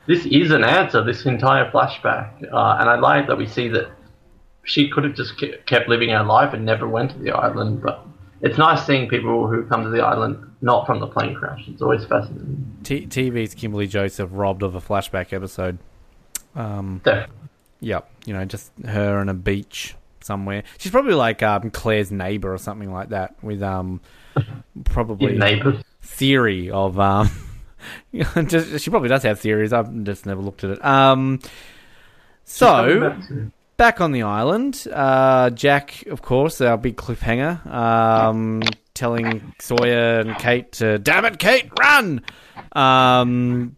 this 0.06 0.26
is 0.26 0.50
an 0.50 0.64
answer, 0.64 1.02
this 1.04 1.24
entire 1.26 1.70
flashback. 1.70 2.42
Uh, 2.52 2.76
and 2.80 2.90
I 2.90 2.98
like 2.98 3.28
that 3.28 3.38
we 3.38 3.46
see 3.46 3.68
that 3.68 3.90
she 4.64 4.88
could 4.88 5.04
have 5.04 5.14
just 5.14 5.40
kept 5.66 5.88
living 5.88 6.10
her 6.10 6.24
life 6.24 6.52
and 6.52 6.64
never 6.64 6.88
went 6.88 7.12
to 7.12 7.18
the 7.18 7.30
island. 7.30 7.82
But 7.82 8.04
it's 8.40 8.58
nice 8.58 8.84
seeing 8.84 9.08
people 9.08 9.46
who 9.46 9.64
come 9.66 9.84
to 9.84 9.90
the 9.90 10.04
island 10.04 10.50
not 10.62 10.86
from 10.86 11.00
the 11.00 11.06
plane 11.06 11.34
crash. 11.34 11.64
It's 11.68 11.82
always 11.82 12.04
fascinating. 12.04 12.78
T- 12.84 13.06
TV's 13.06 13.54
Kimberly 13.54 13.86
Joseph 13.86 14.30
robbed 14.32 14.62
of 14.62 14.74
a 14.74 14.80
flashback 14.80 15.32
episode. 15.32 15.78
Um, 16.54 17.00
Definitely. 17.04 17.34
yep, 17.80 18.10
you 18.24 18.32
know, 18.32 18.44
just 18.44 18.70
her 18.86 19.18
on 19.18 19.28
a 19.28 19.34
beach 19.34 19.94
somewhere. 20.20 20.62
She's 20.78 20.92
probably 20.92 21.14
like 21.14 21.42
um, 21.42 21.70
Claire's 21.70 22.12
neighbor 22.12 22.52
or 22.52 22.58
something 22.58 22.92
like 22.92 23.10
that, 23.10 23.34
with 23.42 23.62
um, 23.62 24.00
probably 24.84 25.38
theory 26.00 26.70
of 26.70 26.98
um. 26.98 27.30
just, 28.46 28.80
she 28.80 28.90
probably 28.90 29.08
does 29.08 29.24
have 29.24 29.40
theories. 29.40 29.72
I've 29.72 30.04
just 30.04 30.26
never 30.26 30.40
looked 30.40 30.62
at 30.62 30.70
it. 30.70 30.84
Um, 30.84 31.40
so 32.44 33.18
back 33.76 34.00
on 34.00 34.12
the 34.12 34.22
island, 34.22 34.86
uh, 34.92 35.50
Jack, 35.50 36.06
of 36.06 36.22
course, 36.22 36.60
our 36.60 36.76
big 36.76 36.96
cliffhanger, 36.96 37.66
um, 37.66 38.62
telling 38.94 39.54
Sawyer 39.60 40.20
and 40.20 40.36
Kate 40.38 40.72
to, 40.72 40.98
"Damn 40.98 41.24
it, 41.24 41.38
Kate, 41.38 41.70
run!" 41.78 42.22
Um, 42.72 43.76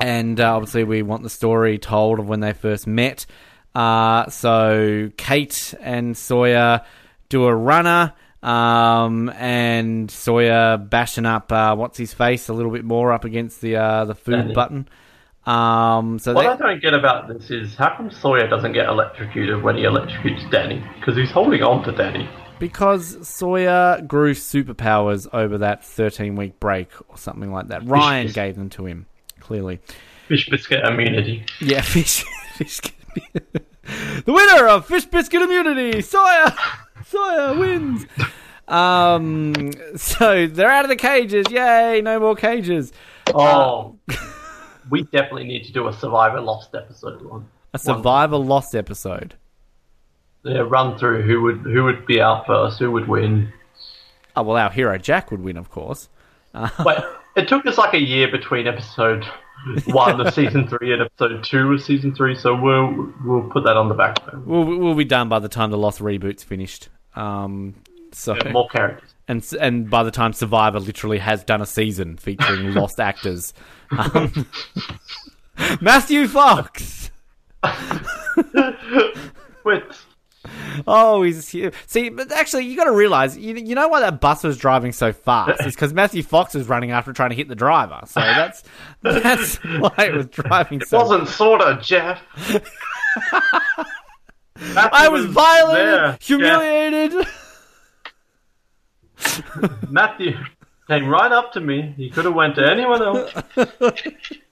and 0.00 0.40
uh, 0.40 0.56
obviously, 0.56 0.84
we 0.84 1.02
want 1.02 1.22
the 1.22 1.30
story 1.30 1.78
told 1.78 2.18
of 2.18 2.28
when 2.28 2.40
they 2.40 2.52
first 2.52 2.86
met. 2.86 3.26
Uh, 3.74 4.28
so 4.28 5.10
Kate 5.16 5.74
and 5.80 6.16
Sawyer 6.16 6.82
do 7.28 7.44
a 7.44 7.54
runner. 7.54 8.12
Um, 8.42 9.28
and 9.30 10.10
Sawyer 10.10 10.76
bashing 10.76 11.26
up 11.26 11.52
uh, 11.52 11.76
what's 11.76 11.96
his 11.96 12.12
face 12.12 12.48
a 12.48 12.52
little 12.52 12.72
bit 12.72 12.84
more 12.84 13.12
up 13.12 13.24
against 13.24 13.60
the 13.60 13.76
uh, 13.76 14.04
the 14.04 14.16
food 14.16 14.52
button. 14.52 14.88
Um, 15.46 16.18
so 16.18 16.34
What 16.34 16.46
I 16.46 16.56
don't 16.56 16.82
get 16.82 16.94
about 16.94 17.28
this 17.28 17.50
is 17.50 17.74
how 17.74 17.96
come 17.96 18.10
Sawyer 18.10 18.48
doesn't 18.48 18.72
get 18.72 18.88
electrocuted 18.88 19.62
when 19.62 19.76
he 19.76 19.82
electrocutes 19.82 20.48
Danny? 20.50 20.84
Because 20.98 21.16
he's 21.16 21.30
holding 21.30 21.62
on 21.62 21.84
to 21.84 21.92
Danny. 21.92 22.28
Because 22.62 23.26
Sawyer 23.26 24.00
grew 24.02 24.34
superpowers 24.34 25.26
over 25.32 25.58
that 25.58 25.84
13 25.84 26.36
week 26.36 26.60
break 26.60 26.90
or 27.08 27.18
something 27.18 27.50
like 27.50 27.66
that. 27.68 27.84
Ryan 27.84 28.28
Fish- 28.28 28.34
gave 28.36 28.54
them 28.54 28.70
to 28.70 28.86
him, 28.86 29.06
clearly. 29.40 29.80
Fish 30.28 30.48
biscuit 30.48 30.84
immunity. 30.84 31.44
Yeah, 31.60 31.80
fish. 31.80 32.22
fish 32.54 32.80
the 34.24 34.32
winner 34.32 34.68
of 34.68 34.86
Fish 34.86 35.06
Biscuit 35.06 35.42
Immunity, 35.42 36.02
Sawyer! 36.02 36.54
Sawyer 37.04 37.58
wins! 37.58 38.06
Um, 38.68 39.72
so 39.96 40.46
they're 40.46 40.70
out 40.70 40.84
of 40.84 40.88
the 40.88 40.94
cages. 40.94 41.46
Yay, 41.50 42.00
no 42.04 42.20
more 42.20 42.36
cages. 42.36 42.92
Oh, 43.34 43.98
we 44.88 45.02
definitely 45.02 45.48
need 45.48 45.64
to 45.64 45.72
do 45.72 45.88
a 45.88 45.92
Survivor 45.92 46.40
Lost 46.40 46.76
episode 46.76 47.22
one. 47.22 47.48
A 47.74 47.78
Survivor 47.80 48.36
Lost 48.36 48.76
episode. 48.76 49.34
Yeah, 50.44 50.64
run 50.66 50.98
through 50.98 51.22
who 51.22 51.42
would 51.42 51.58
who 51.58 51.84
would 51.84 52.04
be 52.06 52.20
out 52.20 52.46
first, 52.46 52.78
who 52.78 52.90
would 52.90 53.06
win. 53.08 53.52
Oh, 54.34 54.42
well, 54.42 54.56
our 54.56 54.70
hero 54.70 54.98
Jack 54.98 55.30
would 55.30 55.40
win, 55.42 55.56
of 55.56 55.70
course. 55.70 56.08
But 56.52 57.20
it 57.36 57.48
took 57.48 57.64
us 57.66 57.78
like 57.78 57.94
a 57.94 58.00
year 58.00 58.30
between 58.30 58.66
episode 58.66 59.24
one 59.86 60.20
of 60.20 60.34
season 60.34 60.66
three 60.68 60.92
and 60.92 61.02
episode 61.02 61.44
two 61.44 61.72
of 61.72 61.82
season 61.82 62.14
three. 62.14 62.34
So 62.34 62.54
we'll 62.54 63.12
we'll 63.24 63.48
put 63.50 63.64
that 63.64 63.76
on 63.76 63.88
the 63.88 63.94
back 63.94 64.24
burner. 64.24 64.42
We'll, 64.44 64.64
we'll 64.64 64.94
be 64.96 65.04
done 65.04 65.28
by 65.28 65.38
the 65.38 65.48
time 65.48 65.70
the 65.70 65.78
Lost 65.78 66.00
reboot's 66.00 66.42
finished. 66.42 66.88
Um, 67.14 67.74
so 68.12 68.34
Yeah, 68.34 68.50
more 68.52 68.68
characters. 68.68 69.14
and 69.28 69.46
and 69.60 69.88
by 69.88 70.02
the 70.02 70.10
time 70.10 70.32
Survivor 70.32 70.80
literally 70.80 71.18
has 71.18 71.44
done 71.44 71.60
a 71.62 71.66
season 71.66 72.16
featuring 72.16 72.74
lost 72.74 72.98
actors, 72.98 73.54
um, 73.96 74.46
Matthew 75.80 76.26
Fox. 76.26 77.10
Wait, 79.64 79.82
Oh, 80.86 81.22
he's 81.22 81.48
here. 81.48 81.72
See, 81.86 82.08
but 82.08 82.32
actually, 82.32 82.64
you 82.66 82.76
got 82.76 82.84
to 82.84 82.92
realize, 82.92 83.36
you, 83.36 83.54
you 83.54 83.74
know 83.74 83.88
why 83.88 84.00
that 84.00 84.20
bus 84.20 84.42
was 84.44 84.56
driving 84.56 84.92
so 84.92 85.12
fast? 85.12 85.60
It's 85.60 85.74
because 85.74 85.92
Matthew 85.92 86.22
Fox 86.22 86.54
was 86.54 86.68
running 86.68 86.90
after 86.90 87.12
trying 87.12 87.30
to 87.30 87.36
hit 87.36 87.48
the 87.48 87.54
driver. 87.54 88.00
So 88.06 88.20
that's 88.20 88.62
that's 89.02 89.56
why 89.56 89.94
it 89.98 90.14
was 90.14 90.26
driving 90.26 90.80
it 90.80 90.88
so. 90.88 90.98
wasn't 90.98 91.28
sorta 91.28 91.78
Jeff. 91.82 92.20
I 94.76 95.08
was 95.08 95.26
violated, 95.26 95.86
there, 95.86 96.18
humiliated. 96.20 97.26
Matthew 99.88 100.36
came 100.88 101.08
right 101.08 101.32
up 101.32 101.52
to 101.52 101.60
me. 101.60 101.94
He 101.96 102.10
could 102.10 102.24
have 102.24 102.34
went 102.34 102.56
to 102.56 102.68
anyone 102.68 103.02
else. 103.02 103.32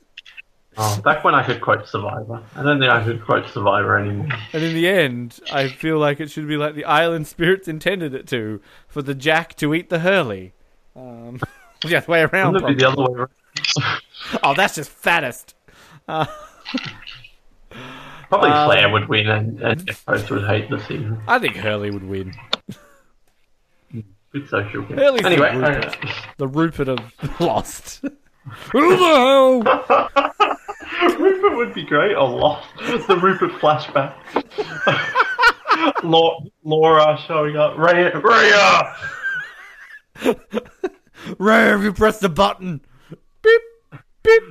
oh, 0.80 1.00
back 1.02 1.22
when 1.24 1.34
I 1.34 1.42
could 1.44 1.60
quote 1.60 1.86
Survivor. 1.88 2.42
I 2.56 2.62
don't 2.62 2.78
think 2.80 2.90
I 2.90 3.02
could 3.04 3.24
quote 3.24 3.48
Survivor 3.50 3.98
anymore. 3.98 4.28
And 4.52 4.62
in 4.62 4.74
the 4.74 4.88
end, 4.88 5.38
I 5.52 5.68
feel 5.68 5.98
like 5.98 6.20
it 6.20 6.30
should 6.30 6.48
be 6.48 6.56
like 6.56 6.74
the 6.74 6.84
island 6.84 7.26
spirits 7.26 7.68
intended 7.68 8.14
it 8.14 8.26
to, 8.28 8.60
for 8.88 9.02
the 9.02 9.14
Jack 9.14 9.54
to 9.56 9.74
eat 9.74 9.88
the 9.90 10.00
Hurley. 10.00 10.52
Um, 10.96 11.40
the 11.82 11.96
other 11.96 12.06
way 12.10 12.22
around. 12.22 12.54
Wouldn't 12.54 12.70
it 12.72 12.76
be 12.78 12.82
the 12.84 12.90
other 12.90 13.02
way 13.02 13.12
around? 13.14 13.30
Oh, 14.42 14.54
that's 14.54 14.74
just 14.74 14.90
fattest. 14.90 15.54
Probably 16.06 16.28
Um, 18.50 18.66
Claire 18.66 18.88
would 18.90 19.08
win 19.08 19.28
and, 19.28 19.60
and 19.60 19.86
Jeff 19.86 20.04
Probst 20.04 20.30
would 20.30 20.44
hate 20.44 20.68
the 20.70 20.78
season. 20.80 21.20
I 21.26 21.38
think 21.38 21.56
Hurley 21.56 21.90
would 21.90 22.04
win. 22.04 22.32
Good 24.32 24.48
social. 24.48 24.82
Hurley's 24.82 25.24
anyway, 25.24 25.52
the 25.56 25.58
Rupert. 25.60 25.96
The 26.36 26.48
Rupert 26.48 26.88
of 26.88 27.40
Lost. 27.40 28.02
Who 28.72 28.90
the 28.90 28.96
hell? 28.96 30.58
Rupert 31.18 31.56
would 31.56 31.74
be 31.74 31.84
great. 31.84 32.16
A 32.16 32.22
lot. 32.22 32.64
The 32.78 33.16
Rupert 33.16 33.52
flashback. 33.60 34.14
Laura, 36.64 37.18
showing 37.26 37.56
up. 37.56 37.76
Rhea, 37.78 38.18
Rhea. 38.18 38.96
Ray, 41.38 41.68
have 41.68 41.84
you 41.84 41.92
pressed 41.92 42.20
the 42.20 42.28
button? 42.28 42.80
Beep, 43.42 43.62
beep. 44.22 44.42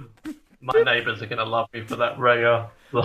My 0.61 0.81
neighbours 0.83 1.21
are 1.21 1.25
gonna 1.25 1.45
love 1.45 1.67
me 1.73 1.81
for 1.81 1.95
that. 1.97 2.17
The 2.91 3.01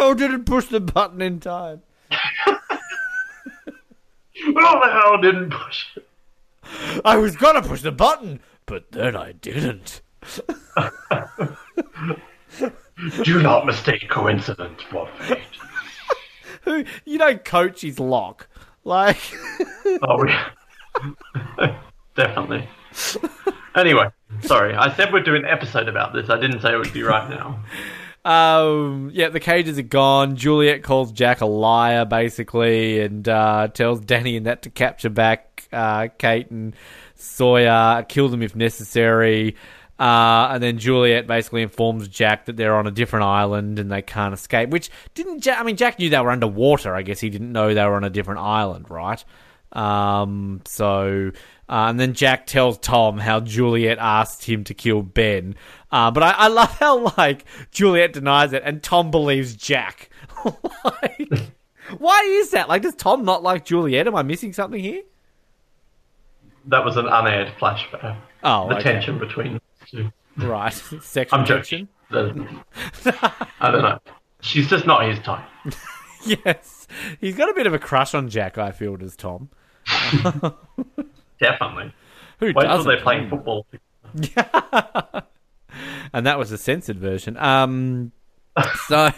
hell 0.00 0.14
didn't 0.14 0.44
push 0.44 0.66
the 0.68 0.80
button 0.80 1.20
in 1.20 1.40
time? 1.40 1.82
Who 4.44 4.52
the 4.54 4.90
hell 4.90 5.20
didn't 5.20 5.50
push 5.50 5.96
it? 5.96 6.08
I 7.04 7.16
was 7.18 7.36
gonna 7.36 7.62
push 7.62 7.82
the 7.82 7.92
button, 7.92 8.40
but 8.66 8.92
then 8.92 9.14
I 9.14 9.32
didn't. 9.32 10.00
Do 13.22 13.42
not 13.42 13.64
mistake 13.66 14.08
coincidence 14.08 14.82
for 14.90 15.08
fate. 15.20 15.38
Who 16.62 16.84
you 17.04 17.18
know, 17.18 17.36
coach 17.36 17.84
is 17.84 17.98
lock. 18.00 18.48
Like, 18.84 19.18
Oh, 20.02 20.24
yeah. 20.26 20.48
Definitely. 22.16 22.68
Anyway, 23.74 24.08
sorry. 24.40 24.74
I 24.74 24.94
said 24.96 25.12
we'd 25.12 25.24
do 25.24 25.34
an 25.36 25.44
episode 25.44 25.88
about 25.88 26.12
this. 26.12 26.28
I 26.30 26.40
didn't 26.40 26.60
say 26.60 26.72
it 26.72 26.78
would 26.78 26.92
be 26.92 27.02
right 27.02 27.28
now. 27.30 27.62
um, 28.24 29.10
yeah, 29.12 29.28
the 29.28 29.40
cages 29.40 29.78
are 29.78 29.82
gone. 29.82 30.34
Juliet 30.36 30.82
calls 30.82 31.12
Jack 31.12 31.40
a 31.40 31.46
liar, 31.46 32.04
basically, 32.04 33.00
and 33.00 33.28
uh, 33.28 33.68
tells 33.68 34.00
Danny 34.00 34.36
and 34.36 34.46
that 34.46 34.62
to 34.62 34.70
capture 34.70 35.10
back 35.10 35.68
uh, 35.72 36.08
Kate 36.18 36.50
and 36.50 36.74
Sawyer, 37.14 38.02
kill 38.08 38.28
them 38.28 38.42
if 38.42 38.56
necessary. 38.56 39.54
Uh, 39.98 40.50
and 40.52 40.62
then 40.62 40.78
Juliet 40.78 41.26
basically 41.26 41.62
informs 41.62 42.06
Jack 42.06 42.46
that 42.46 42.56
they're 42.56 42.76
on 42.76 42.86
a 42.86 42.90
different 42.90 43.24
island 43.24 43.78
and 43.78 43.90
they 43.90 44.02
can't 44.02 44.32
escape. 44.32 44.70
Which 44.70 44.90
didn't 45.14 45.40
Jack? 45.40 45.60
I 45.60 45.64
mean, 45.64 45.76
Jack 45.76 45.98
knew 45.98 46.08
they 46.08 46.20
were 46.20 46.30
underwater. 46.30 46.94
I 46.94 47.02
guess 47.02 47.18
he 47.18 47.30
didn't 47.30 47.50
know 47.50 47.74
they 47.74 47.84
were 47.84 47.96
on 47.96 48.04
a 48.04 48.10
different 48.10 48.40
island, 48.40 48.88
right? 48.90 49.22
Um, 49.72 50.62
so, 50.64 51.32
uh, 51.68 51.86
and 51.88 51.98
then 51.98 52.14
Jack 52.14 52.46
tells 52.46 52.78
Tom 52.78 53.18
how 53.18 53.40
Juliet 53.40 53.98
asked 53.98 54.44
him 54.44 54.64
to 54.64 54.74
kill 54.74 55.02
Ben. 55.02 55.56
Uh, 55.90 56.10
but 56.10 56.22
I, 56.22 56.30
I 56.30 56.48
love 56.48 56.70
how 56.78 57.12
like 57.16 57.44
Juliet 57.72 58.12
denies 58.12 58.52
it 58.52 58.62
and 58.64 58.82
Tom 58.82 59.10
believes 59.10 59.56
Jack. 59.56 60.10
like, 60.84 61.32
why 61.98 62.20
is 62.22 62.50
that? 62.50 62.68
Like, 62.68 62.82
does 62.82 62.94
Tom 62.94 63.24
not 63.24 63.42
like 63.42 63.64
Juliet? 63.64 64.06
Am 64.06 64.14
I 64.14 64.22
missing 64.22 64.52
something 64.52 64.80
here? 64.80 65.02
That 66.66 66.84
was 66.84 66.96
an 66.96 67.06
unaired 67.06 67.52
flashback. 67.58 68.16
Oh, 68.44 68.68
the 68.68 68.76
okay. 68.76 68.92
tension 68.92 69.18
between 69.18 69.60
Right, 70.36 70.72
sexual 71.02 71.40
I'm 71.40 71.46
joking. 71.46 71.88
I 72.10 73.70
don't 73.70 73.82
know. 73.82 73.98
She's 74.40 74.68
just 74.68 74.86
not 74.86 75.08
his 75.08 75.18
type. 75.20 75.44
Yes, 76.24 76.88
he's 77.20 77.36
got 77.36 77.48
a 77.48 77.54
bit 77.54 77.68
of 77.68 77.74
a 77.74 77.78
crush 77.78 78.12
on 78.12 78.28
Jack. 78.28 78.58
I 78.58 78.72
feel 78.72 78.96
does 78.96 79.14
Tom. 79.14 79.50
Definitely. 81.40 81.94
Who 82.40 82.46
Wait 82.46 82.54
doesn't? 82.54 82.88
they're 82.88 83.00
playing 83.00 83.30
football. 83.30 83.66
and 86.12 86.26
that 86.26 86.36
was 86.38 86.50
the 86.50 86.58
censored 86.58 86.98
version. 86.98 87.36
Um, 87.36 88.10
so 88.88 89.10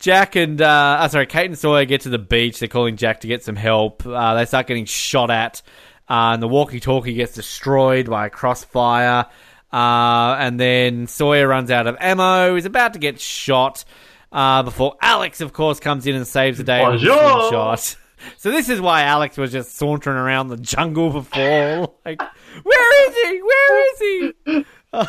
Jack 0.00 0.36
and 0.36 0.60
uh, 0.60 0.96
uh, 1.00 1.08
sorry, 1.08 1.26
Kate 1.26 1.46
and 1.46 1.58
Sawyer 1.58 1.84
get 1.84 2.00
to 2.02 2.08
the 2.08 2.18
beach. 2.18 2.58
They're 2.58 2.68
calling 2.68 2.96
Jack 2.96 3.20
to 3.20 3.28
get 3.28 3.44
some 3.44 3.56
help. 3.56 4.04
Uh, 4.06 4.34
they 4.34 4.44
start 4.46 4.66
getting 4.66 4.86
shot 4.86 5.30
at, 5.30 5.62
uh, 6.08 6.32
and 6.34 6.42
the 6.42 6.48
walkie-talkie 6.48 7.14
gets 7.14 7.34
destroyed 7.34 8.08
by 8.08 8.26
a 8.26 8.30
crossfire. 8.30 9.26
Uh, 9.72 10.36
and 10.38 10.60
then 10.60 11.06
Sawyer 11.06 11.48
runs 11.48 11.70
out 11.70 11.86
of 11.86 11.96
ammo. 11.98 12.54
He's 12.54 12.64
about 12.66 12.92
to 12.92 12.98
get 12.98 13.20
shot. 13.20 13.84
Uh, 14.30 14.62
before 14.62 14.96
Alex, 15.00 15.40
of 15.40 15.52
course, 15.52 15.80
comes 15.80 16.06
in 16.06 16.14
and 16.14 16.26
saves 16.26 16.58
the 16.58 16.64
day 16.64 16.84
with 16.84 16.96
a 16.96 16.98
slingshot. 17.00 17.96
So 18.38 18.50
this 18.50 18.70
is 18.70 18.80
why 18.80 19.02
Alex 19.02 19.36
was 19.36 19.52
just 19.52 19.76
sauntering 19.76 20.16
around 20.16 20.48
the 20.48 20.56
jungle 20.56 21.10
before. 21.10 21.94
Like, 22.06 22.22
where 22.62 23.08
is 23.08 23.14
he? 23.16 23.42
Where 23.42 23.92
is 23.92 23.98
he? 23.98 24.64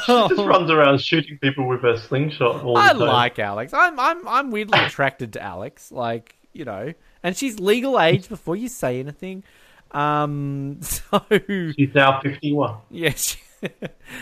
She 0.05 0.35
just 0.35 0.47
runs 0.47 0.71
around 0.71 0.99
shooting 0.99 1.37
people 1.37 1.67
with 1.67 1.83
a 1.83 1.97
slingshot 1.97 2.63
all 2.63 2.73
the 2.73 2.79
I 2.79 2.91
like 2.91 3.37
Alex. 3.39 3.73
I'm 3.73 3.99
I'm 3.99 4.27
I'm 4.27 4.51
weirdly 4.51 4.79
attracted 4.85 5.33
to 5.33 5.41
Alex. 5.41 5.91
Like 5.91 6.35
you 6.53 6.65
know, 6.65 6.93
and 7.21 7.37
she's 7.37 7.59
legal 7.59 7.99
age 7.99 8.27
before 8.29 8.55
you 8.55 8.67
say 8.67 8.99
anything. 8.99 9.43
Um, 9.95 10.79
so 10.81 11.21
She's 11.29 11.93
now 11.95 12.19
51. 12.21 12.77
yeah, 12.91 13.09
she, 13.15 13.37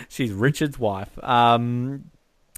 she's 0.08 0.32
Richard's 0.32 0.78
wife. 0.78 1.10
Um, 1.22 2.10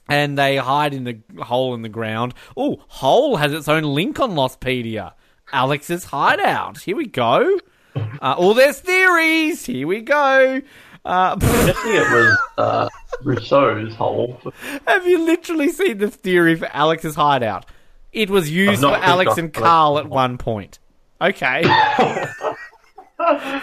and 0.08 0.38
they 0.38 0.56
hide 0.56 0.94
in 0.94 1.04
the 1.04 1.18
hole 1.42 1.74
in 1.74 1.82
the 1.82 1.88
ground. 1.88 2.34
Oh, 2.56 2.76
hole 2.88 3.36
has 3.36 3.52
its 3.52 3.68
own 3.68 3.82
link 3.82 4.20
on 4.20 4.32
Lostpedia. 4.32 5.12
Alex's 5.52 6.04
hideout. 6.04 6.78
Here 6.82 6.96
we 6.96 7.06
go. 7.06 7.58
Uh, 7.96 8.34
all 8.36 8.54
there's 8.54 8.78
theories. 8.80 9.64
Here 9.64 9.86
we 9.86 10.02
go. 10.02 10.60
Uh, 11.04 11.36
Guessing 11.36 11.92
it 11.94 12.10
was 12.10 12.38
uh, 12.58 12.88
Rousseau's 13.22 13.94
hole. 13.94 14.40
Have 14.86 15.06
you 15.06 15.24
literally 15.24 15.70
seen 15.70 15.98
the 15.98 16.10
theory 16.10 16.56
for 16.56 16.68
Alex's 16.72 17.14
hideout? 17.14 17.66
It 18.12 18.28
was 18.28 18.50
used 18.50 18.82
for 18.82 18.94
Alex 18.94 19.38
and 19.38 19.52
Carl 19.52 19.98
at 19.98 20.08
one 20.08 20.36
point. 20.36 20.78
Okay. 21.20 21.62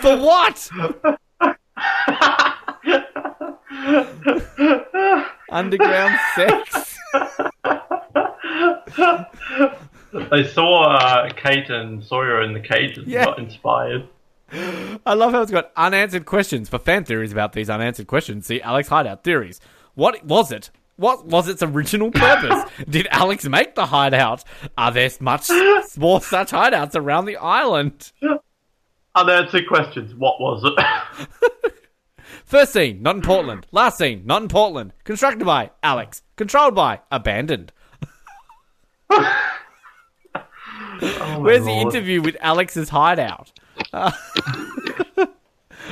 For 0.02 0.18
what? 0.18 0.70
Underground 5.52 6.16
sex? 6.36 6.98
They 10.32 10.44
saw 10.48 10.96
uh, 10.96 11.30
Kate 11.36 11.70
and 11.70 12.04
Sawyer 12.04 12.42
in 12.44 12.54
the 12.54 12.60
cage 12.60 12.98
and 12.98 13.08
Yeah. 13.08 13.26
got 13.26 13.40
inspired. 13.40 14.08
I 15.06 15.14
love 15.16 15.32
how 15.32 15.42
it's 15.42 15.52
got 15.52 15.72
unanswered 15.76 16.26
questions 16.26 16.70
for 16.70 16.78
fan 16.78 17.04
theories 17.06 17.32
about 17.32 17.54
these 17.54 17.70
unanswered 17.70 18.06
questions. 18.08 18.46
See, 18.46 18.62
Alex 18.62 18.90
Hideout 18.90 19.24
theories. 19.24 19.60
What 19.96 20.24
was 20.24 20.52
it? 20.52 20.70
What 20.96 21.26
was 21.26 21.48
its 21.48 21.64
original 21.64 22.12
purpose? 22.12 22.70
Did 22.90 23.08
Alex 23.10 23.46
make 23.46 23.74
the 23.74 23.88
hideout? 23.88 24.44
Are 24.78 24.92
there 24.92 25.10
much 25.20 25.50
more 25.98 26.22
such 26.22 26.52
hideouts 26.52 26.96
around 26.96 27.26
the 27.26 27.38
island? 27.38 28.12
Unanswered 29.16 29.68
questions. 29.68 30.14
What 30.16 30.40
was 30.40 30.64
it? 30.64 31.74
First 32.46 32.74
scene, 32.74 33.02
not 33.02 33.16
in 33.18 33.22
Portland. 33.22 33.68
Last 33.72 33.98
scene, 33.98 34.24
not 34.26 34.42
in 34.44 34.48
Portland. 34.48 34.94
Constructed 35.04 35.46
by 35.46 35.72
Alex. 35.82 36.22
Controlled 36.36 36.76
by 36.76 37.02
Abandoned. 37.12 37.72
Oh 41.02 41.40
Where's 41.42 41.66
the 41.66 41.72
interview 41.72 42.22
with 42.22 42.38
Alex's 42.40 42.88
hideout? 42.90 43.52
Uh, 43.92 44.12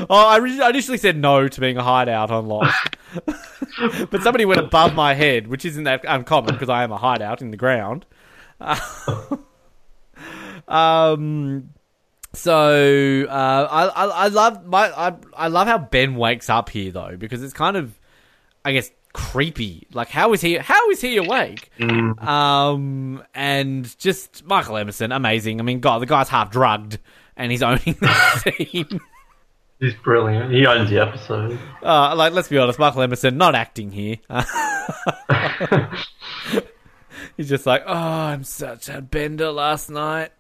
Oh, 0.10 0.28
I, 0.28 0.38
re- 0.38 0.62
I 0.62 0.70
initially 0.70 0.98
said 0.98 1.18
no 1.18 1.48
to 1.48 1.60
being 1.62 1.76
a 1.78 1.84
hideout 1.84 2.32
on 2.32 2.48
Lost. 2.48 2.96
but 4.10 4.22
somebody 4.24 4.46
went 4.46 4.62
above 4.62 4.96
my 4.96 5.14
head, 5.14 5.48
which 5.48 5.66
isn't 5.66 5.84
that 5.84 6.06
uncommon 6.08 6.54
because 6.54 6.70
I 6.70 6.84
am 6.84 6.92
a 6.92 6.98
hideout 6.98 7.42
in 7.42 7.52
the 7.52 7.58
ground. 7.58 8.06
um, 10.68 11.70
so 12.34 13.26
uh, 13.30 13.68
I, 13.70 13.88
I 13.88 14.06
I 14.06 14.28
love 14.28 14.66
my 14.66 14.92
I 14.92 15.14
I 15.36 15.48
love 15.48 15.68
how 15.68 15.78
Ben 15.78 16.16
wakes 16.16 16.50
up 16.50 16.70
here 16.70 16.92
though 16.92 17.16
because 17.18 17.44
it's 17.44 17.54
kind 17.54 17.78
of 17.78 17.98
I 18.64 18.74
guess 18.74 18.92
creepy. 19.14 19.88
Like 19.94 20.10
how 20.10 20.34
is 20.34 20.42
he 20.42 20.56
how 20.56 20.90
is 20.90 21.02
he 21.02 21.18
awake? 21.18 21.72
Um, 21.80 23.24
and 23.34 23.98
just 24.00 24.46
Michael 24.46 24.78
Emerson, 24.78 25.12
amazing. 25.12 25.60
I 25.60 25.64
mean, 25.64 25.80
God, 25.80 26.02
the 26.02 26.06
guy's 26.06 26.30
half 26.30 26.52
drugged 26.52 27.00
and 27.36 27.52
he's 27.52 27.64
owning 27.64 27.96
the 28.00 28.42
scene. 28.44 29.00
He's 29.80 29.96
brilliant. 29.96 30.54
He 30.54 30.66
owns 30.68 30.92
the 30.92 31.00
episode. 31.00 31.58
Uh, 31.82 32.16
like, 32.16 32.34
let's 32.34 32.48
be 32.48 32.60
honest, 32.60 32.78
Michael 32.78 33.02
Emerson 33.02 33.36
not 33.36 33.56
acting 33.56 33.92
here. 33.92 34.18
He's 37.38 37.50
just 37.50 37.66
like, 37.66 37.84
oh, 37.88 37.94
I'm 37.94 38.44
such 38.44 38.90
a 38.90 39.02
bender 39.02 39.52
last 39.52 39.90
night. 39.90 40.32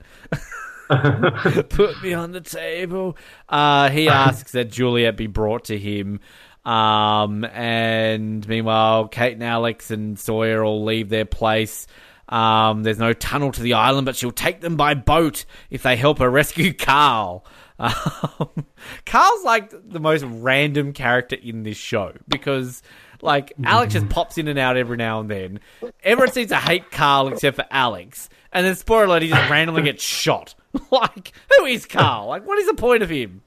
Put 1.69 2.01
me 2.01 2.13
on 2.13 2.31
the 2.31 2.41
table. 2.41 3.17
Uh, 3.47 3.89
he 3.89 4.09
asks 4.09 4.51
that 4.51 4.71
Juliet 4.71 5.15
be 5.15 5.27
brought 5.27 5.65
to 5.65 5.77
him. 5.77 6.19
Um, 6.65 7.43
and 7.45 8.47
meanwhile, 8.47 9.07
Kate 9.07 9.33
and 9.33 9.43
Alex 9.43 9.89
and 9.89 10.19
Sawyer 10.19 10.63
all 10.63 10.83
leave 10.83 11.09
their 11.09 11.25
place. 11.25 11.87
Um, 12.29 12.83
there's 12.83 12.99
no 12.99 13.13
tunnel 13.13 13.51
to 13.51 13.61
the 13.61 13.73
island, 13.73 14.05
but 14.05 14.15
she'll 14.15 14.31
take 14.31 14.61
them 14.61 14.77
by 14.77 14.93
boat 14.93 15.45
if 15.69 15.83
they 15.83 15.95
help 15.95 16.19
her 16.19 16.29
rescue 16.29 16.73
Carl. 16.77 17.45
Um, 17.79 18.65
Carl's 19.05 19.43
like 19.43 19.73
the 19.89 19.99
most 19.99 20.23
random 20.23 20.93
character 20.93 21.35
in 21.35 21.63
this 21.63 21.77
show 21.77 22.13
because, 22.27 22.83
like, 23.21 23.53
Alex 23.63 23.93
just 23.93 24.07
pops 24.09 24.37
in 24.37 24.47
and 24.47 24.59
out 24.59 24.77
every 24.77 24.97
now 24.97 25.19
and 25.19 25.29
then. 25.29 25.59
Everyone 26.03 26.31
seems 26.31 26.49
to 26.49 26.57
hate 26.57 26.91
Carl 26.91 27.29
except 27.29 27.55
for 27.55 27.65
Alex, 27.71 28.29
and 28.53 28.65
then 28.65 28.75
spoiler 28.75 29.05
alert, 29.05 29.23
he 29.23 29.29
just 29.29 29.49
randomly 29.49 29.81
gets 29.81 30.03
shot. 30.03 30.53
like, 30.91 31.33
who 31.57 31.65
is 31.65 31.85
Carl? 31.85 32.27
Like, 32.27 32.45
what 32.45 32.57
is 32.59 32.67
the 32.67 32.73
point 32.73 33.03
of 33.03 33.09
him? 33.09 33.41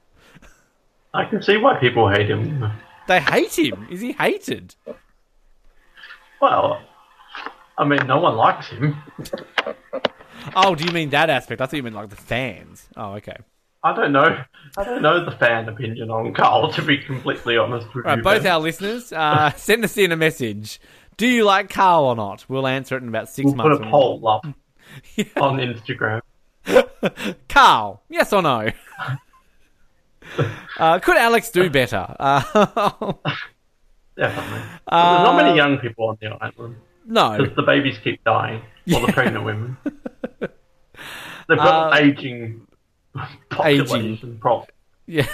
I 1.13 1.25
can 1.25 1.41
see 1.41 1.57
why 1.57 1.79
people 1.79 2.09
hate 2.09 2.29
him. 2.29 2.71
They 3.07 3.19
hate 3.21 3.57
him. 3.57 3.87
Is 3.89 4.01
he 4.01 4.11
hated? 4.11 4.75
Well, 6.41 6.81
I 7.77 7.85
mean, 7.85 8.05
no 8.07 8.19
one 8.19 8.35
likes 8.35 8.67
him. 8.67 8.95
Oh, 10.55 10.75
do 10.75 10.83
you 10.85 10.91
mean 10.91 11.09
that 11.11 11.29
aspect? 11.29 11.61
I 11.61 11.65
thought 11.65 11.75
you 11.77 11.83
meant 11.83 11.95
like 11.95 12.09
the 12.09 12.15
fans. 12.15 12.87
Oh, 12.95 13.13
okay. 13.13 13.37
I 13.83 13.95
don't 13.95 14.11
know. 14.11 14.43
I 14.77 14.83
don't 14.83 15.01
know 15.01 15.23
the 15.23 15.31
fan 15.31 15.69
opinion 15.69 16.09
on 16.11 16.33
Carl, 16.33 16.71
to 16.73 16.81
be 16.81 16.97
completely 16.97 17.57
honest 17.57 17.87
with 17.93 18.05
Right, 18.05 18.17
you. 18.17 18.23
both 18.23 18.45
our 18.45 18.59
listeners, 18.59 19.13
uh, 19.13 19.51
send 19.55 19.83
us 19.83 19.97
in 19.97 20.11
a 20.11 20.15
message. 20.17 20.79
Do 21.17 21.27
you 21.27 21.45
like 21.45 21.69
Carl 21.69 22.05
or 22.05 22.15
not? 22.15 22.45
We'll 22.49 22.67
answer 22.67 22.97
it 22.97 23.03
in 23.03 23.09
about 23.09 23.29
6 23.29 23.45
We'll 23.45 23.55
months. 23.55 23.77
put 23.77 23.87
a 23.87 23.89
poll 23.91 24.27
up 24.27 24.45
on 25.37 25.57
Instagram. 25.59 26.21
Carl, 27.49 28.03
yes 28.09 28.33
or 28.33 28.41
no? 28.41 28.69
uh, 30.79 30.99
could 30.99 31.17
Alex 31.17 31.51
do 31.51 31.69
better? 31.69 32.15
Uh, 32.19 32.41
Definitely. 34.17 34.61
But 34.85 35.13
there's 35.13 35.23
not 35.23 35.35
many 35.35 35.55
young 35.55 35.77
people 35.77 36.07
on 36.07 36.17
the 36.21 36.27
island 36.41 36.75
no. 37.05 37.37
because 37.37 37.55
the 37.55 37.63
babies 37.63 37.97
keep 38.03 38.23
dying, 38.23 38.61
or 38.93 39.05
the 39.05 39.13
pregnant 39.13 39.43
women. 39.43 39.77
They've 41.47 41.57
got 41.57 41.93
Uh, 41.93 41.97
aging 41.97 42.65
population 43.49 44.37
problem. 44.39 44.67
Yeah. 45.05 45.27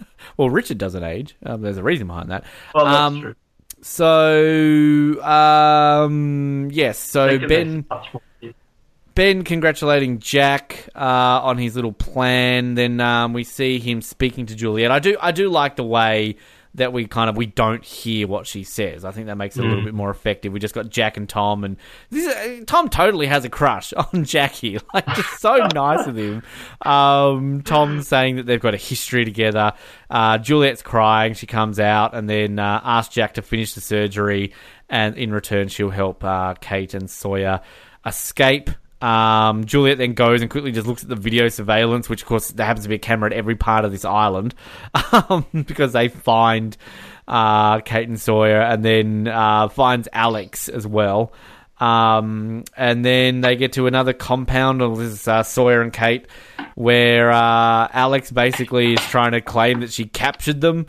well, 0.36 0.50
Richard 0.50 0.78
doesn't 0.78 1.04
age. 1.04 1.36
Um, 1.44 1.62
there's 1.62 1.76
a 1.76 1.82
reason 1.82 2.06
behind 2.06 2.30
that. 2.30 2.44
Well, 2.74 2.84
that's 2.86 2.96
um, 2.96 3.20
true. 3.20 3.34
So, 3.80 5.22
um, 5.22 6.68
yes. 6.72 6.98
So 6.98 7.38
Ben. 7.38 7.84
much 7.88 8.06
more. 8.12 8.22
Ben 9.18 9.42
congratulating 9.42 10.20
Jack 10.20 10.90
uh, 10.94 11.00
on 11.42 11.58
his 11.58 11.74
little 11.74 11.90
plan. 11.90 12.76
Then 12.76 13.00
um, 13.00 13.32
we 13.32 13.42
see 13.42 13.80
him 13.80 14.00
speaking 14.00 14.46
to 14.46 14.54
Juliet. 14.54 14.92
I 14.92 15.00
do, 15.00 15.16
I 15.20 15.32
do 15.32 15.48
like 15.48 15.74
the 15.74 15.82
way 15.82 16.36
that 16.76 16.92
we 16.92 17.08
kind 17.08 17.28
of 17.28 17.36
we 17.36 17.46
don't 17.46 17.84
hear 17.84 18.28
what 18.28 18.46
she 18.46 18.62
says. 18.62 19.04
I 19.04 19.10
think 19.10 19.26
that 19.26 19.34
makes 19.34 19.56
it 19.56 19.64
a 19.64 19.66
little 19.66 19.82
bit 19.82 19.92
more 19.92 20.10
effective. 20.10 20.52
We 20.52 20.60
just 20.60 20.72
got 20.72 20.88
Jack 20.88 21.16
and 21.16 21.28
Tom, 21.28 21.64
and 21.64 21.78
this 22.10 22.32
is, 22.32 22.64
Tom 22.66 22.88
totally 22.88 23.26
has 23.26 23.44
a 23.44 23.48
crush 23.48 23.92
on 24.12 24.22
Jackie. 24.22 24.78
Like, 24.94 25.04
just 25.16 25.40
so 25.40 25.66
nice 25.74 26.06
of 26.06 26.16
him. 26.16 26.44
Um, 26.82 27.62
Tom 27.62 28.02
saying 28.02 28.36
that 28.36 28.46
they've 28.46 28.60
got 28.60 28.74
a 28.74 28.78
history 28.78 29.24
together. 29.24 29.72
Uh, 30.08 30.38
Juliet's 30.38 30.82
crying. 30.82 31.34
She 31.34 31.48
comes 31.48 31.80
out 31.80 32.14
and 32.14 32.30
then 32.30 32.60
uh, 32.60 32.80
asks 32.84 33.12
Jack 33.12 33.34
to 33.34 33.42
finish 33.42 33.74
the 33.74 33.80
surgery, 33.80 34.52
and 34.88 35.18
in 35.18 35.32
return, 35.32 35.66
she'll 35.66 35.90
help 35.90 36.22
uh, 36.22 36.54
Kate 36.60 36.94
and 36.94 37.10
Sawyer 37.10 37.62
escape. 38.06 38.70
Um, 39.00 39.64
Juliet 39.64 39.98
then 39.98 40.14
goes 40.14 40.42
and 40.42 40.50
quickly 40.50 40.72
just 40.72 40.86
looks 40.86 41.02
at 41.02 41.08
the 41.08 41.16
video 41.16 41.48
surveillance, 41.48 42.08
which 42.08 42.22
of 42.22 42.28
course 42.28 42.50
there 42.50 42.66
happens 42.66 42.84
to 42.84 42.88
be 42.88 42.96
a 42.96 42.98
camera 42.98 43.30
at 43.30 43.36
every 43.36 43.54
part 43.54 43.84
of 43.84 43.92
this 43.92 44.04
island, 44.04 44.54
um, 45.12 45.46
because 45.52 45.92
they 45.92 46.08
find 46.08 46.76
uh, 47.28 47.80
Kate 47.80 48.08
and 48.08 48.20
Sawyer, 48.20 48.60
and 48.60 48.84
then 48.84 49.28
uh, 49.28 49.68
finds 49.68 50.08
Alex 50.12 50.68
as 50.68 50.86
well. 50.86 51.32
Um, 51.80 52.64
and 52.76 53.04
then 53.04 53.40
they 53.40 53.54
get 53.54 53.74
to 53.74 53.86
another 53.86 54.12
compound 54.12 54.82
of 54.82 54.98
this 54.98 55.28
uh, 55.28 55.42
Sawyer 55.44 55.80
and 55.80 55.92
Kate, 55.92 56.26
where 56.74 57.30
uh, 57.30 57.88
Alex 57.92 58.32
basically 58.32 58.94
is 58.94 59.00
trying 59.00 59.32
to 59.32 59.40
claim 59.40 59.80
that 59.80 59.92
she 59.92 60.06
captured 60.06 60.60
them. 60.60 60.86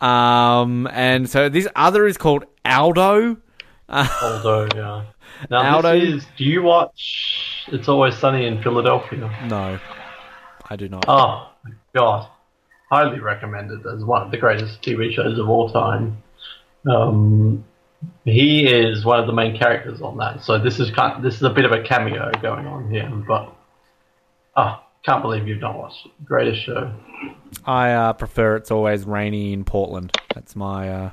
Um, 0.00 0.86
and 0.92 1.28
so 1.28 1.48
this 1.48 1.66
other 1.74 2.06
is 2.06 2.18
called 2.18 2.44
Aldo. 2.66 3.38
Aldo, 3.88 4.68
yeah. 4.74 5.04
Now, 5.50 5.76
Aldo- 5.76 5.98
this 5.98 6.24
is. 6.24 6.26
Do 6.36 6.44
you 6.44 6.62
watch 6.62 7.66
It's 7.68 7.88
Always 7.88 8.16
Sunny 8.16 8.46
in 8.46 8.62
Philadelphia? 8.62 9.30
No, 9.48 9.78
I 10.68 10.76
do 10.76 10.88
not. 10.88 11.04
Oh, 11.08 11.50
my 11.64 11.70
God. 11.94 12.28
Highly 12.90 13.20
recommended 13.20 13.84
as 13.86 14.04
one 14.04 14.22
of 14.22 14.30
the 14.30 14.36
greatest 14.36 14.80
TV 14.82 15.12
shows 15.12 15.38
of 15.38 15.48
all 15.48 15.70
time. 15.70 16.22
Um, 16.88 17.64
he 18.24 18.66
is 18.66 19.04
one 19.04 19.18
of 19.18 19.26
the 19.26 19.32
main 19.32 19.56
characters 19.58 20.00
on 20.00 20.18
that, 20.18 20.44
so 20.44 20.58
this 20.58 20.78
is 20.78 20.90
kind 20.90 21.24
this 21.24 21.36
is 21.36 21.42
a 21.42 21.50
bit 21.50 21.64
of 21.64 21.72
a 21.72 21.82
cameo 21.82 22.30
going 22.40 22.66
on 22.66 22.90
here. 22.90 23.10
But 23.26 23.52
oh, 24.56 24.80
can't 25.04 25.22
believe 25.22 25.46
you've 25.46 25.60
not 25.60 25.78
watched 25.78 26.06
it. 26.06 26.24
Greatest 26.24 26.62
show. 26.62 26.92
I 27.64 27.92
uh, 27.92 28.12
prefer 28.12 28.56
it's 28.56 28.70
always 28.70 29.04
rainy 29.04 29.52
in 29.52 29.64
Portland. 29.64 30.16
That's 30.34 30.56
my 30.56 30.90
uh, 30.90 31.10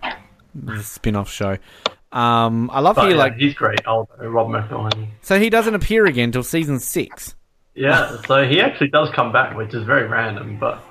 spin-off 0.81 1.29
show. 1.29 1.57
Um, 2.13 2.69
I 2.71 2.79
love 2.79 2.95
But 2.95 3.01
how 3.03 3.07
yeah, 3.07 3.13
you 3.13 3.19
like. 3.19 3.35
he's 3.37 3.53
great. 3.55 3.85
Aldo, 3.87 4.27
Rob 4.29 4.47
McElhenney. 4.47 5.07
So 5.21 5.39
he 5.39 5.49
doesn't 5.49 5.73
appear 5.73 6.05
again 6.05 6.31
till 6.31 6.43
season 6.43 6.79
six. 6.79 7.35
Yeah, 7.75 8.17
so 8.27 8.47
he 8.47 8.61
actually 8.61 8.89
does 8.89 9.09
come 9.09 9.31
back, 9.31 9.57
which 9.57 9.73
is 9.73 9.83
very 9.83 10.07
random, 10.07 10.57
but 10.59 10.83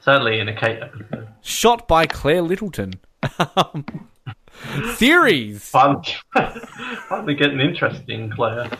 sadly 0.00 0.38
in 0.38 0.48
a 0.48 0.54
Kate 0.58 0.80
episode. 0.80 1.26
Shot 1.42 1.88
by 1.88 2.06
Claire 2.06 2.42
Littleton. 2.42 2.92
Um, 3.56 3.84
theories. 4.96 5.68
Finally, 5.68 6.14
finally 7.08 7.34
getting 7.34 7.60
interesting, 7.60 8.30
Claire. 8.30 8.70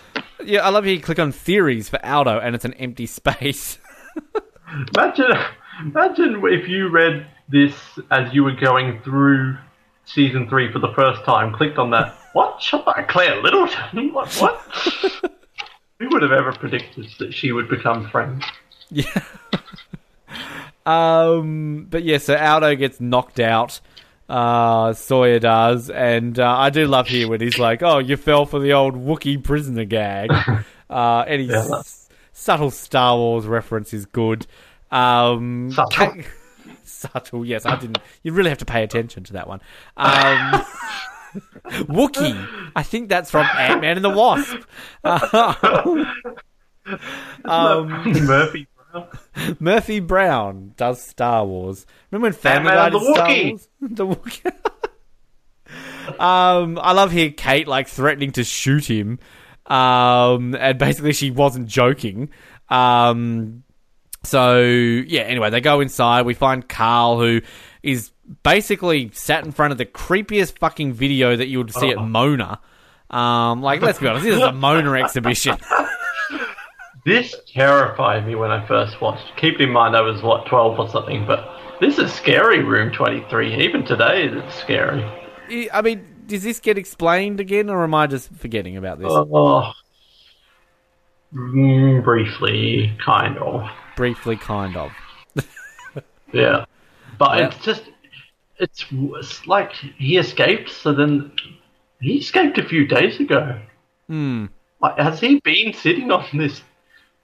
Yeah, 0.45 0.65
I 0.65 0.69
love 0.71 0.85
how 0.85 0.91
you 0.91 1.01
click 1.01 1.19
on 1.19 1.33
theories 1.33 1.89
for 1.89 2.05
Aldo, 2.07 2.39
and 2.39 2.55
it's 2.55 2.65
an 2.65 2.75
empty 2.75 3.07
space. 3.07 3.79
Imagine, 4.97 5.33
imagine 5.81 6.43
if 6.45 6.69
you 6.69 6.91
read 6.91 7.27
this 7.49 7.75
as 8.11 8.33
you 8.35 8.45
were 8.45 8.53
going 8.55 9.01
through 9.03 9.57
season 10.15 10.49
three 10.49 10.73
for 10.73 10.79
the 10.79 10.93
first 10.95 11.25
time, 11.25 11.53
clicked 11.55 11.79
on 11.79 11.91
that. 11.91 12.15
What? 12.35 12.61
Shot 12.63 12.85
by 12.85 13.03
Claire 13.09 13.43
Littleton? 13.43 14.13
What? 14.13 14.29
What? 14.35 14.61
Who 15.99 16.09
would 16.11 16.23
have 16.23 16.31
ever 16.31 16.53
predicted 16.53 17.09
that 17.19 17.33
she 17.35 17.51
would 17.53 17.69
become 17.69 18.09
friends? 18.11 18.45
Yeah. 18.91 19.23
um, 20.87 21.87
but 21.91 22.05
yeah, 22.05 22.19
so 22.19 22.37
Aldo 22.37 22.77
gets 22.77 23.01
knocked 23.01 23.41
out. 23.41 23.81
Uh, 24.29 24.93
Sawyer 24.93 25.39
does, 25.39 25.89
and 25.91 26.39
uh, 26.39 26.47
I 26.59 26.69
do 26.71 26.87
love 26.87 27.09
here 27.09 27.29
when 27.29 27.41
he's 27.41 27.59
like, 27.59 27.83
"Oh, 27.83 27.99
you 27.99 28.17
fell 28.19 28.45
for 28.45 28.61
the 28.61 28.75
old 28.75 28.95
Wookiee 28.95 29.43
prisoner 29.43 29.85
gag." 29.87 30.31
uh, 30.91 31.21
any 31.27 31.45
Yeah. 31.45 31.65
s- 31.81 32.11
subtle 32.33 32.71
Star 32.71 33.17
Wars 33.17 33.47
reference 33.47 33.95
is 33.95 34.05
good. 34.05 34.47
Um, 34.91 35.71
Subtle. 35.73 36.23
Subtle, 36.99 37.45
yes. 37.45 37.65
I 37.67 37.77
didn't. 37.77 37.99
You 38.23 38.33
really 38.33 38.51
have 38.51 38.59
to 38.59 38.65
pay 38.65 38.83
attention 38.83 39.25
to 39.25 39.33
that 39.35 39.49
one. 39.49 39.61
Um, 39.97 40.65
Wookiee. 41.89 42.71
I 42.75 42.83
think 42.83 43.09
that's 43.09 43.31
from 43.31 43.47
Ant 43.47 43.81
Man 43.81 43.97
and 43.97 44.05
the 44.05 44.11
Wasp. 44.11 44.57
um, 47.45 48.13
Murphy 48.27 48.67
Brown. 48.93 49.09
Murphy 49.61 50.01
Brown 50.01 50.73
does 50.77 51.03
Star 51.03 51.45
Wars. 51.45 51.87
Remember 52.11 52.27
when 52.27 52.33
Family 52.33 52.71
Guy 52.71 52.91
did 52.91 53.01
the 53.01 53.13
Star 53.15 53.29
Wookiee. 53.29 53.51
Wars? 53.51 53.69
The 53.81 54.07
Wookiee. 54.07 54.53
um, 56.21 56.79
I 56.81 56.93
love 56.93 57.13
here 57.13 57.31
Kate 57.31 57.69
like 57.69 57.89
threatening 57.89 58.33
to 58.33 58.45
shoot 58.45 58.87
him, 58.87 59.19
um, 59.67 60.55
and 60.55 60.79
basically 60.79 61.13
she 61.13 61.31
wasn't 61.31 61.69
joking. 61.69 62.31
Um, 62.71 63.65
So 64.29 64.61
yeah, 64.61 65.23
anyway, 65.23 65.51
they 65.51 65.61
go 65.61 65.81
inside. 65.81 66.27
We 66.27 66.35
find 66.35 66.69
Carl, 66.69 67.19
who 67.19 67.41
is 67.83 68.11
basically 68.43 69.11
sat 69.13 69.45
in 69.45 69.53
front 69.53 69.73
of 69.73 69.79
the 69.79 69.87
creepiest 69.87 70.59
fucking 70.59 70.93
video 70.93 71.35
that 71.35 71.49
you 71.49 71.59
would 71.59 71.73
see 71.73 71.91
at 71.91 71.99
Mona. 71.99 72.61
Um, 73.11 73.63
like, 73.63 73.81
let's 73.81 73.99
be 73.99 74.07
honest, 74.07 74.25
this 74.25 74.37
is 74.37 74.43
a 74.43 74.53
Mona 74.53 74.93
exhibition. 75.03 75.57
This 77.07 77.35
terrified 77.47 78.27
me 78.27 78.35
when 78.35 78.51
I 78.51 78.67
first 78.67 79.01
watched. 79.01 79.33
Keep 79.37 79.61
in 79.61 79.71
mind 79.71 79.97
I 79.97 80.03
was 80.03 80.23
what 80.23 80.47
twelve 80.47 80.79
or 80.79 80.89
something, 80.91 81.27
but 81.27 81.49
this 81.81 81.99
is 81.99 82.13
scary. 82.13 82.63
Room 82.63 82.93
twenty 82.93 83.25
three. 83.31 83.65
Even 83.65 83.87
today, 83.87 84.25
it's 84.25 84.55
scary. 84.57 85.03
I 85.73 85.81
mean, 85.81 86.05
does 86.27 86.43
this 86.43 86.61
get 86.61 86.77
explained 86.77 87.41
again, 87.41 87.71
or 87.71 87.83
am 87.83 87.95
I 87.95 88.07
just 88.07 88.31
forgetting 88.35 88.77
about 88.77 88.99
this? 88.99 89.09
Oh, 89.11 89.73
briefly, 91.33 92.95
kind 93.03 93.39
of. 93.39 93.63
Briefly, 93.99 94.37
kind 94.37 94.77
of. 94.77 94.93
Yeah, 96.33 96.67
but 97.19 97.39
Yeah. 97.39 97.47
it's 97.49 97.59
just 97.65 97.83
it's, 98.59 98.85
it's 98.91 99.47
like 99.47 99.73
he 99.73 100.19
escaped. 100.19 100.71
So 100.71 100.93
then 100.93 101.33
he 102.01 102.19
escaped 102.19 102.59
a 102.59 102.65
few 102.65 102.87
days 102.87 103.19
ago. 103.19 103.59
Hmm. 104.09 104.47
Like, 104.81 104.99
has 104.99 105.21
he 105.21 105.41
been 105.41 105.73
sitting 105.73 106.11
on 106.13 106.25
this 106.37 106.61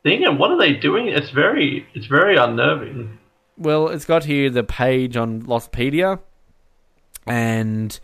thing? 0.02 0.24
And 0.24 0.38
what 0.38 0.50
are 0.50 0.58
they 0.58 0.72
doing? 0.72 1.08
It's 1.08 1.30
very 1.30 1.86
it's 1.94 2.06
very 2.06 2.36
unnerving. 2.36 3.18
Well, 3.56 3.88
it's 3.88 4.04
got 4.04 4.24
here 4.24 4.50
the 4.50 4.64
page 4.64 5.16
on 5.16 5.42
Lostpedia, 5.42 6.18
and 7.26 7.98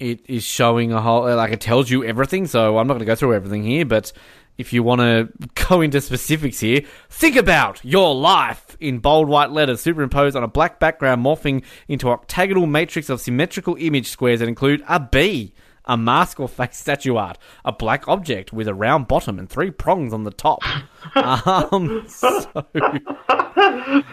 it 0.00 0.20
is 0.28 0.42
showing 0.42 0.92
a 0.92 1.00
whole 1.00 1.32
like 1.36 1.52
it 1.52 1.60
tells 1.60 1.90
you 1.90 2.04
everything. 2.04 2.46
So 2.46 2.78
I'm 2.78 2.86
not 2.86 2.94
going 2.94 3.00
to 3.00 3.06
go 3.06 3.14
through 3.14 3.34
everything 3.34 3.62
here, 3.62 3.84
but 3.84 4.12
if 4.58 4.72
you 4.72 4.82
want 4.82 5.00
to 5.00 5.28
go 5.68 5.80
into 5.80 6.00
specifics 6.00 6.60
here, 6.60 6.82
think 7.08 7.36
about 7.36 7.80
your 7.84 8.14
life 8.14 8.76
in 8.80 8.98
bold 8.98 9.28
white 9.28 9.50
letters 9.50 9.80
superimposed 9.80 10.36
on 10.36 10.42
a 10.42 10.48
black 10.48 10.78
background, 10.80 11.24
morphing 11.24 11.64
into 11.88 12.08
octagonal 12.10 12.66
matrix 12.66 13.08
of 13.08 13.20
symmetrical 13.20 13.76
image 13.78 14.08
squares 14.08 14.40
that 14.40 14.48
include 14.48 14.82
a 14.88 15.00
bee. 15.00 15.54
A 15.84 15.96
mask 15.96 16.38
or 16.38 16.48
face 16.48 16.76
statue 16.76 17.16
art, 17.16 17.38
a 17.64 17.72
black 17.72 18.06
object 18.06 18.52
with 18.52 18.68
a 18.68 18.72
round 18.74 19.08
bottom 19.08 19.36
and 19.40 19.50
three 19.50 19.72
prongs 19.72 20.12
on 20.12 20.22
the 20.22 20.30
top. 20.30 20.62
Um, 21.16 22.04
so, 22.06 22.40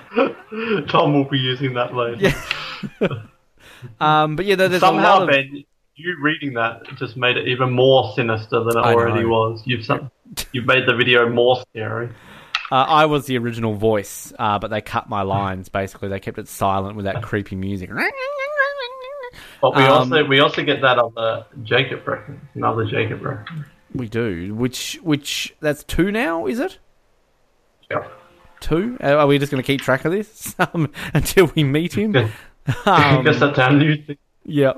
Tom 0.87 1.13
will 1.13 1.25
be 1.29 1.37
using 1.37 1.73
that 1.75 1.93
later. 1.93 2.35
um, 3.99 4.35
but 4.35 4.45
yeah, 4.45 4.55
there- 4.55 4.67
there's 4.69 4.81
a 4.81 4.85
Somehow, 4.87 5.19
lot 5.19 5.21
of, 5.23 5.29
Ben, 5.29 5.63
you 5.95 6.17
reading 6.21 6.53
that 6.55 6.83
just 6.97 7.15
made 7.17 7.37
it 7.37 7.47
even 7.47 7.71
more 7.71 8.11
sinister 8.15 8.63
than 8.63 8.77
it 8.77 8.81
I 8.81 8.93
already 8.93 9.21
know. 9.23 9.29
was. 9.29 9.61
You've 9.65 9.85
some, 9.85 10.09
you've 10.53 10.65
made 10.65 10.88
the 10.88 10.95
video 10.95 11.30
more 11.30 11.61
scary. 11.69 12.09
Uh, 12.71 12.75
I 12.88 13.05
was 13.05 13.25
the 13.25 13.38
original 13.38 13.73
voice, 13.73 14.32
uh, 14.38 14.59
but 14.59 14.69
they 14.69 14.82
cut 14.82 15.09
my 15.09 15.23
lines. 15.23 15.69
Basically, 15.69 16.07
they 16.07 16.19
kept 16.19 16.38
it 16.38 16.47
silent 16.47 16.95
with 16.95 17.05
that 17.05 17.23
creepy 17.23 17.55
music. 17.55 17.89
But 19.61 19.75
we 19.75 19.84
Um, 19.84 19.91
also 19.91 20.23
we 20.25 20.39
also 20.39 20.63
get 20.63 20.82
that 20.82 20.97
on 20.99 21.13
the 21.15 21.45
Jacob 21.63 22.07
reference, 22.07 22.45
another 22.55 22.86
Jacob 22.86 23.21
reference. 23.23 23.67
We 23.93 24.07
do. 24.07 24.53
Which, 24.53 24.99
which 25.01 25.55
that's 25.61 25.84
two 25.84 26.11
now, 26.11 26.45
is 26.45 26.59
it? 26.59 26.77
Yeah. 27.89 28.07
Two? 28.59 28.97
Are 29.01 29.25
we 29.25 29.39
just 29.39 29.51
going 29.51 29.63
to 29.63 29.65
keep 29.67 29.82
track 29.82 30.05
of 30.05 30.11
this 30.11 30.55
um, 30.59 30.91
until 31.13 31.47
we 31.55 31.63
meet 31.63 31.93
him? 31.93 32.15
I 32.86 33.15
Um, 33.17 33.23
guess 33.25 33.39
that's 33.39 33.57
our 33.57 33.71
new 33.73 33.95
thing. 34.03 34.17
Yeah. 34.49 34.73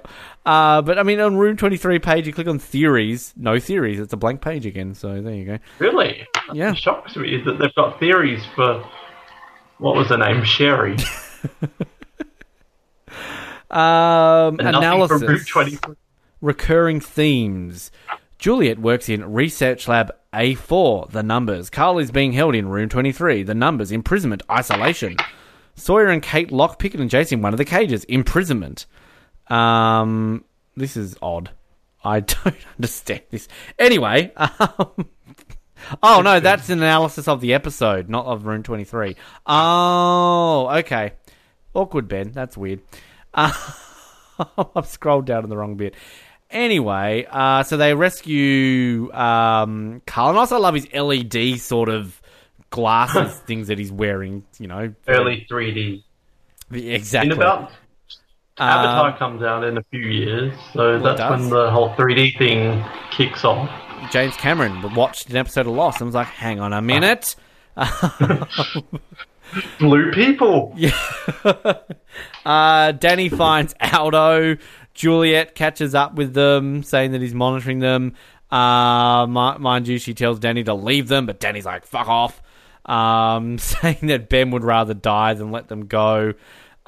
Uh, 0.45 0.82
but 0.82 0.97
I 0.99 1.03
mean, 1.03 1.19
on 1.19 1.36
Room 1.38 1.57
Twenty 1.57 1.78
Three 1.78 1.99
page, 1.99 2.28
you 2.28 2.34
click 2.34 2.47
on 2.47 2.59
theories. 2.59 3.34
No 3.38 3.59
theories. 3.59 3.99
It's 3.99 4.13
a 4.13 4.17
blank 4.17 4.41
page 4.41 4.65
again. 4.65 4.93
So 4.93 5.22
there 5.22 5.34
you 5.34 5.45
go. 5.45 5.57
Really? 5.80 6.28
Yeah. 6.53 6.72
It 6.72 6.78
shocks 6.78 7.15
me 7.15 7.41
that 7.45 7.59
they've 7.59 7.74
got 7.76 7.99
theories 7.99 8.41
for 8.55 8.84
what 9.78 9.95
was 9.95 10.07
her 10.09 10.17
name? 10.17 10.43
Sherry. 10.43 10.97
Um, 13.69 14.59
And 14.59 14.76
analysis. 14.76 15.22
Route 15.22 15.47
23. 15.47 15.95
recurring 16.41 16.99
themes. 16.99 17.89
Juliet 18.38 18.80
works 18.80 19.07
in 19.07 19.32
Research 19.32 19.88
Lab 19.88 20.11
A4, 20.34 21.09
the 21.11 21.24
numbers. 21.24 21.69
Carl 21.69 21.97
is 21.99 22.11
being 22.11 22.34
held 22.34 22.53
in 22.53 22.67
Room 22.67 22.89
23, 22.89 23.43
the 23.43 23.53
numbers. 23.55 23.91
Imprisonment, 23.91 24.41
isolation. 24.51 25.15
Sawyer 25.76 26.07
and 26.07 26.22
Kate 26.22 26.51
lock 26.51 26.80
Pickett 26.80 26.99
and 26.99 27.09
Jason 27.09 27.39
in 27.39 27.43
one 27.43 27.53
of 27.53 27.57
the 27.57 27.63
cages, 27.65 28.03
imprisonment. 28.05 28.88
Um, 29.48 30.44
this 30.76 30.98
is 30.98 31.16
odd. 31.22 31.52
I 32.04 32.20
don't 32.22 32.56
understand 32.78 33.22
this. 33.30 33.48
Anyway, 33.78 34.32
um, 34.36 35.06
oh 36.04 36.22
no, 36.22 36.39
that's 36.39 36.70
an 36.70 36.80
analysis 36.80 37.28
of 37.28 37.42
the 37.42 37.54
episode, 37.54 38.10
not 38.10 38.26
of 38.26 38.46
Room 38.46 38.64
23. 38.64 39.16
Oh, 39.46 40.70
okay. 40.80 41.14
Awkward, 41.74 42.08
Ben. 42.08 42.32
That's 42.32 42.58
weird. 42.58 42.82
Uh, 43.34 43.54
I've 44.76 44.88
scrolled 44.88 45.26
down 45.26 45.44
to 45.44 45.48
the 45.48 45.58
wrong 45.58 45.76
bit. 45.76 45.96
Anyway, 46.50 47.26
uh, 47.30 47.64
so 47.64 47.78
they 47.78 47.94
rescue 47.94 49.12
um, 49.14 50.02
Carl, 50.06 50.30
and 50.30 50.38
I 50.38 50.42
also 50.42 50.60
love 50.60 50.74
his 50.76 50.88
LED 50.94 51.60
sort 51.62 51.88
of 51.88 52.22
glasses 52.72 53.38
things 53.42 53.68
that 53.70 53.78
he's 53.80 53.92
wearing. 53.92 54.44
You 54.60 54.68
know, 54.68 54.94
Early 55.08 55.48
3D. 55.50 56.04
exactly. 56.72 57.32
In 57.32 57.38
about 57.38 57.72
Um, 58.58 58.68
Avatar 58.70 59.18
comes 59.18 59.41
out 59.41 59.64
in 59.64 59.78
a 59.78 59.84
few 59.84 60.02
years, 60.02 60.54
so 60.74 60.99
Well, 60.99 61.16
that's 61.16 61.30
when 61.30 61.49
the 61.49 61.72
whole 61.72 61.93
3D 61.95 62.38
thing 62.38 62.84
kicks 63.12 63.45
off. 63.45 63.70
James 64.12 64.36
Cameron 64.36 64.93
watched 64.93 65.30
an 65.30 65.38
episode 65.38 65.68
of 65.68 65.74
Lost 65.74 66.02
and 66.02 66.08
was 66.08 66.16
like, 66.16 66.28
"Hang 66.28 66.60
on 66.60 66.74
a 66.74 66.82
minute." 66.82 67.36
Blue 69.80 70.12
people. 70.12 70.76
Uh, 72.45 72.91
Danny 72.93 73.30
finds 73.30 73.74
Aldo. 73.80 74.58
Juliet 74.93 75.56
catches 75.56 75.95
up 75.95 76.16
with 76.16 76.34
them, 76.34 76.84
saying 76.84 77.12
that 77.12 77.22
he's 77.22 77.34
monitoring 77.34 77.80
them. 77.80 78.16
Uh, 78.52 79.26
mind 79.28 79.88
you, 79.88 79.97
she 79.97 80.14
tells 80.14 80.39
Danny 80.39 80.64
to 80.64 80.74
leave 80.74 81.08
them, 81.08 81.26
but 81.26 81.39
Danny's 81.39 81.66
like, 81.66 81.86
fuck 81.86 82.08
off. 82.08 82.41
Um, 82.86 83.58
saying 83.60 84.08
that 84.08 84.28
Ben 84.28 84.52
would 84.52 84.64
rather 84.64 84.93
die 84.93 85.36
than 85.36 85.52
let 85.52 85.70
them 85.70 85.86
go. 85.86 86.34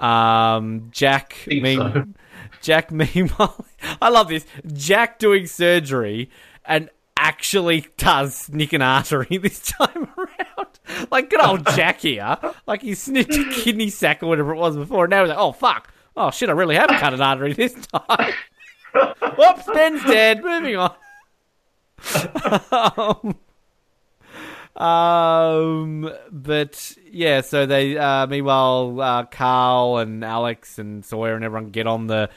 Um, 0.04 0.90
Jack, 0.92 1.38
mean- 1.48 1.78
so. 1.78 2.06
Jack, 2.62 2.92
meanwhile, 2.92 3.66
I 4.02 4.10
love 4.10 4.30
this. 4.30 4.46
Jack 4.74 5.20
doing 5.20 5.48
surgery 5.48 6.30
and 6.66 6.90
actually 7.18 7.86
does 7.98 8.50
nick 8.50 8.72
an 8.74 8.82
artery 8.82 9.38
this 9.42 9.62
time 9.62 10.08
around. 10.18 11.10
Like 11.12 11.30
good 11.30 11.42
old 11.42 11.66
Jack 11.68 12.02
here. 12.02 12.38
Like 12.68 12.82
he 12.82 12.96
snipped 12.96 13.34
a 13.34 13.50
kidney 13.52 13.90
sack 13.90 14.24
or 14.24 14.28
whatever 14.28 14.54
it 14.54 14.58
was 14.58 14.76
before. 14.78 15.06
And 15.06 15.12
now 15.12 15.22
he's 15.24 15.30
like, 15.30 15.38
oh 15.38 15.52
fuck. 15.52 15.92
Oh 16.16 16.32
shit, 16.32 16.50
I 16.50 16.54
really 16.54 16.76
have 16.76 16.90
cut 16.90 17.14
an 17.14 17.22
artery 17.22 17.54
this 17.54 17.74
time. 17.74 18.34
Whoops, 19.38 19.66
Ben's 19.74 20.04
dead. 20.04 20.44
Moving 20.44 20.76
on. 20.78 20.94
um, 22.72 23.36
um, 24.76 26.12
but 26.32 26.98
yeah, 27.12 27.42
so 27.42 27.66
they 27.66 27.98
uh, 27.98 28.28
meanwhile 28.28 29.00
uh, 29.00 29.24
Carl 29.26 29.98
and 29.98 30.24
Alex 30.24 30.80
and 30.80 31.06
Sawyer 31.06 31.36
and 31.36 31.44
everyone 31.46 31.70
get 31.70 31.88
on 31.88 32.08
the 32.08 32.30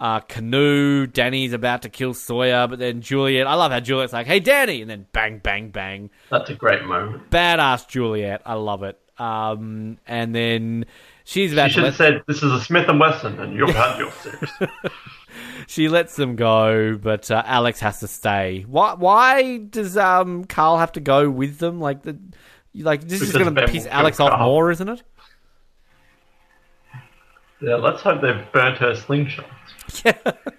uh, 0.00 0.20
canoe. 0.20 1.06
Danny's 1.06 1.52
about 1.52 1.82
to 1.82 1.88
kill 1.88 2.14
Sawyer, 2.14 2.66
but 2.66 2.78
then 2.78 3.00
Juliet. 3.00 3.46
I 3.46 3.54
love 3.54 3.72
how 3.72 3.80
Juliet's 3.80 4.12
like, 4.12 4.26
"Hey, 4.26 4.40
Danny," 4.40 4.82
and 4.82 4.90
then 4.90 5.06
bang, 5.12 5.38
bang, 5.38 5.70
bang. 5.70 6.10
That's 6.30 6.50
a 6.50 6.54
great 6.54 6.84
moment. 6.84 7.30
Badass 7.30 7.88
Juliet. 7.88 8.42
I 8.44 8.54
love 8.54 8.82
it. 8.82 8.98
Um, 9.16 9.98
and 10.06 10.34
then 10.34 10.86
she's 11.24 11.52
about 11.52 11.68
to 11.68 11.72
should 11.74 11.84
have 11.84 11.94
said, 11.96 12.22
"This 12.26 12.42
is 12.42 12.52
a 12.52 12.60
Smith 12.60 12.88
and 12.88 12.98
Wesson," 12.98 13.38
and 13.38 13.54
you've 13.56 13.70
had 13.70 13.98
your 13.98 14.10
six. 14.22 14.52
She 15.66 15.88
lets 15.88 16.16
them 16.16 16.36
go, 16.36 16.96
but 16.96 17.30
uh, 17.30 17.42
Alex 17.46 17.80
has 17.80 18.00
to 18.00 18.08
stay. 18.08 18.64
Why? 18.68 18.94
Why 18.94 19.58
does 19.58 19.96
um 19.96 20.44
Carl 20.44 20.78
have 20.78 20.92
to 20.92 21.00
go 21.00 21.28
with 21.30 21.58
them? 21.58 21.80
Like 21.80 22.02
the. 22.02 22.18
Like 22.76 23.06
this 23.06 23.22
is 23.22 23.30
going 23.32 23.54
to 23.54 23.68
piss 23.68 23.86
Alex 23.86 24.18
off 24.18 24.30
Carl. 24.30 24.46
more, 24.48 24.70
isn't 24.72 24.88
it? 24.88 25.02
yeah, 27.60 27.76
let's 27.76 28.02
hope 28.02 28.20
they've 28.20 28.50
burnt 28.52 28.78
her 28.78 28.96
slingshot. 28.96 29.46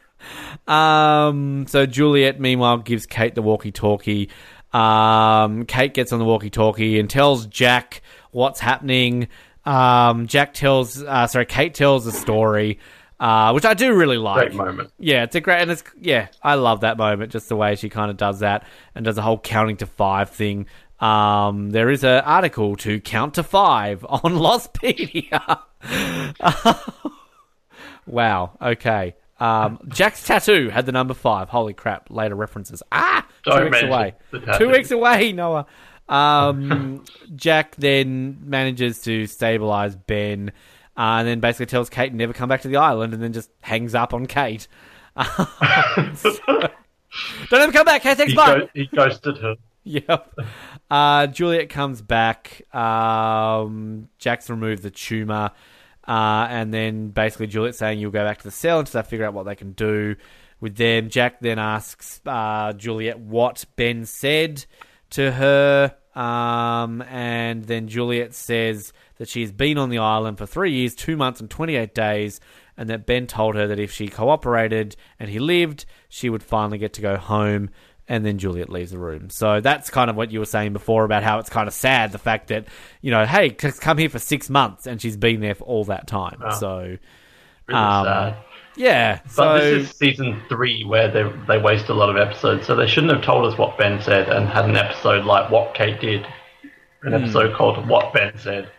Um, 0.68 1.66
so 1.68 1.86
Juliet, 1.86 2.40
meanwhile, 2.40 2.80
gives 2.80 3.06
Kate 3.06 3.36
the 3.36 3.42
walkie-talkie. 3.42 4.30
Um, 4.74 5.66
Kate 5.66 5.94
gets 5.94 6.12
on 6.12 6.20
the 6.20 6.26
walkie-talkie 6.26 7.00
and 7.00 7.10
tells 7.10 7.46
Jack 7.48 8.02
what's 8.32 8.60
happening. 8.60 9.28
Um, 9.66 10.28
Jack 10.28 10.54
tells, 10.54 11.02
uh, 11.04 11.28
sorry, 11.28 11.46
Kate 11.46 11.74
tells 11.74 12.06
the 12.06 12.12
story, 12.12 12.80
uh, 13.20 13.52
which 13.52 13.66
I 13.66 13.74
do 13.74 13.94
really 13.94 14.18
like. 14.18 14.50
Great 14.50 14.54
moment. 14.54 14.92
Yeah, 15.00 15.24
it's 15.24 15.36
a 15.36 15.42
great, 15.42 15.62
and 15.62 15.72
it's 15.72 15.84
yeah, 16.00 16.28
I 16.44 16.56
love 16.56 16.82
that 16.82 16.98
moment, 16.98 17.32
just 17.32 17.50
the 17.50 17.56
way 17.56 17.76
she 17.76 17.90
kind 17.90 18.12
of 18.12 18.18
does 18.18 18.40
that 18.40 18.66
and 18.94 19.06
does 19.06 19.18
a 19.18 19.22
whole 19.22 19.40
counting 19.40 19.78
to 19.78 19.86
five 19.86 20.30
thing. 20.30 20.68
Um, 21.00 21.72
there 21.72 21.90
is 21.90 22.04
an 22.04 22.24
article 22.24 22.76
to 22.78 23.00
count 23.00 23.36
to 23.36 23.44
five 23.44 24.06
on 24.10 24.34
Lostpedia. 24.34 25.62
wow. 28.06 28.58
Okay. 28.62 29.16
Um, 29.38 29.80
Jack's 29.90 30.26
tattoo 30.26 30.70
had 30.70 30.86
the 30.86 30.94
number 30.94 31.14
five. 31.14 31.50
Holy 31.50 31.74
crap! 31.74 32.10
Later 32.10 32.36
references. 32.36 32.82
Ah, 32.92 33.28
two 33.44 33.52
Don't 33.52 33.66
weeks 33.66 33.84
away. 33.84 34.16
Two 34.58 34.70
weeks 34.70 34.92
away, 34.92 35.34
Noah. 35.34 35.66
Um, 36.08 37.04
Jack 37.36 37.76
then 37.76 38.38
manages 38.44 39.02
to 39.04 39.26
stabilize 39.28 39.96
Ben, 39.96 40.52
uh, 40.98 41.20
and 41.20 41.28
then 41.28 41.40
basically 41.40 41.66
tells 41.68 41.90
Kate 41.90 42.10
to 42.10 42.16
never 42.16 42.34
come 42.34 42.50
back 42.50 42.62
to 42.62 42.68
the 42.68 42.78
island, 42.78 43.14
and 43.14 43.22
then 43.22 43.34
just 43.34 43.50
hangs 43.62 43.96
up 43.96 44.14
on 44.14 44.26
Kate. 44.26 44.68
So- 46.16 46.70
don't 47.50 47.62
ever 47.62 47.72
come 47.72 47.86
back. 47.86 48.02
Hey, 48.02 48.14
thanks, 48.16 48.34
he, 48.34 48.36
bye. 48.36 48.60
go- 48.60 48.70
he 48.74 48.86
ghosted 48.88 49.38
her. 49.38 49.56
Yep. 49.88 50.34
Uh, 50.90 51.28
Juliet 51.28 51.70
comes 51.70 52.02
back. 52.02 52.64
Um, 52.74 54.10
Jack's 54.18 54.50
removed 54.50 54.82
the 54.82 54.90
tumor. 54.90 55.52
Uh, 56.08 56.48
and 56.50 56.74
then 56.74 57.10
basically 57.10 57.46
Juliet 57.46 57.76
saying 57.76 58.00
you'll 58.00 58.10
go 58.10 58.24
back 58.26 58.40
to 58.40 58.44
the 58.46 58.52
cell 58.52 58.80
until 58.80 59.02
they 59.04 59.08
figure 59.08 59.26
out 59.28 59.36
what 59.36 59.44
they 59.46 59.54
can 59.56 59.74
do 59.74 60.16
with 60.60 60.76
them. 60.76 61.10
Jack 61.10 61.40
then 61.40 61.60
asks 61.60 62.20
uh, 62.26 62.74
Juliet 62.74 63.20
what 63.20 63.64
Ben 63.76 64.08
said 64.08 64.66
to 65.12 65.32
her. 65.32 65.96
Um, 66.16 67.02
and 67.04 67.66
then 67.66 67.88
Juliet 67.88 68.34
says 68.34 68.94
that 69.18 69.28
she's 69.28 69.52
been 69.52 69.78
on 69.78 69.90
the 69.90 69.98
island 69.98 70.38
for 70.38 70.46
three 70.46 70.72
years, 70.72 70.96
two 70.96 71.18
months, 71.18 71.42
and 71.42 71.50
28 71.50 71.94
days, 71.94 72.40
and 72.78 72.90
that 72.90 73.06
Ben 73.06 73.28
told 73.28 73.56
her 73.56 73.68
that 73.68 73.80
if 73.80 73.92
she 73.92 74.08
cooperated 74.08 74.96
and 75.20 75.30
he 75.30 75.40
lived, 75.40 75.86
she 76.10 76.30
would 76.30 76.44
finally 76.44 76.78
get 76.78 76.94
to 76.94 77.02
go 77.02 77.18
home. 77.18 77.70
And 78.08 78.24
then 78.24 78.38
Juliet 78.38 78.70
leaves 78.70 78.92
the 78.92 79.00
room. 79.00 79.32
So 79.32 79.62
that's 79.62 79.90
kind 79.90 80.12
of 80.12 80.16
what 80.16 80.30
you 80.32 80.38
were 80.38 80.46
saying 80.46 80.74
before 80.74 81.06
about 81.06 81.24
how 81.24 81.40
it's 81.40 81.50
kind 81.50 81.68
of 81.68 81.74
sad 81.74 82.12
the 82.12 82.20
fact 82.20 82.50
that, 82.50 82.68
you 83.02 83.10
know, 83.10 83.26
hey, 83.26 83.50
come 83.50 83.98
here 83.98 84.10
for 84.10 84.20
six 84.20 84.48
months 84.48 84.86
and 84.86 85.02
she's 85.02 85.18
been 85.18 85.40
there 85.40 85.56
for 85.56 85.64
all 85.64 85.86
that 85.86 86.06
time. 86.06 86.38
So, 86.60 86.98
Really 87.68 87.80
Um, 87.82 88.06
sad. 88.06 88.38
Yeah. 88.76 89.20
But 89.24 89.32
so, 89.32 89.54
this 89.60 89.90
is 89.90 89.96
season 89.98 90.42
three 90.50 90.84
where 90.84 91.10
they 91.10 91.24
they 91.48 91.58
waste 91.58 91.90
a 91.90 91.94
lot 91.94 92.10
of 92.10 92.18
episodes, 92.18 92.66
so 92.68 92.76
they 92.76 92.88
shouldn't 92.88 93.14
have 93.14 93.24
told 93.24 93.52
us 93.52 93.58
what 93.58 93.78
Ben 93.78 94.02
said 94.02 94.30
and 94.30 94.48
had 94.48 94.66
an 94.66 94.76
episode 94.76 95.26
like 95.26 95.50
what 95.52 95.74
Kate 95.74 96.00
did, 96.00 96.26
an 97.04 97.12
Hmm. 97.12 97.14
episode 97.24 97.56
called 97.56 97.88
What 97.88 98.14
Ben 98.14 98.38
Said. 98.38 98.70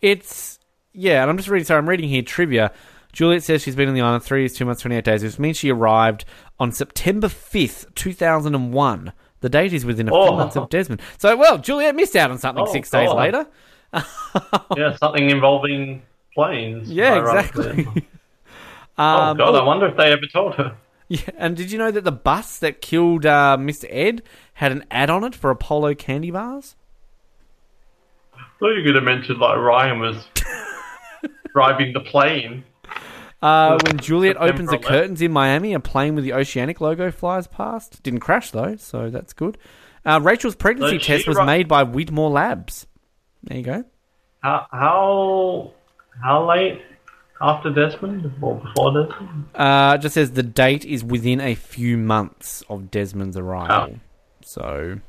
It's 0.00 0.58
yeah, 0.92 1.22
and 1.22 1.30
I'm 1.30 1.36
just 1.36 1.48
reading. 1.48 1.64
Sorry, 1.66 1.78
I'm 1.78 1.88
reading 1.88 2.08
here 2.08 2.22
trivia. 2.22 2.72
Juliet 3.12 3.42
says 3.42 3.62
she's 3.62 3.74
been 3.76 3.88
on 3.88 3.94
the 3.94 4.00
island 4.00 4.22
three 4.22 4.42
years, 4.42 4.52
two 4.54 4.64
months, 4.64 4.82
28 4.82 5.04
days, 5.04 5.22
which 5.24 5.36
means 5.38 5.56
she 5.56 5.70
arrived 5.72 6.24
on 6.60 6.70
September 6.70 7.26
5th, 7.26 7.92
2001. 7.96 9.12
The 9.40 9.48
date 9.48 9.72
is 9.72 9.84
within 9.84 10.06
a 10.06 10.12
few 10.12 10.18
Oh. 10.20 10.36
months 10.36 10.56
of 10.56 10.68
Desmond. 10.68 11.02
So, 11.18 11.36
well, 11.36 11.58
Juliet 11.58 11.96
missed 11.96 12.14
out 12.14 12.30
on 12.30 12.38
something 12.38 12.64
Oh, 12.68 12.72
six 12.72 12.88
days 12.88 13.08
God. 13.08 13.16
later. 13.16 13.46
yeah, 14.76 14.94
something 14.96 15.28
involving 15.28 16.02
planes. 16.34 16.88
Yeah, 16.92 17.14
ironically. 17.14 17.88
Oh 19.00 19.02
um, 19.02 19.36
god, 19.38 19.54
oh, 19.54 19.58
I 19.58 19.64
wonder 19.64 19.86
if 19.86 19.96
they 19.96 20.12
ever 20.12 20.26
told 20.30 20.56
her. 20.56 20.76
yeah, 21.08 21.30
and 21.38 21.56
did 21.56 21.72
you 21.72 21.78
know 21.78 21.90
that 21.90 22.04
the 22.04 22.12
bus 22.12 22.58
that 22.58 22.82
killed 22.82 23.24
uh, 23.24 23.56
Mr. 23.58 23.86
Ed 23.88 24.22
had 24.54 24.72
an 24.72 24.84
ad 24.90 25.08
on 25.08 25.24
it 25.24 25.34
for 25.34 25.50
Apollo 25.50 25.94
candy 25.94 26.30
bars? 26.30 26.76
I 28.34 28.42
thought 28.58 28.72
you 28.72 28.84
could 28.84 28.94
have 28.94 29.04
mentioned 29.04 29.38
like 29.38 29.56
Ryan 29.56 30.00
was 30.00 30.22
driving 31.54 31.94
the 31.94 32.00
plane. 32.00 32.64
Uh, 33.40 33.78
when 33.86 33.96
Juliet 33.96 34.34
September 34.34 34.52
opens 34.52 34.68
the 34.68 34.76
11th. 34.76 34.84
curtains 34.84 35.22
in 35.22 35.32
Miami, 35.32 35.72
a 35.72 35.80
plane 35.80 36.14
with 36.14 36.24
the 36.24 36.34
Oceanic 36.34 36.78
logo 36.82 37.10
flies 37.10 37.46
past. 37.46 38.02
Didn't 38.02 38.20
crash 38.20 38.50
though, 38.50 38.76
so 38.76 39.08
that's 39.08 39.32
good. 39.32 39.56
Uh, 40.04 40.20
Rachel's 40.22 40.56
pregnancy 40.56 40.98
test 40.98 41.26
was 41.26 41.38
made 41.38 41.68
by 41.68 41.86
Widmore 41.86 42.30
Labs. 42.30 42.86
There 43.44 43.56
you 43.56 43.64
go. 43.64 43.84
How 44.40 44.66
how 44.70 45.72
how 46.22 46.46
late 46.46 46.82
after 47.40 47.70
Desmond 47.70 48.32
or 48.42 48.56
before 48.56 48.92
Desmond? 48.92 49.46
Uh, 49.54 49.96
it 49.98 50.02
just 50.02 50.14
says 50.14 50.32
the 50.32 50.42
date 50.42 50.84
is 50.84 51.02
within 51.04 51.40
a 51.40 51.54
few 51.54 51.96
months 51.96 52.62
of 52.68 52.90
Desmond's 52.90 53.36
arrival. 53.36 53.98
So 54.42 55.00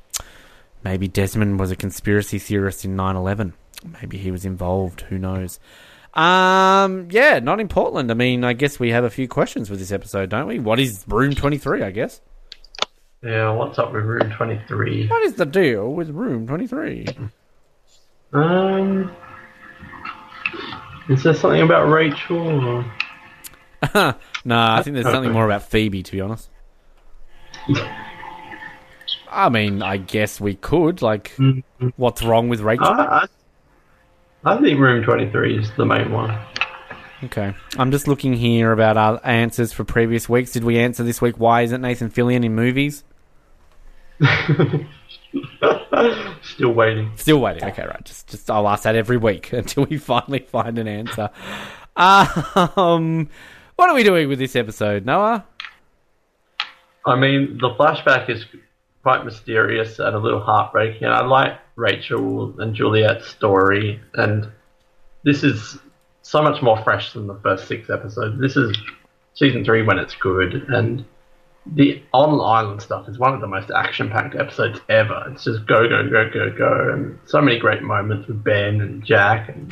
maybe 0.84 1.08
Desmond 1.08 1.60
was 1.60 1.72
a 1.72 1.76
conspiracy 1.76 2.40
theorist 2.40 2.86
in 2.86 2.96
9/11. 2.96 3.54
Maybe 4.02 4.18
he 4.18 4.32
was 4.32 4.46
involved. 4.46 5.02
Who 5.02 5.18
knows? 5.18 5.60
Um, 6.14 7.08
yeah, 7.10 7.40
not 7.40 7.60
in 7.60 7.68
Portland. 7.68 8.12
I 8.12 8.14
mean, 8.16 8.44
I 8.44 8.54
guess 8.54 8.80
we 8.80 8.92
have 8.92 9.04
a 9.04 9.10
few 9.10 9.28
questions 9.28 9.70
for 9.70 9.76
this 9.78 9.92
episode, 9.92 10.30
don't 10.30 10.46
we? 10.48 10.60
What 10.60 10.80
is 10.80 11.06
Room 11.08 11.34
23? 11.34 11.84
I 11.84 11.92
guess. 11.92 12.22
Yeah, 13.24 13.52
what's 13.52 13.78
up 13.78 13.94
with 13.94 14.04
room 14.04 14.32
twenty 14.32 14.60
three? 14.68 15.08
What 15.08 15.22
is 15.24 15.34
the 15.36 15.46
deal 15.46 15.94
with 15.94 16.10
Room 16.10 16.48
23? 16.48 17.06
Um, 18.34 19.16
is 21.12 21.24
there 21.24 21.34
something 21.34 21.62
about 21.62 21.90
Rachel? 21.90 22.84
Or... 23.94 24.16
Nah, 24.44 24.78
I 24.78 24.82
think 24.82 24.96
there's 24.96 25.06
something 25.06 25.32
more 25.32 25.46
about 25.46 25.70
Phoebe, 25.70 26.02
to 26.02 26.12
be 26.12 26.20
honest. 26.20 26.50
I 29.30 29.50
mean, 29.50 29.84
I 29.84 29.98
guess 29.98 30.42
we 30.42 30.56
could. 30.56 31.04
Like, 31.04 31.36
mm-hmm. 31.36 31.90
what's 31.96 32.24
wrong 32.24 32.50
with 32.50 32.62
Rachel? 32.62 32.88
I, 32.88 33.28
I, 34.44 34.56
I 34.56 34.60
think 34.60 34.80
room 34.80 35.04
twenty 35.04 35.30
three 35.30 35.60
is 35.60 35.72
the 35.78 35.86
main 35.86 36.12
one. 36.12 36.38
Okay. 37.24 37.54
I'm 37.78 37.92
just 37.92 38.08
looking 38.08 38.34
here 38.34 38.72
about 38.72 38.98
our 38.98 39.22
answers 39.24 39.72
for 39.72 39.84
previous 39.84 40.28
weeks. 40.28 40.52
Did 40.52 40.64
we 40.64 40.80
answer 40.80 41.04
this 41.04 41.22
week 41.22 41.36
why 41.38 41.62
isn't 41.62 41.82
Nathan 41.82 42.10
Fillion 42.10 42.44
in 42.44 42.56
movies? 42.56 43.04
Still 46.42 46.74
waiting. 46.74 47.12
Still 47.16 47.40
waiting. 47.40 47.64
Okay, 47.64 47.86
right. 47.86 48.04
Just 48.04 48.28
just 48.28 48.50
I'll 48.50 48.68
ask 48.68 48.84
that 48.84 48.96
every 48.96 49.18
week 49.18 49.54
until 49.54 49.86
we 49.86 49.98
finally 49.98 50.40
find 50.40 50.78
an 50.78 50.88
answer. 50.88 51.30
Um 51.96 53.30
what 53.76 53.90
are 53.90 53.96
we 53.96 54.04
doing 54.04 54.30
with 54.30 54.40
this 54.40 54.56
episode, 54.56 55.06
Noah? 55.06 55.46
I 57.06 57.16
mean, 57.16 57.58
the 57.60 57.70
flashback 57.72 58.30
is 58.30 58.46
quite 59.02 59.26
mysterious 59.26 60.00
and 60.00 60.16
a 60.16 60.20
little 60.20 60.40
heartbreaking. 60.40 61.04
And 61.04 61.14
I 61.14 61.26
like 61.26 61.58
Rachel 61.76 62.60
and 62.60 62.76
Juliet's 62.76 63.28
story, 63.28 64.00
and 64.14 64.48
this 65.24 65.44
is 65.44 65.80
so 66.22 66.42
much 66.42 66.62
more 66.62 66.82
fresh 66.84 67.14
than 67.14 67.28
the 67.28 67.40
first 67.42 67.68
six 67.68 67.90
episodes. 67.90 68.40
This 68.40 68.56
is 68.56 68.78
season 69.34 69.66
three 69.66 69.82
when 69.82 69.98
it's 69.98 70.16
good, 70.16 70.54
and 70.70 71.04
the 71.66 72.02
on 72.12 72.40
island 72.42 72.82
stuff 72.82 73.08
is 73.08 73.20
one 73.20 73.34
of 73.34 73.42
the 73.42 73.48
most 73.48 73.70
action-packed 73.70 74.36
episodes 74.36 74.80
ever. 74.90 75.26
It's 75.32 75.44
just 75.44 75.66
go, 75.68 75.88
go, 75.88 76.10
go, 76.10 76.30
go, 76.30 76.50
go, 76.58 76.94
and 76.94 77.20
so 77.26 77.42
many 77.42 77.60
great 77.60 77.84
moments 77.84 78.28
with 78.28 78.44
Ben 78.44 78.82
and 78.82 79.06
Jack 79.06 79.50
and 79.50 79.72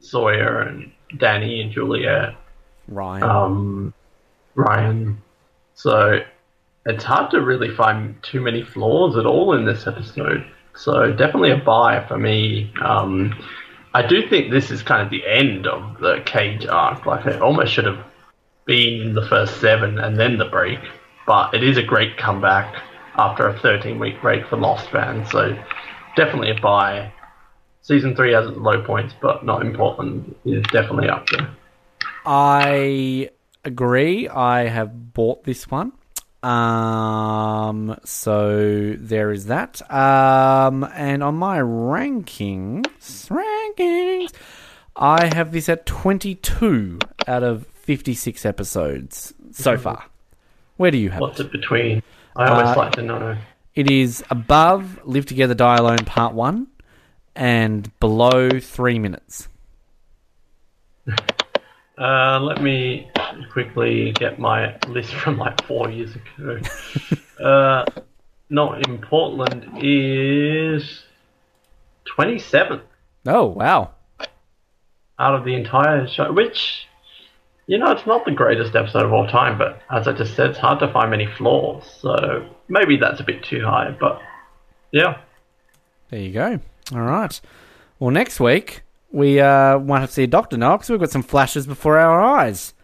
Sawyer 0.00 0.60
and 0.60 0.92
Danny 1.18 1.60
and 1.60 1.72
Juliet 1.72 2.34
Ryan. 2.88 3.22
um, 3.22 3.94
Ryan. 4.54 5.22
So 5.74 6.20
it's 6.84 7.04
hard 7.04 7.30
to 7.30 7.40
really 7.40 7.74
find 7.74 8.22
too 8.22 8.40
many 8.40 8.62
flaws 8.62 9.16
at 9.16 9.26
all 9.26 9.54
in 9.54 9.64
this 9.64 9.86
episode. 9.86 10.46
So 10.74 11.12
definitely 11.12 11.52
a 11.52 11.56
buy 11.56 12.06
for 12.06 12.18
me. 12.18 12.72
Um, 12.82 13.34
I 13.94 14.06
do 14.06 14.28
think 14.28 14.50
this 14.50 14.70
is 14.70 14.82
kind 14.82 15.00
of 15.00 15.10
the 15.10 15.26
end 15.26 15.66
of 15.66 15.98
the 16.00 16.22
Cage 16.26 16.66
arc. 16.66 17.06
Like 17.06 17.24
it 17.24 17.40
almost 17.40 17.72
should 17.72 17.86
have 17.86 18.04
been 18.66 19.14
the 19.14 19.26
first 19.26 19.60
seven 19.60 19.98
and 19.98 20.18
then 20.18 20.36
the 20.36 20.44
break. 20.44 20.80
But 21.26 21.54
it 21.54 21.62
is 21.62 21.76
a 21.76 21.82
great 21.82 22.16
comeback 22.16 22.82
after 23.16 23.48
a 23.48 23.58
13 23.58 23.98
week 23.98 24.20
break 24.20 24.46
for 24.46 24.56
Lost 24.56 24.90
fans. 24.90 25.30
So 25.30 25.56
definitely 26.16 26.50
a 26.50 26.60
buy. 26.60 27.12
Season 27.82 28.16
three 28.16 28.32
has 28.32 28.46
its 28.46 28.56
low 28.56 28.82
points, 28.82 29.14
but 29.20 29.44
not 29.44 29.62
in 29.62 29.74
Portland 29.74 30.34
is 30.44 30.62
definitely 30.72 31.08
up 31.08 31.26
there. 31.28 31.48
I 32.24 33.30
agree. 33.64 34.28
I 34.28 34.68
have 34.68 35.12
bought 35.12 35.44
this 35.44 35.70
one. 35.70 35.92
Um, 36.42 37.96
so 38.04 38.94
there 38.98 39.30
is 39.32 39.46
that. 39.46 39.82
Um, 39.92 40.84
and 40.94 41.22
on 41.22 41.36
my 41.36 41.58
rankings, 41.58 42.82
rankings, 43.28 44.32
I 44.94 45.34
have 45.34 45.52
this 45.52 45.68
at 45.68 45.86
22 45.86 46.98
out 47.26 47.42
of 47.42 47.66
56 47.66 48.44
episodes 48.44 49.34
so 49.52 49.76
far. 49.78 50.06
Where 50.76 50.90
do 50.90 50.98
you 50.98 51.10
have 51.10 51.20
What's 51.20 51.40
it? 51.40 51.46
it 51.46 51.52
between? 51.52 52.02
I 52.36 52.48
always 52.48 52.68
Uh, 52.70 52.76
like 52.76 52.92
to 52.92 53.02
know. 53.02 53.36
It 53.74 53.90
is 53.90 54.24
above 54.30 55.00
Live 55.06 55.26
Together, 55.26 55.54
Die 55.54 55.76
Alone 55.76 56.04
Part 56.04 56.34
1 56.34 56.66
and 57.34 57.98
below 58.00 58.50
3 58.60 58.98
minutes. 58.98 59.48
Uh, 61.98 62.38
let 62.40 62.60
me 62.62 63.10
quickly 63.54 64.12
get 64.12 64.38
my 64.38 64.76
list 64.86 65.14
from 65.14 65.38
like 65.38 65.64
four 65.64 65.88
years 65.90 66.14
ago. 66.14 66.60
uh, 67.42 67.86
not 68.50 68.86
in 68.86 68.98
Portland 68.98 69.66
is 69.82 71.04
27th 72.18 72.82
Oh, 73.26 73.46
wow. 73.46 73.92
out 75.18 75.34
of 75.36 75.46
the 75.46 75.54
entire 75.54 76.06
show, 76.06 76.30
which, 76.34 76.85
you 77.66 77.78
know, 77.78 77.90
it's 77.92 78.06
not 78.06 78.24
the 78.24 78.30
greatest 78.30 78.74
episode 78.76 79.04
of 79.04 79.12
all 79.12 79.26
time, 79.26 79.58
but 79.58 79.80
as 79.90 80.06
I 80.08 80.12
just 80.12 80.34
said, 80.36 80.50
it's 80.50 80.58
hard 80.58 80.78
to 80.80 80.92
find 80.92 81.10
many 81.10 81.26
flaws. 81.26 81.84
So 82.00 82.46
maybe 82.68 82.96
that's 82.96 83.20
a 83.20 83.24
bit 83.24 83.42
too 83.42 83.62
high, 83.64 83.94
but 83.98 84.20
yeah. 84.92 85.18
There 86.10 86.20
you 86.20 86.32
go. 86.32 86.60
All 86.92 87.00
right. 87.02 87.40
Well, 87.98 88.10
next 88.10 88.38
week 88.40 88.82
we 89.10 89.40
uh, 89.40 89.78
want 89.78 90.06
to 90.06 90.12
see 90.12 90.22
a 90.22 90.26
doctor 90.28 90.56
now 90.56 90.76
because 90.76 90.90
we've 90.90 91.00
got 91.00 91.10
some 91.10 91.22
flashes 91.22 91.66
before 91.66 91.98
our 91.98 92.20
eyes. 92.20 92.74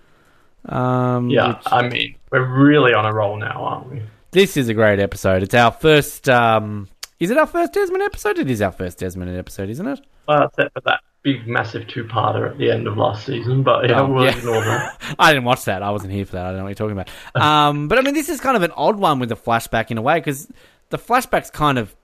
Um, 0.66 1.28
Yeah, 1.30 1.48
which- 1.48 1.58
I 1.66 1.88
mean, 1.88 2.16
we're 2.30 2.44
really 2.64 2.94
on 2.94 3.04
a 3.04 3.12
roll 3.14 3.36
now, 3.36 3.62
aren't 3.64 3.90
we? 3.90 4.02
this 4.32 4.56
is 4.56 4.68
a 4.68 4.74
great 4.74 4.98
episode. 4.98 5.42
It's 5.42 5.54
our 5.54 5.70
first 5.70 6.26
um, 6.28 6.88
Is 7.20 7.30
it 7.30 7.36
our 7.36 7.46
first 7.46 7.72
Desmond 7.74 8.02
episode? 8.02 8.38
It 8.38 8.50
is 8.50 8.62
our 8.62 8.72
first 8.72 8.98
Desmond 8.98 9.36
episode, 9.36 9.68
isn't 9.68 9.86
it? 9.86 10.00
Well, 10.26 10.44
except 10.46 10.72
for 10.72 10.80
that 10.86 11.00
big, 11.22 11.46
massive 11.46 11.86
two-parter 11.86 12.50
at 12.50 12.58
the 12.58 12.70
end 12.70 12.86
of 12.86 12.96
last 12.96 13.26
season. 13.26 13.62
But 13.62 13.88
yeah, 13.88 14.00
Oh, 14.00 14.06
we'll 14.12 14.24
yeah. 14.24 14.36
ignore 14.36 14.62
that. 14.64 15.00
I 15.18 15.32
didn't 15.32 15.44
watch 15.44 15.64
that. 15.66 15.82
I 15.82 15.90
wasn't 15.90 16.12
here 16.12 16.26
for 16.26 16.32
that. 16.32 16.46
I 16.46 16.48
don't 16.50 16.58
know 16.58 16.64
what 16.64 16.68
you're 16.70 16.74
talking 16.88 16.92
about. 16.98 17.10
Um, 17.42 17.88
but 17.88 17.98
I 17.98 18.02
mean, 18.02 18.14
this 18.14 18.28
is 18.28 18.40
kind 18.40 18.56
of 18.56 18.62
an 18.62 18.72
odd 18.76 18.96
one 18.98 19.18
with 19.18 19.28
the 19.28 19.36
flashback 19.36 19.90
in 19.90 19.98
a 19.98 20.02
way 20.02 20.18
because 20.18 20.50
the 20.90 20.98
flashback's 20.98 21.50
kind 21.50 21.78
of 21.78 21.94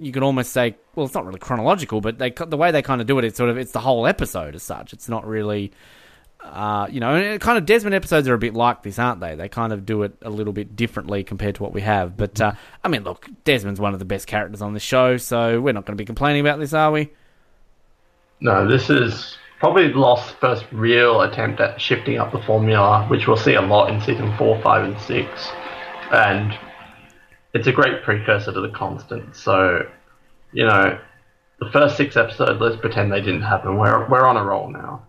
you 0.00 0.12
could 0.12 0.22
almost 0.22 0.52
say, 0.52 0.76
well, 0.94 1.06
it's 1.06 1.14
not 1.14 1.26
really 1.26 1.40
chronological, 1.40 2.00
but 2.00 2.18
they 2.18 2.30
the 2.30 2.56
way 2.56 2.70
they 2.70 2.82
kind 2.82 3.00
of 3.00 3.06
do 3.06 3.18
it, 3.18 3.24
it's 3.24 3.36
sort 3.36 3.50
of 3.50 3.58
it's 3.58 3.72
the 3.72 3.80
whole 3.80 4.06
episode 4.06 4.54
as 4.54 4.62
such. 4.62 4.92
It's 4.92 5.08
not 5.08 5.26
really. 5.26 5.72
Uh, 6.40 6.86
you 6.88 7.00
know, 7.00 7.16
and 7.16 7.40
kind 7.40 7.58
of 7.58 7.66
Desmond 7.66 7.96
episodes 7.96 8.28
are 8.28 8.34
a 8.34 8.38
bit 8.38 8.54
like 8.54 8.84
this, 8.84 8.96
aren't 9.00 9.20
they? 9.20 9.34
They 9.34 9.48
kind 9.48 9.72
of 9.72 9.84
do 9.84 10.04
it 10.04 10.12
a 10.22 10.30
little 10.30 10.52
bit 10.52 10.76
differently 10.76 11.24
compared 11.24 11.56
to 11.56 11.64
what 11.64 11.72
we 11.72 11.80
have. 11.80 12.16
But 12.16 12.40
uh, 12.40 12.52
I 12.84 12.88
mean, 12.88 13.02
look, 13.02 13.26
Desmond's 13.42 13.80
one 13.80 13.92
of 13.92 13.98
the 13.98 14.04
best 14.04 14.28
characters 14.28 14.62
on 14.62 14.72
the 14.72 14.78
show, 14.80 15.16
so 15.16 15.60
we're 15.60 15.72
not 15.72 15.84
going 15.84 15.96
to 15.96 16.00
be 16.00 16.06
complaining 16.06 16.40
about 16.40 16.60
this, 16.60 16.72
are 16.72 16.92
we? 16.92 17.10
No, 18.40 18.68
this 18.68 18.88
is 18.90 19.36
probably 19.58 19.92
Lost's 19.92 20.32
first 20.40 20.64
real 20.70 21.22
attempt 21.22 21.60
at 21.60 21.80
shifting 21.80 22.18
up 22.18 22.32
the 22.32 22.40
formula, 22.42 23.06
which 23.08 23.26
we'll 23.26 23.36
see 23.36 23.54
a 23.54 23.62
lot 23.62 23.90
in 23.90 24.00
season 24.00 24.36
four, 24.36 24.60
five, 24.62 24.84
and 24.84 25.00
six. 25.00 25.50
And 26.12 26.56
it's 27.54 27.66
a 27.66 27.72
great 27.72 28.02
precursor 28.02 28.52
to 28.52 28.60
the 28.60 28.70
constant. 28.70 29.34
So, 29.34 29.88
you 30.52 30.64
know, 30.64 30.98
the 31.60 31.70
first 31.72 31.96
six 31.96 32.16
episodes, 32.16 32.60
let's 32.60 32.76
pretend 32.76 33.12
they 33.12 33.20
didn't 33.20 33.42
happen. 33.42 33.76
We're 33.76 34.08
we're 34.08 34.24
on 34.24 34.36
a 34.36 34.44
roll 34.44 34.70
now. 34.70 35.02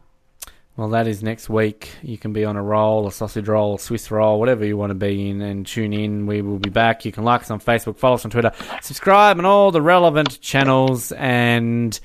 Well, 0.76 0.90
that 0.90 1.08
is 1.08 1.22
next 1.22 1.50
week. 1.50 1.92
You 2.02 2.18
can 2.18 2.32
be 2.32 2.46
on 2.46 2.56
a 2.56 2.64
roll, 2.64 3.06
a 3.06 3.12
sausage 3.12 3.50
roll, 3.50 3.76
a 3.76 3.80
Swiss 3.80 4.10
roll, 4.12 4.40
whatever 4.40 4.66
you 4.66 4.78
want 4.78 4.92
to 4.92 4.96
be 4.96 5.30
in, 5.30 5.42
and 5.42 5.68
tune 5.68 5.92
in. 5.92 6.26
We 6.26 6.42
will 6.42 6.58
be 6.58 6.70
back. 6.70 7.04
You 7.04 7.12
can 7.12 7.26
like 7.26 7.42
us 7.42 7.52
on 7.52 7.60
Facebook, 7.60 7.98
follow 7.98 8.16
us 8.16 8.24
on 8.24 8.32
Twitter, 8.32 8.54
subscribe 8.82 9.38
on 9.38 9.46
all 9.46 9.72
the 9.72 9.82
relevant 9.82 10.40
channels, 10.40 11.12
and 11.12 12.00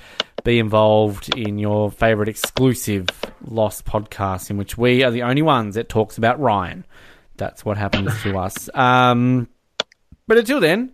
be 0.45 0.59
involved 0.59 1.37
in 1.37 1.59
your 1.59 1.91
favourite 1.91 2.29
exclusive 2.29 3.09
Lost 3.47 3.85
podcast, 3.85 4.51
in 4.51 4.57
which 4.57 4.79
we 4.79 5.03
are 5.03 5.11
the 5.11 5.23
only 5.23 5.43
ones 5.43 5.75
that 5.75 5.89
talks 5.89 6.17
about 6.17 6.39
Ryan. 6.39 6.85
That's 7.37 7.65
what 7.65 7.77
happens 7.77 8.23
to 8.23 8.39
us. 8.39 8.69
Um, 8.75 9.49
but 10.27 10.39
until 10.39 10.61
then, 10.61 10.93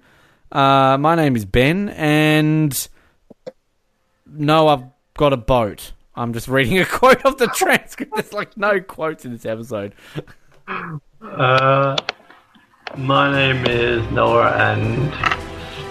uh, 0.50 0.96
my 0.98 1.14
name 1.14 1.36
is 1.36 1.44
Ben, 1.44 1.90
and 1.90 2.88
no, 4.26 4.68
I've 4.68 4.84
got 5.16 5.32
a 5.32 5.36
boat. 5.36 5.92
I'm 6.14 6.32
just 6.32 6.48
reading 6.48 6.78
a 6.78 6.84
quote 6.86 7.24
off 7.24 7.36
the 7.36 7.48
transcript. 7.48 8.14
There's 8.14 8.32
like 8.32 8.56
no 8.56 8.80
quotes 8.80 9.24
in 9.24 9.32
this 9.32 9.46
episode. 9.46 9.94
Uh, 11.20 11.96
my 12.96 13.32
name 13.32 13.66
is 13.66 14.10
Noah, 14.10 14.50
and 14.52 15.49